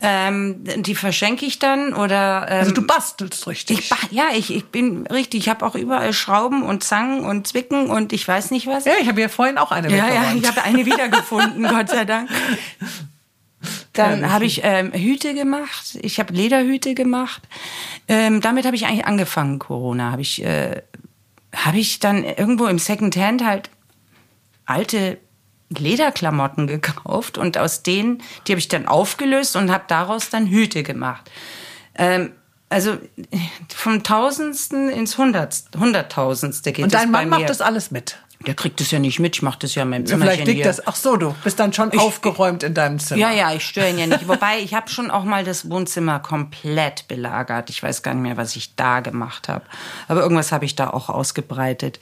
Ähm, 0.01 0.63
die 0.77 0.95
verschenke 0.95 1.45
ich 1.45 1.59
dann 1.59 1.93
oder 1.93 2.47
ähm, 2.49 2.59
also 2.59 2.71
du 2.71 2.81
bastelst 2.81 3.47
richtig. 3.47 3.91
Ich, 3.91 4.11
ja, 4.11 4.25
ich, 4.33 4.53
ich 4.53 4.65
bin 4.65 5.07
richtig. 5.07 5.41
Ich 5.41 5.49
habe 5.49 5.65
auch 5.65 5.75
überall 5.75 6.13
Schrauben 6.13 6.63
und 6.63 6.83
Zangen 6.83 7.23
und 7.23 7.47
Zwicken 7.47 7.89
und 7.89 8.11
ich 8.11 8.27
weiß 8.27 8.51
nicht 8.51 8.67
was. 8.67 8.85
Ja, 8.85 8.93
ich 9.01 9.07
habe 9.07 9.21
ja 9.21 9.29
vorhin 9.29 9.57
auch 9.57 9.71
eine 9.71 9.89
Ja, 9.89 10.07
ja, 10.07 10.33
ich 10.35 10.47
habe 10.47 10.63
eine 10.63 10.85
wiedergefunden, 10.85 11.63
Gott 11.69 11.89
sei 11.89 12.05
Dank. 12.05 12.29
Dann 13.93 14.31
habe 14.31 14.45
ich 14.45 14.61
ähm, 14.63 14.93
Hüte 14.93 15.33
gemacht. 15.33 15.97
Ich 16.01 16.19
habe 16.19 16.33
Lederhüte 16.33 16.93
gemacht. 16.93 17.41
Ähm, 18.07 18.41
damit 18.41 18.65
habe 18.65 18.75
ich 18.75 18.85
eigentlich 18.85 19.05
angefangen, 19.05 19.59
Corona. 19.59 20.11
Habe 20.11 20.21
ich, 20.21 20.43
äh, 20.43 20.81
hab 21.55 21.73
ich 21.73 21.99
dann 21.99 22.23
irgendwo 22.23 22.67
im 22.67 22.79
Secondhand 22.79 23.43
halt 23.43 23.69
alte 24.65 25.17
Lederklamotten 25.69 26.67
gekauft 26.67 27.37
und 27.37 27.57
aus 27.57 27.83
denen, 27.83 28.23
die 28.47 28.53
habe 28.53 28.59
ich 28.59 28.67
dann 28.67 28.87
aufgelöst 28.87 29.55
und 29.55 29.71
habe 29.71 29.83
daraus 29.87 30.29
dann 30.29 30.47
Hüte 30.47 30.83
gemacht. 30.83 31.29
Ähm, 31.95 32.31
also 32.69 32.97
vom 33.73 34.03
Tausendsten 34.03 34.89
ins 34.89 35.17
Hunderttausendste 35.17 36.71
geht 36.71 36.85
Und 36.85 36.93
dein 36.93 37.09
Mann 37.11 37.29
macht 37.29 37.49
das 37.49 37.61
alles 37.61 37.89
mit. 37.89 38.19
Der 38.45 38.53
kriegt 38.53 38.79
das 38.79 38.91
ja 38.91 38.99
nicht 38.99 39.19
mit, 39.19 39.35
ich 39.35 39.41
mache 39.41 39.59
das 39.59 39.75
ja 39.75 39.83
in 39.83 39.89
meinem 39.89 40.05
Zimmer. 40.05 40.25
vielleicht 40.25 40.45
liegt 40.45 40.65
das. 40.65 40.87
Ach 40.87 40.95
so, 40.95 41.17
du 41.17 41.35
bist 41.43 41.59
dann 41.59 41.73
schon 41.73 41.91
aufgeräumt 41.97 42.63
in 42.63 42.73
deinem 42.73 42.97
Zimmer. 42.97 43.19
Ja, 43.19 43.31
ja, 43.31 43.53
ich 43.53 43.65
störe 43.65 43.89
ihn 43.89 43.99
ja 43.99 44.07
nicht. 44.07 44.27
Wobei, 44.29 44.59
ich 44.59 44.73
habe 44.73 44.89
schon 44.89 45.11
auch 45.11 45.25
mal 45.25 45.43
das 45.43 45.69
Wohnzimmer 45.69 46.19
komplett 46.19 47.07
belagert. 47.09 47.69
Ich 47.69 47.83
weiß 47.83 48.01
gar 48.01 48.13
nicht 48.13 48.23
mehr, 48.23 48.37
was 48.37 48.55
ich 48.55 48.75
da 48.75 49.01
gemacht 49.01 49.49
habe. 49.49 49.65
Aber 50.07 50.21
irgendwas 50.21 50.53
habe 50.53 50.63
ich 50.63 50.75
da 50.75 50.89
auch 50.89 51.09
ausgebreitet. 51.09 51.99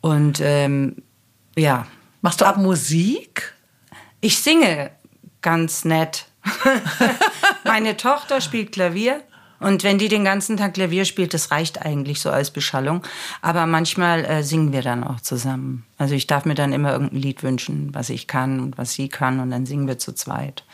Und 0.00 0.40
ähm, 0.40 1.02
ja, 1.56 1.86
Machst 2.24 2.40
du 2.40 2.46
auch 2.46 2.56
Musik? 2.56 3.52
ich 4.22 4.38
singe 4.38 4.90
ganz 5.42 5.84
nett. 5.84 6.24
Meine 7.64 7.98
Tochter 7.98 8.40
spielt 8.40 8.72
Klavier. 8.72 9.22
Und 9.60 9.82
wenn 9.84 9.98
die 9.98 10.08
den 10.08 10.24
ganzen 10.24 10.56
Tag 10.56 10.74
Klavier 10.74 11.04
spielt, 11.04 11.32
das 11.34 11.50
reicht 11.50 11.80
eigentlich 11.82 12.20
so 12.20 12.30
als 12.30 12.50
Beschallung. 12.50 13.02
Aber 13.40 13.66
manchmal 13.66 14.24
äh, 14.24 14.42
singen 14.42 14.72
wir 14.72 14.82
dann 14.82 15.04
auch 15.04 15.20
zusammen. 15.20 15.84
Also 15.96 16.14
ich 16.14 16.26
darf 16.26 16.44
mir 16.44 16.54
dann 16.54 16.72
immer 16.72 16.92
irgendein 16.92 17.20
Lied 17.20 17.42
wünschen, 17.42 17.90
was 17.94 18.10
ich 18.10 18.26
kann 18.26 18.60
und 18.60 18.76
was 18.78 18.92
sie 18.92 19.08
kann. 19.08 19.40
Und 19.40 19.50
dann 19.50 19.64
singen 19.66 19.86
wir 19.86 19.98
zu 19.98 20.12
zweit. 20.12 20.64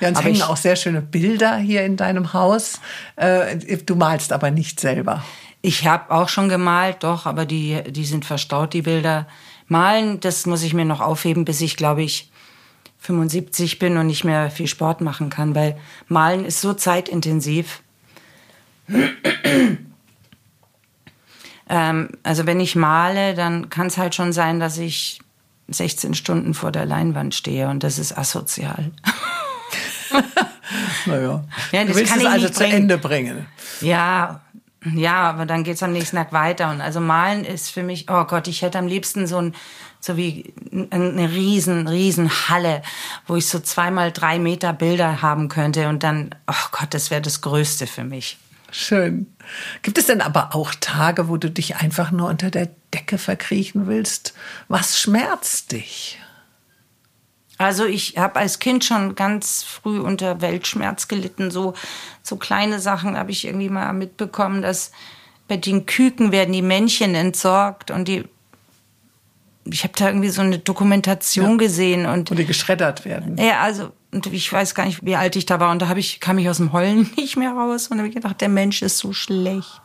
Ja, 0.00 0.08
Aber 0.10 0.20
hängen 0.20 0.36
ich- 0.36 0.44
auch 0.44 0.56
sehr 0.58 0.76
schöne 0.76 1.00
Bilder 1.02 1.56
hier 1.56 1.84
in 1.84 1.96
deinem 1.96 2.32
Haus. 2.34 2.80
Äh, 3.16 3.56
Du 3.86 3.96
malst 3.96 4.32
aber 4.32 4.50
nicht 4.50 4.78
selber. 4.80 5.24
Ich 5.62 5.86
habe 5.86 6.14
auch 6.14 6.28
schon 6.28 6.48
gemalt, 6.48 6.98
doch, 7.00 7.26
aber 7.26 7.46
die, 7.46 7.82
die 7.90 8.04
sind 8.04 8.24
verstaut, 8.24 8.74
die 8.74 8.82
Bilder. 8.82 9.26
Malen, 9.66 10.20
das 10.20 10.46
muss 10.46 10.62
ich 10.62 10.74
mir 10.74 10.84
noch 10.84 11.00
aufheben, 11.00 11.44
bis 11.44 11.60
ich, 11.62 11.76
glaube 11.76 12.02
ich, 12.04 12.30
75 12.98 13.78
bin 13.78 13.96
und 13.96 14.06
nicht 14.06 14.24
mehr 14.24 14.50
viel 14.50 14.66
Sport 14.66 15.00
machen 15.00 15.30
kann, 15.30 15.54
weil 15.54 15.76
Malen 16.08 16.44
ist 16.44 16.60
so 16.60 16.74
zeitintensiv. 16.74 17.82
Ähm, 21.68 22.08
also 22.22 22.46
wenn 22.46 22.60
ich 22.60 22.76
male, 22.76 23.34
dann 23.34 23.70
kann 23.70 23.88
es 23.88 23.98
halt 23.98 24.14
schon 24.14 24.32
sein, 24.32 24.60
dass 24.60 24.78
ich 24.78 25.20
16 25.68 26.14
Stunden 26.14 26.54
vor 26.54 26.72
der 26.72 26.86
Leinwand 26.86 27.34
stehe 27.34 27.68
und 27.68 27.82
das 27.82 27.98
ist 27.98 28.16
asozial. 28.16 28.92
Naja. 31.06 31.44
Ja, 31.72 31.82
du 31.82 31.88
das 31.88 31.96
willst 31.96 32.12
kann 32.12 32.20
es 32.20 32.26
also 32.26 32.48
zu. 32.48 32.64
Ende 32.64 32.98
bringen. 32.98 33.46
Ja, 33.80 34.40
ja, 34.94 35.22
aber 35.22 35.46
dann 35.46 35.64
geht's 35.64 35.82
am 35.82 35.92
nächsten 35.92 36.16
Tag 36.16 36.32
weiter. 36.32 36.70
Und 36.70 36.80
also 36.80 37.00
malen 37.00 37.44
ist 37.44 37.70
für 37.70 37.82
mich, 37.82 38.06
oh 38.08 38.24
Gott, 38.24 38.46
ich 38.48 38.62
hätte 38.62 38.78
am 38.78 38.86
liebsten 38.86 39.26
so 39.26 39.38
ein, 39.38 39.54
so 40.00 40.16
wie 40.16 40.52
eine 40.90 41.30
riesen, 41.30 41.88
riesen 41.88 42.30
Halle, 42.48 42.82
wo 43.26 43.36
ich 43.36 43.46
so 43.46 43.58
zweimal 43.58 44.12
drei 44.12 44.38
Meter 44.38 44.72
Bilder 44.72 45.22
haben 45.22 45.48
könnte. 45.48 45.88
Und 45.88 46.02
dann, 46.02 46.34
oh 46.46 46.68
Gott, 46.72 46.94
das 46.94 47.10
wäre 47.10 47.22
das 47.22 47.40
Größte 47.40 47.86
für 47.86 48.04
mich. 48.04 48.38
Schön. 48.78 49.34
Gibt 49.80 49.96
es 49.96 50.04
denn 50.04 50.20
aber 50.20 50.54
auch 50.54 50.74
Tage, 50.78 51.28
wo 51.30 51.38
du 51.38 51.50
dich 51.50 51.76
einfach 51.76 52.10
nur 52.10 52.28
unter 52.28 52.50
der 52.50 52.68
Decke 52.92 53.16
verkriechen 53.16 53.86
willst? 53.86 54.34
Was 54.68 55.00
schmerzt 55.00 55.72
dich? 55.72 56.18
Also 57.56 57.86
ich 57.86 58.18
habe 58.18 58.38
als 58.38 58.58
Kind 58.58 58.84
schon 58.84 59.14
ganz 59.14 59.62
früh 59.62 59.98
unter 59.98 60.42
Weltschmerz 60.42 61.08
gelitten. 61.08 61.50
So, 61.50 61.72
so 62.22 62.36
kleine 62.36 62.78
Sachen 62.78 63.16
habe 63.16 63.30
ich 63.30 63.46
irgendwie 63.46 63.70
mal 63.70 63.94
mitbekommen, 63.94 64.60
dass 64.60 64.92
bei 65.48 65.56
den 65.56 65.86
Küken 65.86 66.30
werden 66.30 66.52
die 66.52 66.60
Männchen 66.60 67.14
entsorgt 67.14 67.90
und 67.90 68.06
die. 68.08 68.24
Ich 69.64 69.84
habe 69.84 69.94
da 69.96 70.08
irgendwie 70.08 70.28
so 70.28 70.42
eine 70.42 70.58
Dokumentation 70.58 71.56
gesehen 71.56 72.04
und 72.04 72.30
Wo 72.30 72.34
die 72.34 72.44
geschreddert 72.44 73.06
werden? 73.06 73.38
ja, 73.38 73.60
also 73.60 73.90
und 74.16 74.32
ich 74.32 74.52
weiß 74.52 74.74
gar 74.74 74.86
nicht, 74.86 75.04
wie 75.04 75.16
alt 75.16 75.36
ich 75.36 75.46
da 75.46 75.60
war 75.60 75.70
und 75.70 75.82
da 75.82 75.88
habe 75.88 76.00
ich 76.00 76.20
kam 76.20 76.38
ich 76.38 76.48
aus 76.48 76.56
dem 76.56 76.72
Heulen 76.72 77.10
nicht 77.16 77.36
mehr 77.36 77.52
raus 77.52 77.88
und 77.88 77.98
habe 77.98 78.10
gedacht, 78.10 78.40
der 78.40 78.48
Mensch 78.48 78.82
ist 78.82 78.98
so 78.98 79.12
schlecht. 79.12 79.82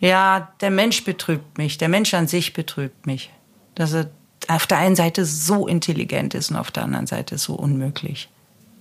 Ja, 0.00 0.52
der 0.60 0.70
Mensch 0.70 1.04
betrübt 1.04 1.58
mich, 1.58 1.78
der 1.78 1.88
Mensch 1.88 2.14
an 2.14 2.28
sich 2.28 2.52
betrübt 2.52 3.06
mich, 3.06 3.30
dass 3.74 3.92
er 3.92 4.10
auf 4.48 4.66
der 4.66 4.78
einen 4.78 4.96
Seite 4.96 5.24
so 5.24 5.66
intelligent 5.66 6.34
ist 6.34 6.50
und 6.50 6.56
auf 6.56 6.70
der 6.70 6.84
anderen 6.84 7.06
Seite 7.06 7.38
so 7.38 7.54
unmöglich. 7.54 8.28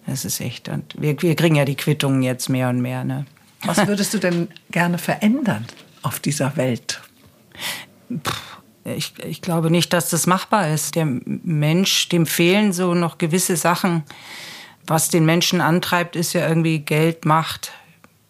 Das 0.06 0.26
ist 0.26 0.40
echt 0.40 0.70
und 0.70 0.96
wir, 0.98 1.22
wir 1.22 1.36
kriegen 1.36 1.56
ja 1.56 1.66
die 1.66 1.76
Quittungen 1.76 2.24
jetzt 2.24 2.50
mehr 2.50 2.70
und 2.70 2.82
mehr, 2.82 3.04
ne? 3.04 3.26
Was 3.64 3.88
würdest 3.88 4.14
du 4.14 4.20
denn 4.20 4.50
gerne 4.72 4.98
verändern 4.98 5.66
auf 6.04 6.20
dieser 6.20 6.56
Welt? 6.58 7.02
Ich, 8.96 9.14
ich 9.24 9.42
glaube 9.42 9.70
nicht, 9.70 9.92
dass 9.92 10.10
das 10.10 10.28
machbar 10.28 10.70
ist. 10.70 10.96
Der 10.96 11.06
Mensch, 11.06 12.08
dem 12.10 12.26
fehlen 12.26 12.72
so 12.72 12.94
noch 12.94 13.18
gewisse 13.18 13.58
Sachen. 13.58 14.04
Was 14.86 15.10
den 15.10 15.26
Menschen 15.26 15.60
antreibt, 15.60 16.16
ist 16.16 16.32
ja 16.34 16.48
irgendwie 16.48 16.80
Geld, 16.80 17.26
Macht, 17.26 17.74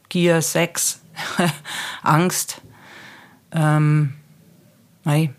Gier, 0.10 0.42
Sex, 0.42 1.02
Angst. 2.02 2.62
Ähm, 3.52 4.14
nein, 5.04 5.36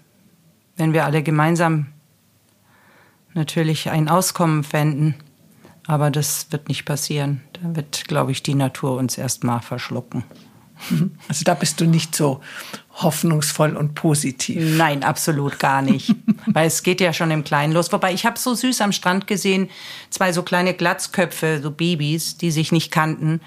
wenn 0.76 0.92
wir 0.92 1.04
alle 1.04 1.24
gemeinsam 1.24 1.86
natürlich 3.34 3.90
ein 3.90 4.08
Auskommen 4.08 4.62
fänden, 4.62 5.16
aber 5.86 6.10
das 6.10 6.46
wird 6.50 6.68
nicht 6.68 6.84
passieren. 6.84 7.40
Da 7.54 7.74
wird, 7.74 8.06
glaube 8.06 8.30
ich, 8.30 8.42
die 8.42 8.54
Natur 8.54 8.96
uns 8.96 9.18
erstmal 9.18 9.60
verschlucken. 9.60 10.24
Also 11.26 11.42
da 11.44 11.54
bist 11.54 11.80
du 11.80 11.86
nicht 11.86 12.14
so 12.14 12.40
hoffnungsvoll 13.02 13.76
und 13.76 13.94
positiv. 13.94 14.76
Nein, 14.76 15.04
absolut 15.04 15.58
gar 15.58 15.82
nicht. 15.82 16.14
Weil 16.46 16.66
es 16.66 16.82
geht 16.82 17.00
ja 17.00 17.12
schon 17.12 17.30
im 17.30 17.44
Kleinen 17.44 17.72
los. 17.72 17.92
Wobei 17.92 18.12
ich 18.12 18.26
habe 18.26 18.38
so 18.38 18.54
süß 18.54 18.80
am 18.80 18.92
Strand 18.92 19.26
gesehen, 19.26 19.70
zwei 20.10 20.32
so 20.32 20.42
kleine 20.42 20.74
Glatzköpfe, 20.74 21.60
so 21.62 21.70
Babys, 21.70 22.36
die 22.36 22.50
sich 22.50 22.72
nicht 22.72 22.90
kannten, 22.90 23.40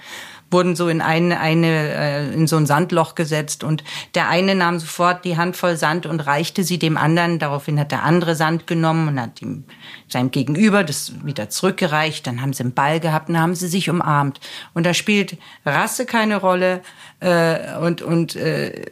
wurden 0.51 0.75
so 0.75 0.89
in 0.89 1.01
eine, 1.01 1.39
eine 1.39 1.67
äh, 1.67 2.33
in 2.33 2.45
so 2.45 2.57
ein 2.57 2.65
Sandloch 2.65 3.15
gesetzt 3.15 3.63
und 3.63 3.83
der 4.15 4.27
eine 4.27 4.53
nahm 4.53 4.79
sofort 4.79 5.23
die 5.23 5.37
Handvoll 5.37 5.77
Sand 5.77 6.05
und 6.05 6.19
reichte 6.19 6.63
sie 6.63 6.77
dem 6.77 6.97
anderen. 6.97 7.39
Daraufhin 7.39 7.79
hat 7.79 7.91
der 7.91 8.03
andere 8.03 8.35
Sand 8.35 8.67
genommen 8.67 9.07
und 9.07 9.21
hat 9.21 9.41
ihm 9.41 9.63
seinem 10.07 10.31
Gegenüber 10.31 10.83
das 10.83 11.13
wieder 11.25 11.49
zurückgereicht. 11.49 12.27
Dann 12.27 12.41
haben 12.41 12.53
sie 12.53 12.63
einen 12.63 12.73
Ball 12.73 12.99
gehabt 12.99 13.29
und 13.29 13.39
haben 13.39 13.55
sie 13.55 13.69
sich 13.69 13.89
umarmt. 13.89 14.39
Und 14.73 14.85
da 14.85 14.93
spielt 14.93 15.37
Rasse 15.65 16.05
keine 16.05 16.37
Rolle 16.37 16.81
äh, 17.21 17.77
und 17.77 18.01
und 18.01 18.35
äh, 18.35 18.85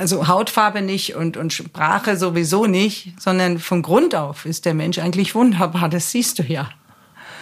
also 0.00 0.26
Hautfarbe 0.26 0.82
nicht 0.82 1.14
und, 1.14 1.36
und 1.36 1.52
Sprache 1.52 2.16
sowieso 2.16 2.66
nicht, 2.66 3.12
sondern 3.20 3.58
von 3.58 3.82
Grund 3.82 4.14
auf 4.14 4.46
ist 4.46 4.64
der 4.64 4.74
Mensch 4.74 4.98
eigentlich 4.98 5.34
wunderbar. 5.34 5.88
Das 5.88 6.10
siehst 6.10 6.38
du 6.38 6.42
ja. 6.42 6.70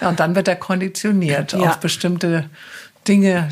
Ja, 0.01 0.09
und 0.11 0.21
dann 0.21 0.35
wird 0.35 0.49
er 0.49 0.57
konditioniert 0.57 1.53
Ja. 1.53 1.61
auf 1.71 1.79
bestimmte 1.81 2.51
Dinge, 3.07 3.49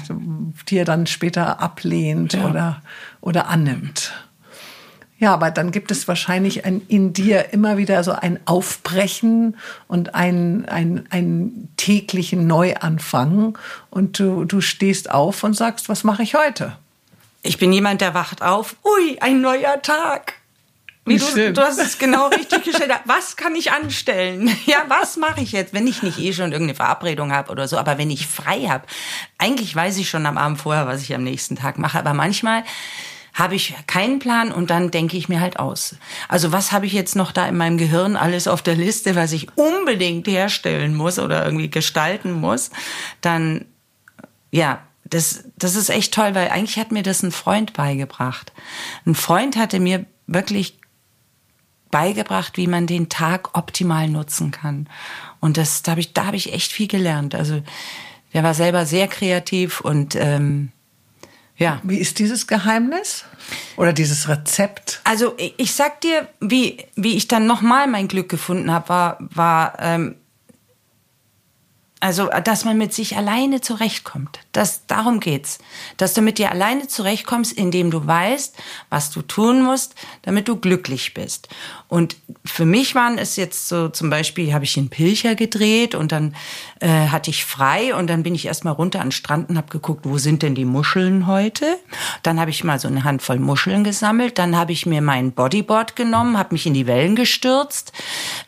die 0.68 0.76
er 0.78 0.84
dann 0.84 1.06
später 1.06 1.60
ablehnt 1.60 2.34
Ja. 2.34 2.46
oder, 2.48 2.82
oder 3.20 3.48
annimmt. 3.48 4.12
Ja, 5.18 5.32
aber 5.32 5.50
dann 5.50 5.70
gibt 5.70 5.90
es 5.90 6.06
wahrscheinlich 6.08 6.66
ein, 6.66 6.82
in 6.88 7.14
dir 7.14 7.52
immer 7.54 7.78
wieder 7.78 8.04
so 8.04 8.12
ein 8.12 8.38
Aufbrechen 8.44 9.56
und 9.88 10.14
ein, 10.14 10.66
ein, 10.68 11.06
einen 11.08 11.68
täglichen 11.78 12.46
Neuanfang. 12.46 13.56
Und 13.88 14.18
du, 14.18 14.44
du 14.44 14.60
stehst 14.60 15.10
auf 15.10 15.42
und 15.42 15.54
sagst, 15.54 15.88
was 15.88 16.04
mache 16.04 16.22
ich 16.22 16.34
heute? 16.34 16.76
Ich 17.46 17.58
bin 17.58 17.72
jemand, 17.72 18.00
der 18.00 18.14
wacht 18.14 18.42
auf. 18.42 18.76
Ui, 18.84 19.18
ein 19.20 19.40
neuer 19.40 19.80
Tag. 19.82 20.34
Wie 21.04 21.18
du, 21.18 21.52
du 21.52 21.62
hast 21.62 21.78
es 21.78 21.98
genau 21.98 22.26
richtig 22.28 22.64
gestellt. 22.64 22.90
Was 23.04 23.36
kann 23.36 23.54
ich 23.54 23.70
anstellen? 23.70 24.50
Ja, 24.66 24.84
was 24.88 25.16
mache 25.16 25.40
ich 25.40 25.52
jetzt, 25.52 25.72
wenn 25.72 25.86
ich 25.86 26.02
nicht 26.02 26.18
eh 26.18 26.32
schon 26.32 26.50
irgendeine 26.50 26.74
Verabredung 26.74 27.32
habe 27.32 27.52
oder 27.52 27.68
so, 27.68 27.78
aber 27.78 27.98
wenn 27.98 28.10
ich 28.10 28.26
frei 28.26 28.66
habe? 28.68 28.84
Eigentlich 29.38 29.74
weiß 29.74 29.96
ich 29.98 30.10
schon 30.10 30.26
am 30.26 30.36
Abend 30.36 30.60
vorher, 30.60 30.88
was 30.88 31.02
ich 31.02 31.14
am 31.14 31.22
nächsten 31.22 31.54
Tag 31.54 31.78
mache, 31.78 31.98
aber 31.98 32.14
manchmal 32.14 32.64
habe 33.32 33.54
ich 33.54 33.74
keinen 33.86 34.18
Plan 34.18 34.50
und 34.50 34.70
dann 34.70 34.90
denke 34.90 35.16
ich 35.16 35.28
mir 35.28 35.40
halt 35.40 35.60
aus. 35.60 35.94
Also 36.28 36.50
was 36.50 36.72
habe 36.72 36.86
ich 36.86 36.92
jetzt 36.92 37.14
noch 37.14 37.30
da 37.30 37.46
in 37.46 37.56
meinem 37.56 37.78
Gehirn 37.78 38.16
alles 38.16 38.48
auf 38.48 38.62
der 38.62 38.74
Liste, 38.74 39.14
was 39.14 39.30
ich 39.32 39.46
unbedingt 39.56 40.26
herstellen 40.26 40.96
muss 40.96 41.20
oder 41.20 41.44
irgendwie 41.44 41.70
gestalten 41.70 42.32
muss? 42.32 42.70
Dann 43.20 43.66
ja, 44.50 44.80
das, 45.10 45.44
das 45.56 45.76
ist 45.76 45.88
echt 45.88 46.14
toll, 46.14 46.34
weil 46.34 46.48
eigentlich 46.48 46.78
hat 46.78 46.92
mir 46.92 47.02
das 47.02 47.22
ein 47.22 47.32
Freund 47.32 47.72
beigebracht. 47.72 48.52
Ein 49.04 49.14
Freund 49.14 49.56
hatte 49.56 49.80
mir 49.80 50.06
wirklich 50.26 50.78
beigebracht, 51.90 52.56
wie 52.56 52.66
man 52.66 52.86
den 52.86 53.08
Tag 53.08 53.56
optimal 53.56 54.08
nutzen 54.08 54.50
kann. 54.50 54.88
Und 55.40 55.56
das, 55.56 55.82
da 55.82 55.92
habe 55.92 56.00
ich, 56.00 56.12
da 56.12 56.26
habe 56.26 56.36
ich 56.36 56.52
echt 56.52 56.72
viel 56.72 56.88
gelernt. 56.88 57.34
Also 57.34 57.62
der 58.32 58.42
war 58.42 58.54
selber 58.54 58.86
sehr 58.86 59.08
kreativ 59.08 59.80
und 59.80 60.14
ähm, 60.16 60.72
ja. 61.58 61.80
Wie 61.84 61.96
ist 61.96 62.18
dieses 62.18 62.46
Geheimnis 62.46 63.24
oder 63.78 63.94
dieses 63.94 64.28
Rezept? 64.28 65.00
Also 65.04 65.34
ich, 65.38 65.54
ich 65.56 65.72
sag 65.72 66.02
dir, 66.02 66.28
wie 66.38 66.84
wie 66.96 67.16
ich 67.16 67.28
dann 67.28 67.46
nochmal 67.46 67.86
mein 67.86 68.08
Glück 68.08 68.28
gefunden 68.28 68.70
habe, 68.70 68.88
war 68.90 69.16
war 69.20 69.78
ähm, 69.80 70.16
also, 72.00 72.28
dass 72.44 72.64
man 72.64 72.76
mit 72.76 72.92
sich 72.92 73.16
alleine 73.16 73.60
zurechtkommt. 73.60 74.40
Das, 74.56 74.86
darum 74.86 75.20
geht's. 75.20 75.58
Dass 75.98 76.14
du 76.14 76.22
mit 76.22 76.38
dir 76.38 76.50
alleine 76.50 76.88
zurechtkommst, 76.88 77.52
indem 77.52 77.90
du 77.90 78.06
weißt, 78.06 78.56
was 78.88 79.10
du 79.10 79.20
tun 79.20 79.60
musst, 79.60 79.94
damit 80.22 80.48
du 80.48 80.56
glücklich 80.56 81.12
bist. 81.12 81.48
Und 81.88 82.16
für 82.44 82.64
mich 82.64 82.94
waren 82.94 83.18
es 83.18 83.36
jetzt 83.36 83.68
so, 83.68 83.90
zum 83.90 84.08
Beispiel 84.08 84.54
habe 84.54 84.64
ich 84.64 84.76
in 84.78 84.88
Pilcher 84.88 85.34
gedreht 85.34 85.94
und 85.94 86.10
dann 86.10 86.34
äh, 86.80 86.88
hatte 86.88 87.30
ich 87.30 87.44
frei 87.44 87.94
und 87.94 88.08
dann 88.08 88.22
bin 88.22 88.34
ich 88.34 88.46
erstmal 88.46 88.72
runter 88.72 89.00
an 89.00 89.08
den 89.08 89.12
Strand 89.12 89.50
und 89.50 89.58
habe 89.58 89.68
geguckt, 89.68 90.04
wo 90.04 90.16
sind 90.16 90.42
denn 90.42 90.54
die 90.54 90.64
Muscheln 90.64 91.26
heute? 91.26 91.78
Dann 92.22 92.40
habe 92.40 92.50
ich 92.50 92.64
mal 92.64 92.80
so 92.80 92.88
eine 92.88 93.04
Handvoll 93.04 93.38
Muscheln 93.38 93.84
gesammelt. 93.84 94.38
Dann 94.38 94.56
habe 94.56 94.72
ich 94.72 94.86
mir 94.86 95.02
mein 95.02 95.32
Bodyboard 95.32 95.96
genommen, 95.96 96.38
habe 96.38 96.54
mich 96.54 96.66
in 96.66 96.74
die 96.74 96.86
Wellen 96.86 97.14
gestürzt 97.14 97.92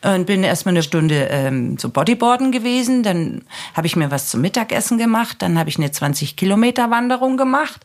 und 0.01 0.25
bin 0.25 0.43
erstmal 0.43 0.73
eine 0.73 0.83
Stunde 0.83 1.27
ähm, 1.29 1.77
so 1.77 1.89
Bodyboarden 1.89 2.51
gewesen. 2.51 3.03
Dann 3.03 3.43
habe 3.75 3.87
ich 3.87 3.95
mir 3.95 4.11
was 4.11 4.29
zum 4.29 4.41
Mittagessen 4.41 4.97
gemacht, 4.97 5.37
dann 5.39 5.57
habe 5.59 5.69
ich 5.69 5.77
eine 5.77 5.91
20 5.99 6.37
Kilometer 6.37 6.89
Wanderung 6.89 7.35
gemacht 7.35 7.81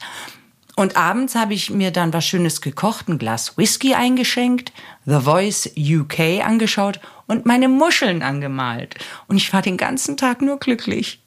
und 0.77 0.97
abends 0.97 1.35
habe 1.35 1.55
ich 1.55 1.71
mir 1.71 1.91
dann 1.91 2.13
was 2.13 2.25
Schönes 2.25 2.61
gekocht, 2.61 3.09
ein 3.09 3.19
Glas 3.19 3.57
Whisky 3.57 3.95
eingeschenkt, 3.95 4.73
The 5.05 5.21
Voice 5.21 5.71
UK 5.77 6.45
angeschaut 6.45 7.01
und 7.27 7.45
meine 7.45 7.69
Muscheln 7.69 8.23
angemalt. 8.23 8.95
Und 9.29 9.37
ich 9.37 9.53
war 9.53 9.63
den 9.63 9.77
ganzen 9.77 10.17
Tag 10.17 10.43
nur 10.43 10.59
glücklich. 10.59 11.21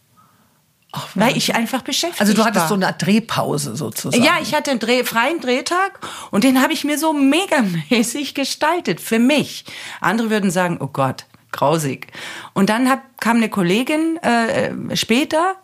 Ach, 0.93 1.07
weil 1.15 1.35
ich 1.35 1.53
einfach 1.53 1.81
beschäftigt 1.81 2.19
war. 2.19 2.27
Also 2.27 2.33
du 2.33 2.45
hattest 2.45 2.63
war. 2.63 2.67
so 2.69 2.75
eine 2.75 2.93
Drehpause 2.97 3.75
sozusagen. 3.75 4.23
Ja, 4.23 4.37
ich 4.41 4.55
hatte 4.55 4.71
einen 4.71 4.79
Dreh, 4.79 5.03
freien 5.03 5.41
Drehtag 5.41 5.99
und 6.31 6.45
den 6.45 6.61
habe 6.61 6.71
ich 6.71 6.85
mir 6.85 6.97
so 6.97 7.11
megamäßig 7.13 8.33
gestaltet 8.33 9.01
für 9.01 9.19
mich. 9.19 9.65
Andere 9.99 10.29
würden 10.29 10.49
sagen, 10.49 10.77
oh 10.79 10.87
Gott, 10.87 11.25
grausig. 11.51 12.07
Und 12.53 12.69
dann 12.69 12.89
hab, 12.89 13.19
kam 13.19 13.37
eine 13.37 13.49
Kollegin 13.49 14.17
äh, 14.17 14.95
später 14.95 15.55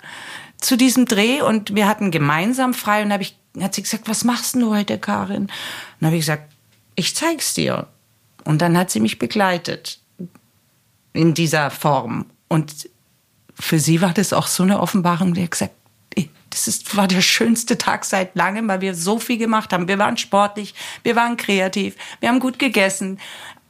zu 0.63 0.77
diesem 0.77 1.05
Dreh 1.05 1.41
und 1.41 1.75
wir 1.75 1.87
hatten 1.87 2.11
gemeinsam 2.11 2.73
frei 2.73 3.03
und 3.03 3.11
hab 3.11 3.21
ich, 3.21 3.37
hat 3.59 3.75
sie 3.75 3.83
gesagt, 3.83 4.07
was 4.07 4.23
machst 4.23 4.55
du 4.55 4.73
heute, 4.73 4.97
Karin? 4.97 5.43
Und 5.43 5.51
dann 5.99 6.07
habe 6.07 6.15
ich 6.15 6.21
gesagt, 6.21 6.51
ich 6.95 7.15
zeig's 7.15 7.53
dir. 7.53 7.87
Und 8.43 8.61
dann 8.61 8.77
hat 8.77 8.91
sie 8.91 8.99
mich 8.99 9.19
begleitet 9.19 9.99
in 11.13 11.33
dieser 11.33 11.71
Form. 11.71 12.25
Und 12.47 12.89
für 13.57 13.79
sie 13.79 14.01
war 14.01 14.13
das 14.13 14.33
auch 14.33 14.47
so 14.47 14.63
eine 14.63 14.79
Offenbarung. 14.79 15.33
Die 15.33 15.43
hat 15.43 15.51
gesagt, 15.51 15.73
das 16.53 16.67
ist, 16.67 16.95
war 16.95 17.07
der 17.07 17.21
schönste 17.21 17.77
Tag 17.77 18.05
seit 18.05 18.35
langem, 18.35 18.67
weil 18.67 18.81
wir 18.81 18.93
so 18.93 19.17
viel 19.17 19.37
gemacht 19.37 19.73
haben. 19.73 19.87
Wir 19.87 19.97
waren 19.97 20.17
sportlich, 20.17 20.75
wir 21.01 21.15
waren 21.15 21.35
kreativ, 21.35 21.95
wir 22.19 22.29
haben 22.29 22.39
gut 22.39 22.59
gegessen. 22.59 23.19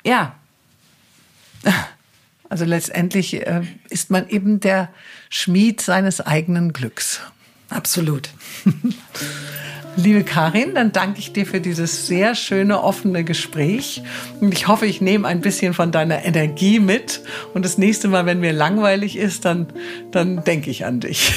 Ja. 0.06 0.36
Also 2.54 2.66
letztendlich 2.66 3.48
äh, 3.48 3.62
ist 3.90 4.12
man 4.12 4.30
eben 4.30 4.60
der 4.60 4.90
Schmied 5.32 5.82
seines 5.82 6.22
eigenen 6.22 6.72
Glücks. 6.72 7.20
Absolut. 7.70 8.30
Liebe 9.96 10.24
Karin, 10.24 10.76
dann 10.76 10.92
danke 10.92 11.18
ich 11.18 11.34
dir 11.34 11.48
für 11.48 11.60
dieses 11.60 12.06
sehr 12.06 12.36
schöne, 12.36 12.84
offene 12.84 13.24
Gespräch. 13.24 14.04
Und 14.40 14.54
ich 14.54 14.68
hoffe, 14.68 14.86
ich 14.86 15.02
nehme 15.02 15.28
ein 15.28 15.42
bisschen 15.42 15.74
von 15.74 15.92
deiner 15.92 16.26
Energie 16.26 16.80
mit. 16.80 17.22
Und 17.56 17.66
das 17.66 17.80
nächste 17.80 18.08
Mal, 18.08 18.28
wenn 18.28 18.40
mir 18.40 18.54
langweilig 18.54 19.18
ist, 19.18 19.46
dann, 19.46 19.66
dann 20.12 20.44
denke 20.44 20.70
ich 20.70 20.86
an 20.86 21.00
dich. 21.00 21.34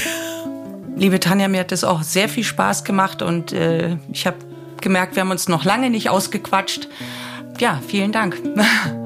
Liebe 0.97 1.19
Tanja, 1.19 1.49
mir 1.49 1.61
hat 1.61 1.73
das 1.73 1.83
auch 1.83 2.03
sehr 2.03 2.29
viel 2.29 2.45
Spaß 2.45 2.85
gemacht 2.85 3.23
und 3.23 3.55
äh, 3.55 3.97
ich 4.13 4.27
habe 4.27 4.37
gemerkt, 4.83 5.17
wir 5.17 5.23
haben 5.23 5.31
uns 5.31 5.49
noch 5.49 5.65
lange 5.65 5.89
nicht 5.89 6.11
ausgequatscht. 6.11 6.89
Ja, 7.59 7.81
vielen 7.89 8.13
Dank. 8.13 8.37